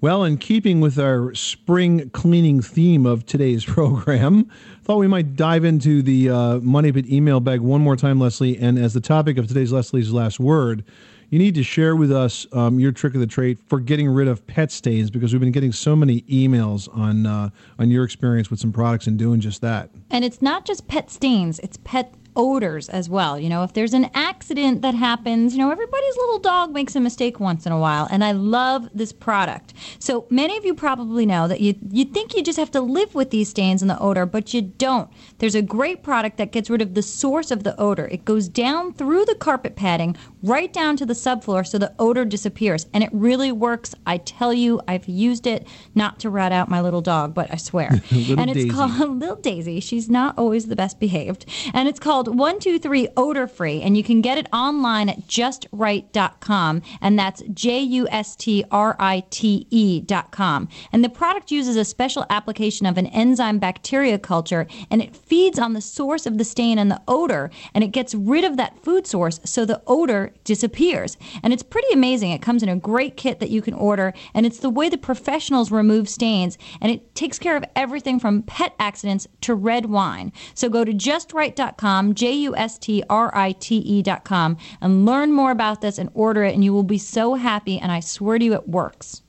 Well, 0.00 0.22
in 0.22 0.36
keeping 0.36 0.80
with 0.80 1.00
our 1.00 1.34
spring 1.34 2.10
cleaning 2.10 2.62
theme 2.62 3.06
of 3.06 3.26
today's 3.26 3.64
program, 3.74 4.48
I 4.48 4.84
thought 4.84 4.98
we 4.98 5.08
might 5.08 5.34
dive 5.34 5.64
into 5.64 6.00
the 6.00 6.30
uh, 6.30 6.58
Money 6.60 6.92
Pit 6.92 7.10
email 7.10 7.40
bag 7.40 7.58
one 7.58 7.80
more 7.80 7.96
time, 7.96 8.20
Leslie. 8.20 8.56
And 8.56 8.78
as 8.78 8.94
the 8.94 9.00
topic 9.00 9.36
of 9.36 9.48
today's 9.48 9.72
Leslie's 9.72 10.12
Last 10.12 10.38
Word, 10.38 10.84
you 11.30 11.40
need 11.40 11.56
to 11.56 11.64
share 11.64 11.96
with 11.96 12.12
us 12.12 12.46
um, 12.52 12.78
your 12.78 12.92
trick 12.92 13.14
of 13.14 13.20
the 13.20 13.26
trade 13.26 13.58
for 13.66 13.80
getting 13.80 14.08
rid 14.08 14.28
of 14.28 14.46
pet 14.46 14.70
stains 14.70 15.10
because 15.10 15.32
we've 15.32 15.40
been 15.40 15.50
getting 15.50 15.72
so 15.72 15.96
many 15.96 16.22
emails 16.22 16.88
on 16.96 17.26
uh, 17.26 17.50
on 17.80 17.90
your 17.90 18.04
experience 18.04 18.48
with 18.48 18.60
some 18.60 18.72
products 18.72 19.08
and 19.08 19.18
doing 19.18 19.40
just 19.40 19.60
that. 19.62 19.90
And 20.08 20.24
it's 20.24 20.40
not 20.40 20.64
just 20.64 20.86
pet 20.86 21.10
stains, 21.10 21.58
it's 21.58 21.78
pet 21.82 22.14
odors 22.38 22.88
as 22.88 23.10
well. 23.10 23.38
You 23.38 23.50
know, 23.50 23.64
if 23.64 23.74
there's 23.74 23.92
an 23.92 24.08
accident 24.14 24.80
that 24.82 24.94
happens, 24.94 25.54
you 25.54 25.58
know, 25.58 25.70
everybody's 25.70 26.16
little 26.16 26.38
dog 26.38 26.72
makes 26.72 26.96
a 26.96 27.00
mistake 27.00 27.40
once 27.40 27.66
in 27.66 27.72
a 27.72 27.78
while, 27.78 28.08
and 28.10 28.24
I 28.24 28.32
love 28.32 28.88
this 28.94 29.12
product. 29.12 29.74
So 29.98 30.26
many 30.30 30.56
of 30.56 30.64
you 30.64 30.72
probably 30.74 31.26
know 31.26 31.48
that 31.48 31.60
you 31.60 31.74
you 31.90 32.06
think 32.06 32.34
you 32.34 32.42
just 32.42 32.58
have 32.58 32.70
to 32.70 32.80
live 32.80 33.14
with 33.14 33.30
these 33.30 33.50
stains 33.50 33.82
and 33.82 33.90
the 33.90 33.98
odor, 33.98 34.24
but 34.24 34.54
you 34.54 34.62
don't. 34.62 35.10
There's 35.38 35.54
a 35.56 35.62
great 35.62 36.02
product 36.02 36.38
that 36.38 36.52
gets 36.52 36.70
rid 36.70 36.80
of 36.80 36.94
the 36.94 37.02
source 37.02 37.50
of 37.50 37.64
the 37.64 37.78
odor. 37.78 38.06
It 38.06 38.24
goes 38.24 38.48
down 38.48 38.94
through 38.94 39.24
the 39.24 39.34
carpet 39.34 39.76
padding, 39.76 40.16
right 40.42 40.72
down 40.72 40.96
to 40.98 41.06
the 41.06 41.14
subfloor 41.14 41.66
so 41.66 41.78
the 41.78 41.92
odor 41.98 42.24
disappears. 42.24 42.86
And 42.94 43.02
it 43.02 43.10
really 43.12 43.50
works. 43.52 43.94
I 44.06 44.18
tell 44.18 44.54
you, 44.54 44.80
I've 44.86 45.08
used 45.08 45.46
it 45.46 45.66
not 45.94 46.20
to 46.20 46.30
rat 46.30 46.52
out 46.52 46.68
my 46.68 46.80
little 46.80 47.00
dog, 47.00 47.34
but 47.34 47.52
I 47.52 47.56
swear. 47.56 47.90
And 48.38 48.50
it's 48.50 48.58
Daisy. 48.58 48.70
called 48.70 48.92
Little 49.18 49.36
Daisy. 49.36 49.80
She's 49.80 50.08
not 50.08 50.36
always 50.38 50.66
the 50.66 50.76
best 50.76 51.00
behaved. 51.00 51.44
And 51.74 51.88
it's 51.88 51.98
called 51.98 52.27
123 52.28 53.08
Odor 53.16 53.46
Free. 53.46 53.82
And 53.82 53.96
you 53.96 54.02
can 54.02 54.20
get 54.20 54.38
it 54.38 54.46
online 54.52 55.08
at 55.08 55.26
justrite.com. 55.26 56.82
And 57.00 57.18
that's 57.18 57.42
J 57.52 57.80
U 57.80 58.08
S 58.10 58.36
T 58.36 58.64
R 58.70 58.96
I 58.98 59.24
T 59.30 59.66
E.com. 59.70 60.68
And 60.92 61.04
the 61.04 61.08
product 61.08 61.50
uses 61.50 61.76
a 61.76 61.84
special 61.84 62.26
application 62.30 62.86
of 62.86 62.98
an 62.98 63.06
enzyme 63.06 63.58
bacteria 63.58 64.18
culture 64.18 64.66
and 64.90 65.02
it 65.02 65.16
feeds 65.16 65.58
on 65.58 65.72
the 65.72 65.80
source 65.80 66.26
of 66.26 66.38
the 66.38 66.44
stain 66.44 66.78
and 66.78 66.90
the 66.90 67.00
odor 67.08 67.50
and 67.74 67.84
it 67.84 67.88
gets 67.88 68.14
rid 68.14 68.44
of 68.44 68.56
that 68.56 68.82
food 68.82 69.06
source 69.06 69.40
so 69.44 69.64
the 69.64 69.82
odor 69.86 70.32
disappears. 70.44 71.16
And 71.42 71.52
it's 71.52 71.62
pretty 71.62 71.92
amazing. 71.92 72.30
It 72.30 72.42
comes 72.42 72.62
in 72.62 72.68
a 72.68 72.76
great 72.76 73.16
kit 73.16 73.40
that 73.40 73.50
you 73.50 73.62
can 73.62 73.74
order 73.74 74.12
and 74.34 74.46
it's 74.46 74.58
the 74.58 74.70
way 74.70 74.88
the 74.88 74.98
professionals 74.98 75.70
remove 75.70 76.08
stains 76.08 76.58
and 76.80 76.90
it 76.90 77.14
takes 77.14 77.38
care 77.38 77.56
of 77.56 77.64
everything 77.76 78.18
from 78.18 78.42
pet 78.42 78.74
accidents 78.78 79.26
to 79.42 79.54
red 79.54 79.86
wine. 79.86 80.32
So 80.54 80.68
go 80.68 80.84
to 80.84 80.92
justrite.com, 80.92 82.14
J 82.18 82.32
U 82.32 82.56
S 82.56 82.78
T 82.78 83.04
R 83.08 83.30
I 83.32 83.52
T 83.52 83.76
E.com, 83.76 84.56
and 84.80 85.06
learn 85.06 85.32
more 85.32 85.52
about 85.52 85.80
this 85.80 85.98
and 85.98 86.10
order 86.14 86.42
it, 86.42 86.52
and 86.52 86.64
you 86.64 86.72
will 86.72 86.82
be 86.82 86.98
so 86.98 87.34
happy. 87.34 87.78
And 87.78 87.92
I 87.92 88.00
swear 88.00 88.38
to 88.38 88.44
you, 88.44 88.54
it 88.54 88.68
works. 88.68 89.22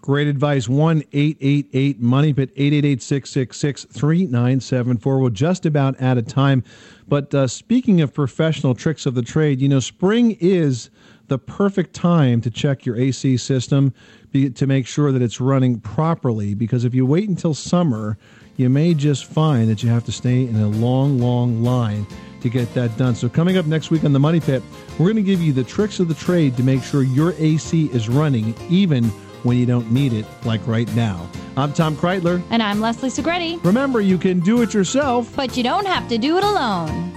Great 0.00 0.26
advice. 0.26 0.70
1 0.70 1.02
888 1.12 2.00
Money 2.00 2.32
Pit 2.32 2.50
888 2.56 3.02
666 3.02 3.84
3974. 3.92 5.18
We're 5.18 5.28
just 5.28 5.66
about 5.66 6.00
out 6.00 6.16
of 6.16 6.26
time. 6.26 6.64
But 7.06 7.34
uh, 7.34 7.46
speaking 7.46 8.00
of 8.00 8.14
professional 8.14 8.74
tricks 8.74 9.04
of 9.04 9.14
the 9.14 9.22
trade, 9.22 9.60
you 9.60 9.68
know, 9.68 9.80
spring 9.80 10.38
is 10.40 10.88
the 11.26 11.38
perfect 11.38 11.94
time 11.94 12.40
to 12.40 12.50
check 12.50 12.86
your 12.86 12.96
AC 12.96 13.36
system 13.36 13.92
to 14.32 14.66
make 14.66 14.86
sure 14.86 15.12
that 15.12 15.20
it's 15.20 15.42
running 15.42 15.78
properly. 15.78 16.54
Because 16.54 16.86
if 16.86 16.94
you 16.94 17.04
wait 17.04 17.28
until 17.28 17.52
summer, 17.52 18.16
you 18.58 18.68
may 18.68 18.92
just 18.92 19.24
find 19.24 19.70
that 19.70 19.82
you 19.84 19.88
have 19.88 20.04
to 20.04 20.12
stay 20.12 20.42
in 20.42 20.56
a 20.56 20.68
long, 20.68 21.18
long 21.18 21.62
line 21.62 22.04
to 22.40 22.50
get 22.50 22.72
that 22.74 22.94
done. 22.98 23.14
So, 23.14 23.28
coming 23.28 23.56
up 23.56 23.66
next 23.66 23.90
week 23.90 24.04
on 24.04 24.12
the 24.12 24.18
Money 24.18 24.40
Pit, 24.40 24.62
we're 24.98 25.06
going 25.06 25.16
to 25.16 25.22
give 25.22 25.40
you 25.40 25.52
the 25.52 25.64
tricks 25.64 26.00
of 26.00 26.08
the 26.08 26.14
trade 26.14 26.56
to 26.56 26.62
make 26.62 26.82
sure 26.82 27.02
your 27.02 27.32
AC 27.38 27.86
is 27.92 28.08
running 28.08 28.54
even 28.68 29.04
when 29.44 29.56
you 29.56 29.64
don't 29.64 29.90
need 29.92 30.12
it, 30.12 30.26
like 30.44 30.60
right 30.66 30.92
now. 30.96 31.28
I'm 31.56 31.72
Tom 31.72 31.96
Kraeutler. 31.96 32.42
And 32.50 32.60
I'm 32.60 32.80
Leslie 32.80 33.10
Segrete. 33.10 33.64
Remember, 33.64 34.00
you 34.00 34.18
can 34.18 34.40
do 34.40 34.60
it 34.62 34.74
yourself. 34.74 35.34
But 35.36 35.56
you 35.56 35.62
don't 35.62 35.86
have 35.86 36.08
to 36.08 36.18
do 36.18 36.36
it 36.36 36.42
alone. 36.42 37.12